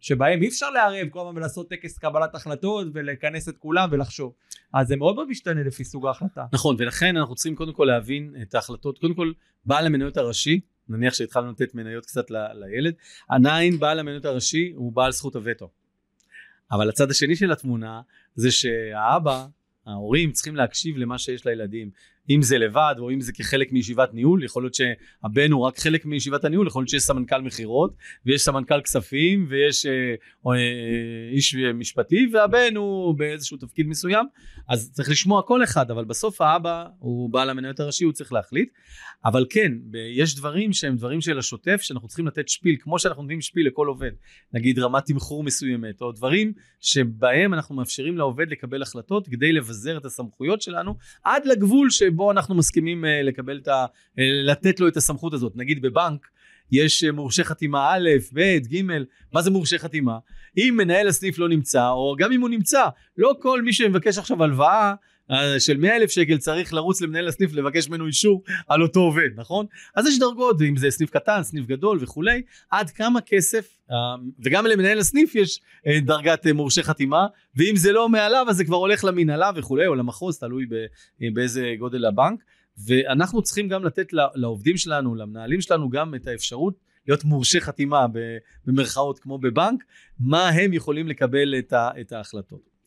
שבהם 0.00 0.42
אי 0.42 0.48
אפשר 0.48 0.70
לערב 0.70 1.08
כל 1.08 1.20
הזמן 1.20 1.36
ולעשות 1.36 1.70
טקס 1.70 1.98
קבלת 1.98 2.34
החלטות 2.34 2.86
ולכנס 2.94 3.48
את 3.48 3.56
כולם 3.58 3.88
ולחשוב. 3.92 4.32
אז 4.74 4.88
זה 4.88 4.96
מאוד 4.96 5.14
מאוד 5.14 5.28
משתנה 5.28 5.62
לפי 5.62 5.84
סוג 5.84 6.06
ההחלטה. 6.06 6.44
נכון, 6.52 6.76
ולכן 6.78 7.16
אנחנו 7.16 7.34
צריכים 7.34 7.54
קודם 7.56 7.72
כל 7.72 7.84
להבין 7.84 8.34
את 8.42 8.54
ההחלטות. 8.54 8.98
קודם 8.98 9.14
כל, 9.14 9.32
בעל 9.66 9.86
המניות 9.86 10.16
הראשי, 10.16 10.60
נניח 10.88 11.14
שהתחלנו 11.14 11.50
לתת 11.50 11.74
מניות 11.74 12.06
קצת 12.06 12.30
ל- 12.30 12.52
לילד, 12.52 12.94
עדיין 13.28 13.78
בעל 13.78 13.98
המניות 13.98 14.24
הראשי 14.24 14.72
הוא 14.76 14.92
בעל 14.92 15.12
זכות 15.12 15.36
הווטו. 15.36 15.68
אבל 16.72 16.88
הצד 16.88 17.10
השני 17.10 17.36
של 17.36 17.52
התמונה 17.52 18.00
זה 18.34 18.50
שהאבא, 18.50 19.46
ההורים 19.88 20.32
צריכים 20.32 20.56
להקשיב 20.56 20.96
למה 20.96 21.18
שיש 21.18 21.46
לילדים. 21.46 21.90
אם 22.30 22.42
זה 22.42 22.58
לבד 22.58 22.94
או 22.98 23.10
אם 23.10 23.20
זה 23.20 23.32
כחלק 23.32 23.72
מישיבת 23.72 24.14
ניהול, 24.14 24.44
יכול 24.44 24.62
להיות 24.62 24.74
שהבן 24.74 25.52
הוא 25.52 25.62
רק 25.62 25.78
חלק 25.78 26.06
מישיבת 26.06 26.44
הניהול, 26.44 26.66
יכול 26.66 26.80
להיות 26.80 26.88
שיש 26.88 27.02
סמנכ"ל 27.02 27.40
מכירות 27.42 27.94
ויש 28.26 28.42
סמנכ"ל 28.42 28.80
כספים 28.80 29.46
ויש 29.48 29.86
אה, 29.86 30.14
אה, 30.46 30.52
איש 31.32 31.56
משפטי 31.74 32.28
והבן 32.32 32.76
הוא 32.76 33.14
באיזשהו 33.14 33.56
תפקיד 33.56 33.86
מסוים, 33.86 34.26
אז 34.68 34.92
צריך 34.92 35.10
לשמוע 35.10 35.42
כל 35.42 35.64
אחד, 35.64 35.90
אבל 35.90 36.04
בסוף 36.04 36.40
האבא 36.40 36.86
הוא 36.98 37.30
בעל 37.30 37.50
המניות 37.50 37.80
הראשי, 37.80 38.04
הוא 38.04 38.12
צריך 38.12 38.32
להחליט. 38.32 38.68
אבל 39.24 39.46
כן, 39.50 39.72
יש 40.16 40.36
דברים 40.36 40.72
שהם 40.72 40.96
דברים 40.96 41.20
של 41.20 41.38
השוטף, 41.38 41.80
שאנחנו 41.82 42.08
צריכים 42.08 42.26
לתת 42.26 42.48
שפיל, 42.48 42.76
כמו 42.80 42.98
שאנחנו 42.98 43.22
נותנים 43.22 43.40
שפיל 43.40 43.66
לכל 43.66 43.86
עובד. 43.86 44.10
נגיד 44.52 44.78
רמת 44.78 45.04
תמחור 45.06 45.44
מסוימת, 45.44 46.00
או 46.00 46.12
דברים 46.12 46.52
שבהם 46.80 47.54
אנחנו 47.54 47.74
מאפשרים 47.74 48.16
לעובד 48.16 48.50
לקבל 48.50 48.82
החלטות 48.82 49.28
כדי 49.28 49.52
לבזר 49.52 49.98
את 49.98 50.04
הסמכויות 50.04 50.62
שלנו, 50.62 50.94
עד 51.24 51.46
לגבול 51.46 51.90
שבו 51.90 52.17
אנחנו 52.30 52.54
מסכימים 52.54 53.04
אה, 53.04 53.22
לקבל 53.22 53.58
את 53.58 53.68
ה... 53.68 53.86
אה, 54.18 54.24
לתת 54.44 54.80
לו 54.80 54.88
את 54.88 54.96
הסמכות 54.96 55.34
הזאת. 55.34 55.52
נגיד 55.56 55.82
בבנק, 55.82 56.26
יש 56.72 57.04
אה, 57.04 57.12
מורשה 57.12 57.44
חתימה 57.44 57.94
א', 57.94 58.08
ב', 58.32 58.40
ג', 58.40 58.82
מה 59.32 59.42
זה 59.42 59.50
מורשה 59.50 59.78
חתימה? 59.78 60.18
אם 60.56 60.74
מנהל 60.76 61.08
הסניף 61.08 61.38
לא 61.38 61.48
נמצא, 61.48 61.88
או 61.88 62.16
גם 62.18 62.32
אם 62.32 62.40
הוא 62.40 62.48
נמצא, 62.48 62.84
לא 63.18 63.34
כל 63.40 63.62
מי 63.62 63.72
שמבקש 63.72 64.18
עכשיו 64.18 64.44
הלוואה 64.44 64.88
אה, 64.88 64.94
של 65.58 65.76
100 65.76 65.96
אלף 65.96 66.10
שקל 66.10 66.38
צריך 66.38 66.74
לרוץ 66.74 67.00
למנהל 67.00 67.28
הסניף 67.28 67.52
לבקש 67.52 67.88
ממנו 67.88 68.06
אישור 68.06 68.42
על 68.68 68.82
אותו 68.82 69.00
עובד, 69.00 69.28
נכון? 69.36 69.66
אז 69.94 70.06
יש 70.06 70.18
דרגות, 70.18 70.62
אם 70.62 70.76
זה 70.76 70.90
סניף 70.90 71.10
קטן, 71.10 71.42
סניף 71.42 71.66
גדול 71.66 71.98
וכולי, 72.00 72.42
עד 72.70 72.90
כמה 72.90 73.20
כסף, 73.20 73.78
אה, 73.90 73.96
וגם 74.44 74.66
למנהל 74.66 74.98
הסניף 74.98 75.34
יש 75.34 75.60
אה, 75.86 76.00
דרגת 76.00 76.46
אה, 76.46 76.52
מורשה 76.52 76.82
חתימה, 76.82 77.26
ואם 77.56 77.76
זה 77.76 77.92
לא 77.92 78.08
מעליו 78.08 78.46
אז 78.48 78.56
זה 78.56 78.64
כבר 78.64 78.76
הולך 78.76 79.04
למנהלה 79.04 79.50
וכולי, 79.56 79.86
או 79.86 79.94
למחוז, 79.94 80.38
תלוי 80.38 80.66
אה, 81.22 81.28
באיזה 81.32 81.74
גודל 81.78 82.04
הבנק. 82.04 82.44
ואנחנו 82.86 83.42
צריכים 83.42 83.68
גם 83.68 83.84
לתת 83.84 84.12
לעובדים 84.34 84.76
שלנו, 84.76 85.14
למנהלים 85.14 85.60
שלנו, 85.60 85.90
גם 85.90 86.14
את 86.14 86.26
האפשרות 86.26 86.74
להיות 87.08 87.24
מורשי 87.24 87.60
חתימה 87.60 88.06
במרכאות 88.66 89.18
כמו 89.18 89.38
בבנק, 89.38 89.84
מה 90.20 90.48
הם 90.48 90.72
יכולים 90.72 91.08
לקבל 91.08 91.54
את 91.72 92.12
ההחלטות. 92.12 92.77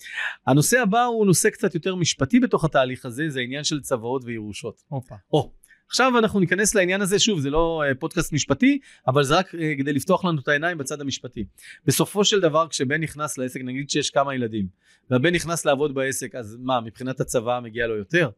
הנושא 0.48 0.80
הבא 0.80 1.04
הוא 1.04 1.26
נושא 1.26 1.50
קצת 1.50 1.76
יותר 1.76 1.96
משפטי 1.96 2.40
בתוך 2.40 2.64
התהליך 2.64 3.06
הזה, 3.06 3.30
זה 3.30 3.40
העניין 3.40 3.64
של 3.64 3.82
צוואות 3.82 4.22
וירושות. 4.26 4.82
הופה. 4.88 5.16
או, 5.34 5.52
עכשיו 5.92 6.18
אנחנו 6.18 6.40
ניכנס 6.40 6.76
לעניין 6.76 7.02
הזה, 7.02 7.20
שוב, 7.20 7.40
זה 7.40 7.50
לא 7.50 7.82
uh, 7.92 7.96
פודקאסט 7.96 8.34
משפטי, 8.34 8.80
אבל 9.08 9.24
זה 9.24 9.38
רק 9.38 9.48
uh, 9.48 9.58
כדי 9.78 9.94
לפתוח 9.94 10.26
לנו 10.26 10.40
את 10.40 10.48
העיניים 10.48 10.78
בצד 10.78 11.02
המשפטי. 11.02 11.46
בסופו 11.86 12.26
של 12.26 12.40
דבר, 12.40 12.68
כשבן 12.68 13.02
נכנס 13.02 13.38
לעסק, 13.38 13.62
נגיד 13.62 13.90
שיש 13.90 14.10
כמה 14.10 14.36
ילדים, 14.36 14.68
והבן 15.10 15.36
נכנס 15.36 15.66
לעבוד 15.66 15.96
בעסק, 15.96 16.36
אז 16.36 16.58
מה, 16.60 16.82
מבחינת 16.82 17.20
הצבא 17.20 17.60
מגיע 17.64 17.88
לו 17.88 17.98
יותר? 17.98 18.30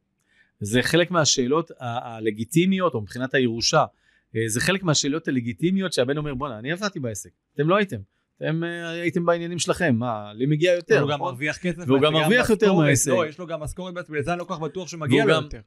זה 0.59 0.81
חלק 0.81 1.11
מהשאלות 1.11 1.71
הלגיטימיות, 1.79 2.93
או 2.93 3.01
מבחינת 3.01 3.33
הירושה, 3.33 3.83
uh, 3.83 4.37
זה 4.47 4.61
חלק 4.61 4.83
מהשאלות 4.83 5.27
הלגיטימיות 5.27 5.93
שהבן 5.93 6.17
אומר, 6.17 6.33
בואנה, 6.33 6.59
אני 6.59 6.71
עבדתי 6.71 6.99
בעסק, 6.99 7.29
אתם 7.55 7.69
לא 7.69 7.75
הייתם. 7.75 7.99
אתם 8.43 8.63
אה, 8.63 8.89
הייתם 8.89 9.25
בעניינים 9.25 9.59
שלכם, 9.59 9.95
מה, 9.99 10.31
לי 10.33 10.45
מגיע 10.45 10.73
יותר, 10.73 10.99
הוא 10.99 11.09
גם 11.09 11.15
נכון? 11.15 11.31
מרוויח 11.31 11.57
כסף, 11.57 11.83
והוא 11.87 12.01
גם 12.01 12.13
מרוויח 12.13 12.49
יותר 12.49 12.73
מהעסק. 12.73 13.11
לא, 13.11 13.27
יש 13.27 13.39
לו 13.39 13.47
גם 13.47 13.59
משכורת 13.59 13.93
בעצם, 13.93 14.13
ולזה 14.13 14.31
אני 14.31 14.39
לא 14.39 14.43
כל 14.43 14.53
כך 14.53 14.59
בטוח 14.59 14.87
שמגיע 14.87 15.25
לו 15.25 15.33
יותר. 15.33 15.59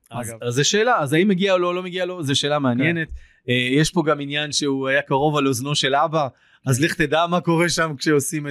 אז 0.43 0.55
זו 0.55 0.69
שאלה, 0.69 0.99
אז 0.99 1.13
האם 1.13 1.29
מגיע 1.29 1.57
לו 1.57 1.69
או 1.69 1.73
לא 1.73 1.83
מגיע 1.83 2.05
לו, 2.05 2.23
זו 2.23 2.35
שאלה 2.35 2.59
מעניינת. 2.59 3.09
כן. 3.09 3.53
אה, 3.53 3.69
יש 3.81 3.91
פה 3.91 4.03
גם 4.07 4.21
עניין 4.21 4.53
שהוא 4.53 4.89
היה 4.89 5.03
קרוב 5.03 5.37
על 5.37 5.47
אוזנו 5.47 5.75
של 5.75 5.95
אבא, 5.95 6.29
אז 6.67 6.81
לך 6.81 6.95
תדע 6.95 7.27
מה 7.27 7.41
קורה 7.41 7.69
שם 7.69 7.95
כשעושים 7.99 8.47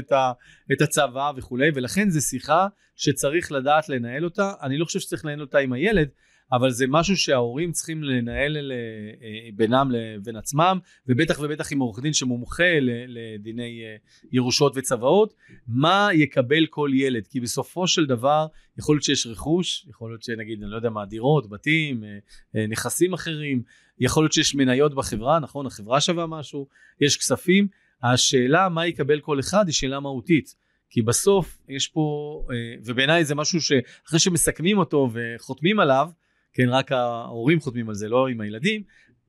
את 0.72 0.82
הצבא 0.82 1.32
וכולי, 1.36 1.70
ולכן 1.76 2.10
זו 2.10 2.22
שיחה 2.22 2.68
שצריך 2.96 3.52
לדעת 3.52 3.90
לנהל 3.90 4.26
אותה. 4.26 4.54
אני 4.62 4.78
לא 4.78 4.86
חושב 4.86 5.00
שצריך 5.00 5.26
לנהל 5.26 5.42
אותה 5.42 5.58
עם 5.58 5.74
הילד, 5.74 6.08
אבל 6.52 6.72
זה 6.72 6.86
משהו 6.90 7.18
שההורים 7.18 7.72
צריכים 7.72 8.04
לנהל 8.04 8.72
אה, 8.72 9.50
בינם 9.56 9.92
לבין 9.92 10.36
עצמם, 10.36 10.80
ובטח 11.08 11.40
ובטח 11.40 11.72
עם 11.72 11.80
עורך 11.80 12.00
דין 12.00 12.14
שמומחה 12.14 12.80
לדיני 13.08 13.84
אה, 13.84 13.96
ירושות 14.32 14.74
וצוואות, 14.76 15.34
מה 15.68 16.10
יקבל 16.14 16.66
כל 16.70 16.90
ילד, 16.94 17.28
כי 17.28 17.40
בסופו 17.40 17.88
של 17.88 18.06
דבר 18.06 18.48
יכול 18.80 18.96
להיות 18.96 19.04
שיש 19.04 19.28
רכוש, 19.28 19.86
יכול 19.90 20.12
להיות 20.12 20.24
שנגיד, 20.24 20.62
אני 20.64 20.72
לא 20.72 20.76
יודע 20.76 20.90
מה, 20.90 21.06
דירות, 21.06 21.50
בתים, 21.50 22.04
אה, 22.04 22.68
נכסים 22.68 23.14
אחרים, 23.14 23.64
יכול 24.00 24.24
להיות 24.24 24.34
שיש 24.34 24.56
מניות 24.56 24.96
בחברה, 24.96 25.40
נכון, 25.40 25.66
החברה 25.66 26.02
שווה 26.02 26.28
משהו, 26.28 26.68
יש 27.02 27.18
כספים, 27.18 27.68
השאלה 28.04 28.70
מה 28.70 28.88
יקבל 28.88 29.20
כל 29.20 29.40
אחד 29.40 29.68
היא 29.68 29.74
שאלה 29.74 30.00
מהותית. 30.00 30.56
כי 30.90 31.02
בסוף 31.02 31.58
יש 31.70 31.88
פה, 31.88 32.42
ובעיניי 32.86 33.26
זה 33.26 33.36
משהו 33.36 33.62
שאחרי 33.62 34.20
שמסכמים 34.20 34.78
אותו 34.78 35.10
וחותמים 35.14 35.80
עליו, 35.80 36.10
כן, 36.54 36.70
רק 36.70 36.92
ההורים 36.92 37.60
חותמים 37.60 37.90
על 37.90 37.96
זה, 37.96 38.10
לא 38.10 38.28
עם 38.28 38.42
הילדים, 38.42 38.84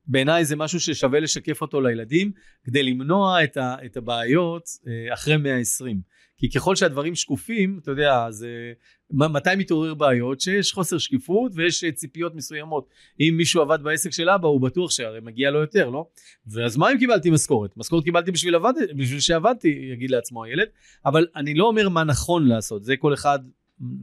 בעיניי 0.07 0.45
זה 0.45 0.55
משהו 0.55 0.79
ששווה 0.79 1.19
לשקף 1.19 1.61
אותו 1.61 1.81
לילדים, 1.81 2.31
כדי 2.63 2.83
למנוע 2.83 3.43
את, 3.43 3.57
ה, 3.57 3.75
את 3.85 3.97
הבעיות 3.97 4.63
אה, 4.87 5.13
אחרי 5.13 5.37
120. 5.37 6.01
כי 6.37 6.49
ככל 6.49 6.75
שהדברים 6.75 7.15
שקופים, 7.15 7.79
אתה 7.83 7.91
יודע, 7.91 8.25
אז 8.25 8.45
מתי 9.11 9.49
מתעורר 9.57 9.93
בעיות? 9.93 10.41
שיש 10.41 10.73
חוסר 10.73 10.97
שקיפות 10.97 11.51
ויש 11.55 11.83
אה, 11.83 11.91
ציפיות 11.91 12.35
מסוימות. 12.35 12.87
אם 13.19 13.33
מישהו 13.37 13.61
עבד 13.61 13.83
בעסק 13.83 14.11
של 14.11 14.29
אבא, 14.29 14.47
הוא 14.47 14.61
בטוח 14.61 14.91
שהרי 14.91 15.19
מגיע 15.21 15.51
לו 15.51 15.59
יותר, 15.59 15.89
לא? 15.89 16.05
ואז 16.47 16.77
מה 16.77 16.91
אם 16.91 16.97
קיבלתי 16.97 17.29
משכורת? 17.29 17.77
משכורת 17.77 18.03
קיבלתי 18.03 18.31
בשביל, 18.31 18.55
עבד, 18.55 18.73
בשביל 18.97 19.19
שעבדתי, 19.19 19.79
יגיד 19.93 20.11
לעצמו 20.11 20.43
הילד, 20.43 20.67
אבל 21.05 21.27
אני 21.35 21.53
לא 21.53 21.65
אומר 21.65 21.89
מה 21.89 22.03
נכון 22.03 22.47
לעשות, 22.47 22.83
זה 22.83 22.97
כל 22.97 23.13
אחד 23.13 23.39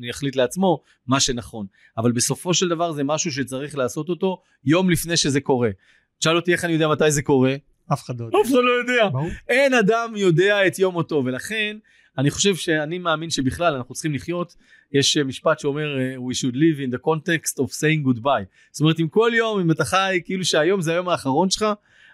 יחליט 0.00 0.36
לעצמו 0.36 0.82
מה 1.06 1.20
שנכון. 1.20 1.66
אבל 1.98 2.12
בסופו 2.12 2.54
של 2.54 2.68
דבר 2.68 2.92
זה 2.92 3.04
משהו 3.04 3.32
שצריך 3.32 3.78
לעשות 3.78 4.08
אותו 4.08 4.42
יום 4.64 4.90
לפני 4.90 5.16
שזה 5.16 5.40
קורה. 5.40 5.70
תשאל 6.18 6.36
אותי 6.36 6.52
איך 6.52 6.64
אני 6.64 6.72
יודע 6.72 6.88
מתי 6.88 7.10
זה 7.10 7.22
קורה. 7.22 7.54
אף 7.92 8.04
אחד 8.04 8.20
לא 8.20 8.24
יודע. 8.24 8.38
אף 8.40 8.46
אחד 8.46 8.60
לא 8.64 8.70
יודע. 8.70 9.08
ברור. 9.08 9.28
אין 9.48 9.74
אדם 9.74 10.12
יודע 10.16 10.66
את 10.66 10.78
יום 10.78 10.94
מותו, 10.94 11.22
ולכן 11.24 11.76
אני 12.18 12.30
חושב 12.30 12.56
שאני 12.56 12.98
מאמין 12.98 13.30
שבכלל 13.30 13.74
אנחנו 13.74 13.94
צריכים 13.94 14.14
לחיות, 14.14 14.56
יש 14.92 15.16
משפט 15.16 15.58
שאומר 15.58 15.96
uh, 15.96 16.20
we 16.20 16.34
should 16.34 16.54
live 16.54 16.88
in 16.88 16.96
the 16.96 17.06
context 17.06 17.58
of 17.58 17.66
saying 17.66 18.08
goodbye. 18.08 18.44
זאת 18.70 18.80
אומרת 18.80 19.00
אם 19.00 19.08
כל 19.08 19.30
יום, 19.34 19.60
אם 19.60 19.70
אתה 19.70 19.84
חי 19.84 20.20
כאילו 20.24 20.44
שהיום 20.44 20.80
זה 20.80 20.92
היום 20.92 21.08
האחרון 21.08 21.50
שלך, 21.50 21.66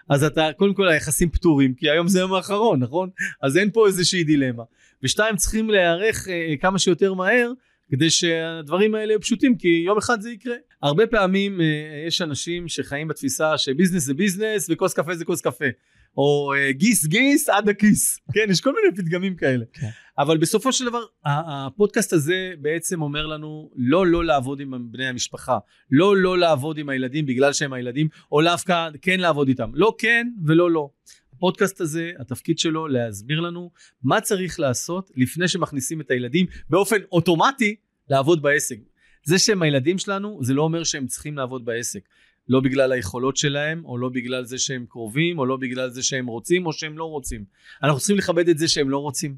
אז 0.09 0.23
אתה 0.23 0.49
קודם 0.57 0.73
כל 0.73 0.87
היחסים 0.87 1.29
פתורים, 1.29 1.73
כי 1.73 1.89
היום 1.89 2.07
זה 2.07 2.19
היום 2.19 2.33
האחרון, 2.33 2.79
נכון? 2.79 3.09
אז 3.41 3.57
אין 3.57 3.71
פה 3.71 3.87
איזושהי 3.87 4.23
דילמה. 4.23 4.63
ושתיים 5.03 5.35
צריכים 5.35 5.69
להיערך 5.69 6.27
uh, 6.27 6.61
כמה 6.61 6.79
שיותר 6.79 7.13
מהר 7.13 7.51
כדי 7.91 8.09
שהדברים 8.09 8.95
האלה 8.95 9.11
יהיו 9.11 9.21
פשוטים 9.21 9.57
כי 9.57 9.83
יום 9.85 9.97
אחד 9.97 10.21
זה 10.21 10.31
יקרה. 10.31 10.55
הרבה 10.81 11.07
פעמים 11.07 11.59
uh, 11.59 11.63
יש 12.07 12.21
אנשים 12.21 12.67
שחיים 12.67 13.07
בתפיסה 13.07 13.57
שביזנס 13.57 14.03
זה 14.03 14.13
ביזנס 14.13 14.67
וכוס 14.69 14.93
קפה 14.93 15.15
זה 15.15 15.25
כוס 15.25 15.41
קפה. 15.41 15.65
או 16.17 16.53
uh, 16.53 16.71
גיס 16.71 17.05
גיס 17.05 17.49
עד 17.49 17.69
הכיס. 17.69 18.19
כן, 18.33 18.45
יש 18.49 18.61
כל 18.61 18.73
מיני 18.73 18.95
פתגמים 18.95 19.35
כאלה. 19.35 19.65
כן. 19.73 19.89
אבל 20.17 20.37
בסופו 20.37 20.73
של 20.73 20.85
דבר 20.85 21.03
הפודקאסט 21.25 22.13
הזה 22.13 22.53
בעצם 22.59 23.01
אומר 23.01 23.25
לנו 23.25 23.69
לא 23.75 24.07
לא 24.07 24.25
לעבוד 24.25 24.59
עם 24.59 24.91
בני 24.91 25.07
המשפחה. 25.07 25.57
לא 25.91 26.17
לא 26.17 26.37
לעבוד 26.37 26.77
עם 26.77 26.89
הילדים 26.89 27.25
בגלל 27.25 27.53
שהם 27.53 27.73
הילדים, 27.73 28.07
או 28.31 28.41
דווקא 28.41 28.89
כן 29.01 29.19
לעבוד 29.19 29.47
איתם. 29.47 29.71
לא 29.73 29.95
כן 29.97 30.27
ולא 30.45 30.71
לא. 30.71 30.89
הפודקאסט 31.41 31.81
הזה, 31.81 32.11
התפקיד 32.19 32.59
שלו 32.59 32.87
להסביר 32.87 33.39
לנו 33.39 33.71
מה 34.03 34.21
צריך 34.21 34.59
לעשות 34.59 35.11
לפני 35.15 35.47
שמכניסים 35.47 36.01
את 36.01 36.11
הילדים 36.11 36.45
באופן 36.69 36.95
אוטומטי 37.11 37.75
לעבוד 38.09 38.41
בעסק. 38.41 38.77
זה 39.23 39.39
שהם 39.39 39.61
הילדים 39.61 39.97
שלנו, 39.97 40.39
זה 40.41 40.53
לא 40.53 40.61
אומר 40.61 40.83
שהם 40.83 41.07
צריכים 41.07 41.37
לעבוד 41.37 41.65
בעסק. 41.65 41.99
לא 42.49 42.59
בגלל 42.59 42.91
היכולות 42.91 43.37
שלהם, 43.37 43.85
או 43.85 43.97
לא 43.97 44.09
בגלל 44.09 44.45
זה 44.45 44.57
שהם 44.57 44.85
קרובים, 44.89 45.39
או 45.39 45.45
לא 45.45 45.57
בגלל 45.57 45.89
זה 45.89 46.03
שהם 46.03 46.27
רוצים, 46.27 46.65
או 46.65 46.73
שהם 46.73 46.97
לא 46.97 47.03
רוצים. 47.03 47.43
אנחנו 47.83 47.99
צריכים 47.99 48.17
לכבד 48.17 48.49
את 48.49 48.57
זה 48.57 48.67
שהם 48.67 48.89
לא 48.89 48.97
רוצים. 48.97 49.35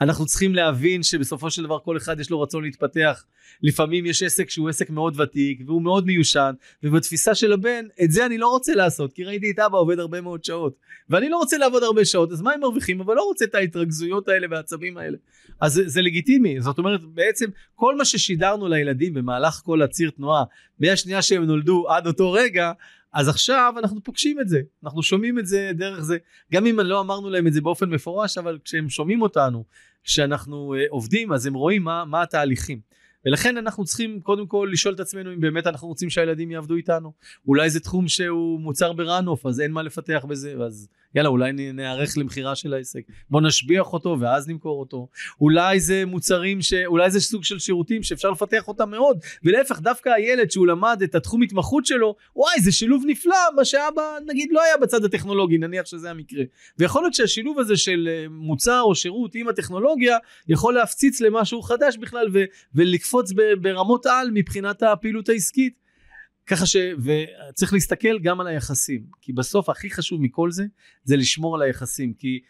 אנחנו 0.00 0.26
צריכים 0.26 0.54
להבין 0.54 1.02
שבסופו 1.02 1.50
של 1.50 1.62
דבר 1.62 1.78
כל 1.78 1.96
אחד 1.96 2.20
יש 2.20 2.30
לו 2.30 2.40
רצון 2.40 2.64
להתפתח. 2.64 3.24
לפעמים 3.62 4.06
יש 4.06 4.22
עסק 4.22 4.50
שהוא 4.50 4.68
עסק 4.68 4.90
מאוד 4.90 5.20
ותיק 5.20 5.60
והוא 5.66 5.82
מאוד 5.82 6.06
מיושן, 6.06 6.52
ובתפיסה 6.82 7.34
של 7.34 7.52
הבן, 7.52 7.84
את 8.04 8.10
זה 8.10 8.26
אני 8.26 8.38
לא 8.38 8.48
רוצה 8.48 8.74
לעשות, 8.74 9.12
כי 9.12 9.24
ראיתי 9.24 9.50
את 9.50 9.58
אבא 9.58 9.78
עובד 9.78 9.98
הרבה 9.98 10.20
מאוד 10.20 10.44
שעות, 10.44 10.74
ואני 11.08 11.28
לא 11.28 11.36
רוצה 11.36 11.58
לעבוד 11.58 11.82
הרבה 11.82 12.04
שעות, 12.04 12.32
אז 12.32 12.42
מה 12.42 12.52
הם 12.52 12.60
מרוויחים? 12.60 13.00
אבל 13.00 13.14
לא 13.14 13.22
רוצה 13.22 13.44
את 13.44 13.54
ההתרכזויות 13.54 14.28
האלה 14.28 14.46
והעצבים 14.50 14.98
האלה. 14.98 15.16
אז 15.60 15.72
זה, 15.72 15.88
זה 15.88 16.02
לגיטימי, 16.02 16.60
זאת 16.60 16.78
אומרת, 16.78 17.00
בעצם 17.04 17.46
כל 17.74 17.96
מה 17.96 18.04
ששידרנו 18.04 18.68
לילדים 18.68 19.14
במהלך 19.14 19.60
כל 19.64 19.82
הציר 19.82 20.10
תנועה, 20.10 20.44
מהשנייה 20.80 21.22
שהם 21.22 21.44
נולדו 21.44 21.88
עד 21.88 22.06
אותו 22.06 22.32
רגע, 22.32 22.72
אז 23.12 23.28
עכשיו 23.28 23.74
אנחנו 23.78 24.02
פוגשים 24.04 24.40
את 24.40 24.48
זה, 24.48 24.60
אנחנו 24.84 25.02
שומעים 25.02 25.38
את 25.38 25.46
זה 25.46 25.70
דרך 25.74 26.00
זה, 26.00 26.16
גם 26.52 26.66
אם 26.66 26.80
לא 26.80 27.00
אמרנו 27.00 27.30
להם 27.30 27.46
את 27.46 27.52
זה 27.52 27.60
באופן 27.60 27.90
מפורש, 27.90 28.38
אבל 28.38 28.58
כשהם 28.64 28.88
שומעים 28.88 29.22
אותנו, 29.22 29.64
כשאנחנו 30.04 30.74
uh, 30.74 30.90
עובדים, 30.90 31.32
אז 31.32 31.46
הם 31.46 31.54
רואים 31.54 31.82
מה, 31.82 32.04
מה 32.04 32.22
התהליכים. 32.22 32.80
ולכן 33.26 33.56
אנחנו 33.56 33.84
צריכים 33.84 34.20
קודם 34.20 34.46
כל 34.46 34.68
לשאול 34.72 34.94
את 34.94 35.00
עצמנו 35.00 35.32
אם 35.32 35.40
באמת 35.40 35.66
אנחנו 35.66 35.88
רוצים 35.88 36.10
שהילדים 36.10 36.50
יעבדו 36.50 36.74
איתנו. 36.76 37.12
אולי 37.46 37.70
זה 37.70 37.80
תחום 37.80 38.08
שהוא 38.08 38.60
מוצר 38.60 38.92
בראנוף, 38.92 39.46
אז 39.46 39.60
אין 39.60 39.72
מה 39.72 39.82
לפתח 39.82 40.24
בזה, 40.28 40.54
אז 40.66 40.88
יאללה 41.14 41.28
אולי 41.28 41.52
נערך 41.52 42.18
למכירה 42.18 42.54
של 42.54 42.74
העסק. 42.74 43.00
בוא 43.30 43.40
נשביח 43.40 43.92
אותו 43.92 44.16
ואז 44.20 44.48
נמכור 44.48 44.80
אותו. 44.80 45.08
אולי 45.40 45.80
זה 45.80 46.06
מוצרים 46.06 46.62
ש... 46.62 46.72
אולי 46.86 47.10
זה 47.10 47.20
סוג 47.20 47.44
של 47.44 47.58
שירותים 47.58 48.02
שאפשר 48.02 48.30
לפתח 48.30 48.68
אותם 48.68 48.90
מאוד. 48.90 49.18
ולהפך 49.44 49.80
דווקא 49.80 50.08
הילד 50.08 50.50
שהוא 50.50 50.66
למד 50.66 51.00
את 51.04 51.14
התחום 51.14 51.42
התמחות 51.42 51.86
שלו 51.86 52.14
וואי 52.36 52.60
זה 52.60 52.72
שילוב 52.72 53.04
נפלא 53.06 53.36
מה 53.56 53.64
שאבא 53.64 54.02
נגיד 54.26 54.48
לא 54.52 54.62
היה 54.62 54.76
בצד 54.76 55.04
הטכנולוגי 55.04 55.58
נניח 55.58 55.86
שזה 55.86 56.10
המקרה. 56.10 56.44
ויכול 56.78 57.02
להיות 57.02 57.14
שהשילוב 57.14 57.58
הזה 57.58 57.76
של 57.76 58.08
אה, 58.10 58.26
מוצר 58.30 58.80
או 58.80 58.94
שירות 58.94 59.34
עם 59.34 59.48
הטכנולוגיה 59.48 60.16
יכול 60.48 60.74
להפציץ 60.74 61.20
למשהו 61.20 61.62
חדש 61.62 61.96
בכלל 61.96 62.28
ו... 62.32 62.38
ולקפוץ 62.74 63.32
ברמות 63.60 64.06
על 64.06 64.30
מבחינת 64.32 64.82
הפעילות 64.82 65.28
העסקית 65.28 65.79
ככה 66.50 66.66
ש... 66.66 66.76
וצריך 66.98 67.72
להסתכל 67.72 68.18
גם 68.18 68.40
על 68.40 68.46
היחסים, 68.46 69.02
כי 69.20 69.32
בסוף 69.32 69.68
הכי 69.68 69.90
חשוב 69.90 70.22
מכל 70.22 70.50
זה, 70.50 70.64
זה 71.04 71.16
לשמור 71.16 71.54
על 71.54 71.62
היחסים, 71.62 72.12
כי 72.14 72.40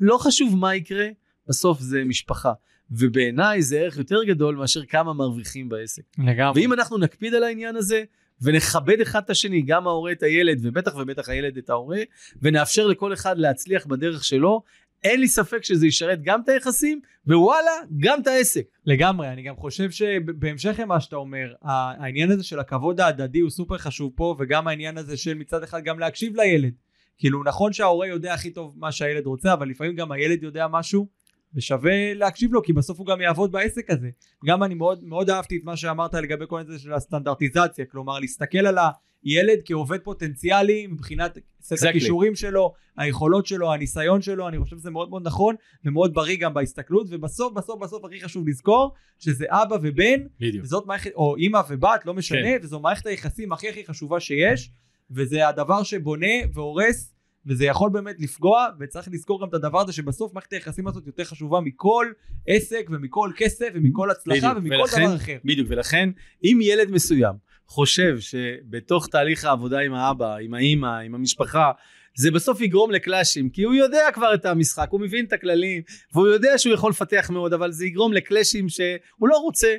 לא 0.00 0.18
חשוב 0.18 0.56
מה 0.56 0.74
יקרה, 0.74 1.06
בסוף 1.48 1.80
זה 1.80 2.04
משפחה. 2.04 2.52
ובעיניי 2.90 3.62
זה 3.62 3.80
ערך 3.80 3.96
יותר 3.96 4.24
גדול 4.24 4.56
מאשר 4.56 4.84
כמה 4.84 5.12
מרוויחים 5.12 5.68
בעסק. 5.68 6.02
לגמרי. 6.18 6.60
ואם 6.60 6.72
אנחנו 6.72 6.98
נקפיד 6.98 7.34
על 7.34 7.42
העניין 7.44 7.76
הזה, 7.76 8.04
ונכבד 8.42 9.00
אחד 9.00 9.22
את 9.24 9.30
השני, 9.30 9.62
גם 9.62 9.86
ההורה 9.86 10.12
את 10.12 10.22
הילד, 10.22 10.58
ובטח 10.62 10.94
ובטח 10.96 11.28
הילד 11.28 11.56
את 11.56 11.70
ההורה, 11.70 11.98
ונאפשר 12.42 12.86
לכל 12.86 13.12
אחד 13.12 13.38
להצליח 13.38 13.86
בדרך 13.86 14.24
שלו, 14.24 14.62
אין 15.04 15.20
לי 15.20 15.28
ספק 15.28 15.64
שזה 15.64 15.86
ישרת 15.86 16.22
גם 16.22 16.40
את 16.40 16.48
היחסים, 16.48 17.00
ווואלה, 17.26 17.70
גם 17.98 18.20
את 18.22 18.26
העסק. 18.26 18.62
לגמרי, 18.86 19.28
אני 19.28 19.42
גם 19.42 19.56
חושב 19.56 19.90
שבהמשך 19.90 20.76
למה 20.78 21.00
שאתה 21.00 21.16
אומר, 21.16 21.52
העניין 21.62 22.30
הזה 22.30 22.44
של 22.44 22.60
הכבוד 22.60 23.00
ההדדי 23.00 23.40
הוא 23.40 23.50
סופר 23.50 23.78
חשוב 23.78 24.12
פה, 24.14 24.36
וגם 24.38 24.68
העניין 24.68 24.98
הזה 24.98 25.16
של 25.16 25.34
מצד 25.34 25.62
אחד 25.62 25.84
גם 25.84 25.98
להקשיב 25.98 26.36
לילד. 26.36 26.72
כאילו 27.18 27.44
נכון 27.44 27.72
שההורה 27.72 28.06
יודע 28.06 28.34
הכי 28.34 28.50
טוב 28.50 28.74
מה 28.76 28.92
שהילד 28.92 29.26
רוצה, 29.26 29.52
אבל 29.52 29.68
לפעמים 29.68 29.94
גם 29.94 30.12
הילד 30.12 30.42
יודע 30.42 30.66
משהו 30.68 31.08
ושווה 31.54 32.14
להקשיב 32.14 32.52
לו 32.52 32.62
כי 32.62 32.72
בסוף 32.72 32.98
הוא 32.98 33.06
גם 33.06 33.20
יעבוד 33.20 33.52
בעסק 33.52 33.90
הזה. 33.90 34.08
גם 34.46 34.62
אני 34.62 34.74
מאוד 34.74 35.04
מאוד 35.04 35.30
אהבתי 35.30 35.56
את 35.56 35.64
מה 35.64 35.76
שאמרת 35.76 36.14
לגבי 36.14 36.44
כל 36.48 36.62
זה 36.66 36.78
של 36.78 36.92
הסטנדרטיזציה, 36.92 37.84
כלומר 37.84 38.18
להסתכל 38.18 38.66
על 38.66 38.78
הילד 39.24 39.58
כעובד 39.64 39.98
פוטנציאלי 40.00 40.86
מבחינת 40.86 41.38
סט 41.62 41.72
Exactly. 41.72 41.88
הכישורים 41.88 42.34
שלו, 42.34 42.72
היכולות 42.96 43.46
שלו, 43.46 43.72
הניסיון 43.72 44.22
שלו, 44.22 44.48
אני 44.48 44.58
חושב 44.58 44.76
שזה 44.78 44.90
מאוד 44.90 45.10
מאוד 45.10 45.22
נכון 45.26 45.54
ומאוד 45.84 46.14
בריא 46.14 46.36
גם 46.40 46.54
בהסתכלות, 46.54 47.06
ובסוף 47.10 47.52
בסוף 47.52 47.80
בסוף 47.82 48.04
הכי 48.04 48.20
חשוב 48.20 48.48
לזכור 48.48 48.94
שזה 49.18 49.44
אבא 49.48 49.76
ובן, 49.82 50.20
בדיוק. 50.40 50.64
וזאת 50.64 50.86
מערכת, 50.86 51.10
או 51.14 51.36
אימא 51.36 51.60
ובת, 51.68 52.06
לא 52.06 52.14
משנה, 52.14 52.38
כן. 52.44 52.58
וזו 52.62 52.80
מערכת 52.80 53.06
היחסים 53.06 53.52
הכי 53.52 53.68
הכי 53.68 53.86
חשובה 53.86 54.20
שיש, 54.20 54.70
וזה 55.10 55.48
הדבר 55.48 55.82
שבונה 55.82 56.26
והורס, 56.54 57.14
וזה 57.46 57.64
יכול 57.64 57.90
באמת 57.90 58.16
לפגוע, 58.18 58.66
וצריך 58.80 59.08
לזכור 59.12 59.40
גם 59.42 59.48
את 59.48 59.54
הדבר 59.54 59.80
הזה 59.80 59.92
שבסוף 59.92 60.34
מערכת 60.34 60.52
היחסים 60.52 60.86
הזאת 60.88 61.06
יותר 61.06 61.24
חשובה 61.24 61.60
מכל 61.60 62.06
עסק 62.46 62.86
ומכל 62.90 63.30
כסף 63.36 63.68
ומכל 63.74 64.10
הצלחה 64.10 64.54
בדיוק, 64.54 64.64
ומכל 64.64 64.82
ולכן- 64.82 65.06
דבר 65.06 65.16
אחר. 65.16 65.36
בדיוק, 65.44 65.66
ולכן 65.70 66.10
אם 66.44 66.58
ילד 66.62 66.90
מסוים 66.90 67.34
חושב 67.70 68.20
שבתוך 68.20 69.06
תהליך 69.06 69.44
העבודה 69.44 69.78
עם 69.78 69.94
האבא, 69.94 70.36
עם 70.36 70.54
האימא, 70.54 70.98
עם 70.98 71.14
המשפחה, 71.14 71.70
זה 72.16 72.30
בסוף 72.30 72.60
יגרום 72.60 72.90
לקלאשים, 72.90 73.50
כי 73.50 73.62
הוא 73.62 73.74
יודע 73.74 74.06
כבר 74.14 74.34
את 74.34 74.44
המשחק, 74.44 74.88
הוא 74.90 75.00
מבין 75.00 75.24
את 75.24 75.32
הכללים, 75.32 75.82
והוא 76.14 76.28
יודע 76.28 76.58
שהוא 76.58 76.74
יכול 76.74 76.90
לפתח 76.90 77.30
מאוד, 77.32 77.52
אבל 77.52 77.72
זה 77.72 77.86
יגרום 77.86 78.12
לקלאשים 78.12 78.68
שהוא 78.68 79.28
לא 79.28 79.36
רוצה. 79.36 79.76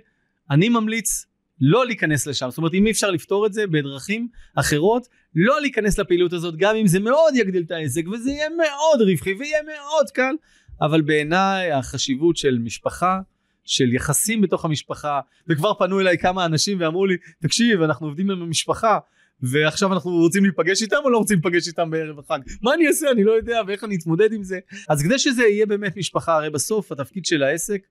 אני 0.51 0.69
ממליץ 0.69 1.25
לא 1.61 1.85
להיכנס 1.85 2.27
לשם, 2.27 2.49
זאת 2.49 2.57
אומרת 2.57 2.73
אם 2.73 2.85
אי 2.85 2.91
אפשר 2.91 3.11
לפתור 3.11 3.45
את 3.45 3.53
זה 3.53 3.67
בדרכים 3.67 4.27
אחרות, 4.55 5.07
לא 5.35 5.61
להיכנס 5.61 5.99
לפעילות 5.99 6.33
הזאת, 6.33 6.55
גם 6.57 6.75
אם 6.75 6.87
זה 6.87 6.99
מאוד 6.99 7.35
יגדיל 7.35 7.63
את 7.63 7.71
העסק, 7.71 8.03
וזה 8.13 8.31
יהיה 8.31 8.49
מאוד 8.49 9.09
רווחי 9.09 9.33
ויהיה 9.33 9.59
מאוד 9.63 10.09
קל, 10.13 10.35
אבל 10.81 11.01
בעיניי 11.01 11.71
החשיבות 11.71 12.37
של 12.37 12.57
משפחה, 12.57 13.19
של 13.71 13.93
יחסים 13.93 14.41
בתוך 14.41 14.65
המשפחה, 14.65 15.19
וכבר 15.47 15.73
פנו 15.73 15.99
אליי 15.99 16.17
כמה 16.17 16.45
אנשים 16.45 16.77
ואמרו 16.81 17.05
לי, 17.05 17.17
תקשיב, 17.41 17.81
אנחנו 17.81 18.07
עובדים 18.07 18.31
עם 18.31 18.41
המשפחה, 18.41 18.99
ועכשיו 19.41 19.93
אנחנו 19.93 20.11
רוצים 20.11 20.43
להיפגש 20.43 20.81
איתם 20.81 20.97
או 21.03 21.09
לא 21.09 21.17
רוצים 21.17 21.39
להיפגש 21.43 21.67
איתם 21.67 21.89
בערב 21.89 22.19
החג? 22.19 22.39
מה 22.61 22.73
אני 22.73 22.87
אעשה? 22.87 23.11
אני 23.11 23.23
לא 23.23 23.31
יודע, 23.31 23.61
ואיך 23.67 23.83
אני 23.83 23.95
אתמודד 23.95 24.33
עם 24.33 24.43
זה? 24.43 24.59
אז 24.89 25.03
כדי 25.03 25.19
שזה 25.19 25.43
יהיה 25.43 25.65
באמת 25.65 25.97
משפחה, 25.97 26.35
הרי 26.35 26.49
בסוף 26.49 26.91
התפקיד 26.91 27.25
של 27.25 27.43
העסק, 27.43 27.81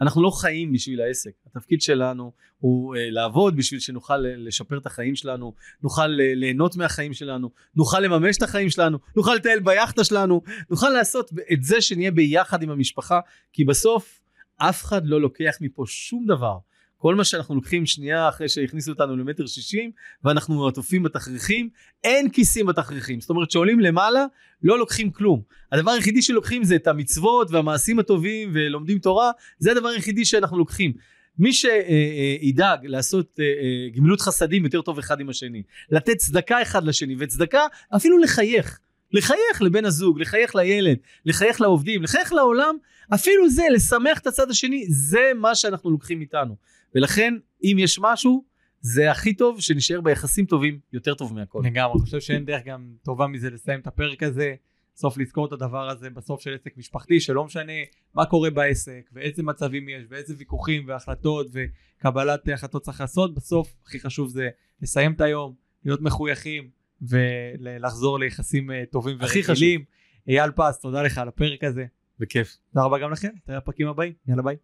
אנחנו 0.00 0.22
לא 0.22 0.30
חיים 0.30 0.72
בשביל 0.72 1.00
העסק, 1.00 1.30
התפקיד 1.46 1.82
שלנו 1.82 2.32
הוא 2.58 2.96
אה, 2.96 3.10
לעבוד 3.10 3.56
בשביל 3.56 3.80
שנוכל 3.80 4.26
אה, 4.26 4.34
לשפר 4.36 4.78
את 4.78 4.86
החיים 4.86 5.14
שלנו, 5.14 5.54
נוכל 5.82 6.20
אה, 6.20 6.34
ליהנות 6.34 6.76
מהחיים 6.76 7.12
שלנו, 7.12 7.50
נוכל 7.76 8.00
לממש 8.00 8.36
את 8.36 8.42
החיים 8.42 8.70
שלנו, 8.70 8.98
נוכל 9.16 9.34
לטייל 9.34 9.60
ביאכטה 9.60 10.04
שלנו, 10.04 10.42
נוכל 10.70 10.88
לעשות 10.88 11.30
את 11.52 11.62
זה 11.62 11.80
שנהיה 11.80 12.10
ביחד 12.10 12.62
עם 12.62 12.70
המשפחה, 12.70 13.20
כי 13.52 13.64
בסוף 13.64 14.19
אף 14.62 14.84
אחד 14.84 15.06
לא 15.06 15.20
לוקח 15.20 15.56
מפה 15.60 15.84
שום 15.86 16.26
דבר. 16.26 16.58
כל 16.96 17.14
מה 17.14 17.24
שאנחנו 17.24 17.54
לוקחים 17.54 17.86
שנייה 17.86 18.28
אחרי 18.28 18.48
שהכניסו 18.48 18.92
אותנו 18.92 19.16
למטר 19.16 19.46
שישים 19.46 19.90
ואנחנו 20.24 20.68
עטופים 20.68 21.02
בתכריכים, 21.02 21.68
אין 22.04 22.30
כיסים 22.30 22.66
בתכריכים. 22.66 23.20
זאת 23.20 23.30
אומרת 23.30 23.50
שעולים 23.50 23.80
למעלה 23.80 24.26
לא 24.62 24.78
לוקחים 24.78 25.10
כלום. 25.10 25.42
הדבר 25.72 25.90
היחידי 25.90 26.22
שלוקחים 26.22 26.64
זה 26.64 26.76
את 26.76 26.86
המצוות 26.86 27.50
והמעשים 27.50 27.98
הטובים 27.98 28.50
ולומדים 28.54 28.98
תורה, 28.98 29.30
זה 29.58 29.70
הדבר 29.70 29.88
היחידי 29.88 30.24
שאנחנו 30.24 30.58
לוקחים. 30.58 30.92
מי 31.38 31.52
שידאג 31.52 32.86
לעשות 32.86 33.40
אה, 33.40 33.44
אה, 33.44 33.96
גמילות 33.96 34.20
חסדים 34.20 34.64
יותר 34.64 34.82
טוב 34.82 34.98
אחד 34.98 35.20
עם 35.20 35.28
השני, 35.28 35.62
לתת 35.90 36.16
צדקה 36.16 36.62
אחד 36.62 36.84
לשני, 36.84 37.16
וצדקה 37.18 37.60
אפילו 37.96 38.18
לחייך. 38.18 38.80
לחייך 39.12 39.62
לבן 39.62 39.84
הזוג, 39.84 40.20
לחייך 40.20 40.56
לילד, 40.56 40.96
לחייך 41.24 41.60
לעובדים, 41.60 42.02
לחייך 42.02 42.32
לעולם, 42.32 42.76
אפילו 43.14 43.48
זה, 43.48 43.62
לשמח 43.74 44.18
את 44.18 44.26
הצד 44.26 44.50
השני, 44.50 44.86
זה 44.88 45.30
מה 45.36 45.54
שאנחנו 45.54 45.90
לוקחים 45.90 46.20
איתנו. 46.20 46.56
ולכן, 46.94 47.34
אם 47.64 47.76
יש 47.78 47.98
משהו, 48.02 48.44
זה 48.80 49.10
הכי 49.10 49.34
טוב 49.34 49.60
שנשאר 49.60 50.00
ביחסים 50.00 50.46
טובים 50.46 50.78
יותר 50.92 51.14
טוב 51.14 51.34
מהכל. 51.34 51.62
לגמרי, 51.64 51.92
אני 51.92 52.02
חושב 52.02 52.20
שאין 52.20 52.44
דרך 52.44 52.64
גם 52.64 52.92
טובה 53.04 53.26
מזה 53.26 53.50
לסיים 53.50 53.80
את 53.80 53.86
הפרק 53.86 54.22
הזה. 54.22 54.54
בסוף 54.94 55.18
לזכור 55.18 55.46
את 55.46 55.52
הדבר 55.52 55.88
הזה 55.88 56.10
בסוף 56.10 56.40
של 56.40 56.54
עסק 56.54 56.76
משפחתי 56.76 57.20
שלא 57.20 57.44
משנה 57.44 57.72
מה 58.14 58.26
קורה 58.26 58.50
בעסק 58.50 59.10
ואיזה 59.12 59.42
מצבים 59.42 59.88
יש 59.88 60.04
ואיזה 60.08 60.34
ויכוחים 60.38 60.84
והחלטות 60.88 61.46
וקבלת 61.52 62.48
החלטות 62.48 62.82
צריך 62.82 63.00
לעשות 63.00 63.34
בסוף 63.34 63.72
הכי 63.86 64.00
חשוב 64.00 64.28
זה 64.28 64.48
לסיים 64.82 65.12
את 65.12 65.20
היום 65.20 65.54
להיות 65.84 66.00
מחויכים 66.00 66.70
ולחזור 67.02 68.18
ליחסים 68.18 68.70
אה, 68.70 68.82
טובים 68.90 69.16
ורגילים. 69.20 69.84
אייל 70.28 70.50
פס 70.50 70.80
תודה 70.80 71.02
לך 71.02 71.18
על 71.18 71.28
הפרק 71.28 71.64
הזה 71.64 71.84
בכיף. 72.18 72.56
תודה 72.72 72.84
רבה 72.86 72.98
גם 72.98 73.12
לכם 73.12 73.28
נתראה 73.36 73.60
בפרקים 73.60 73.88
הבאים 73.88 74.12
יאללה 74.28 74.42
ביי. 74.42 74.56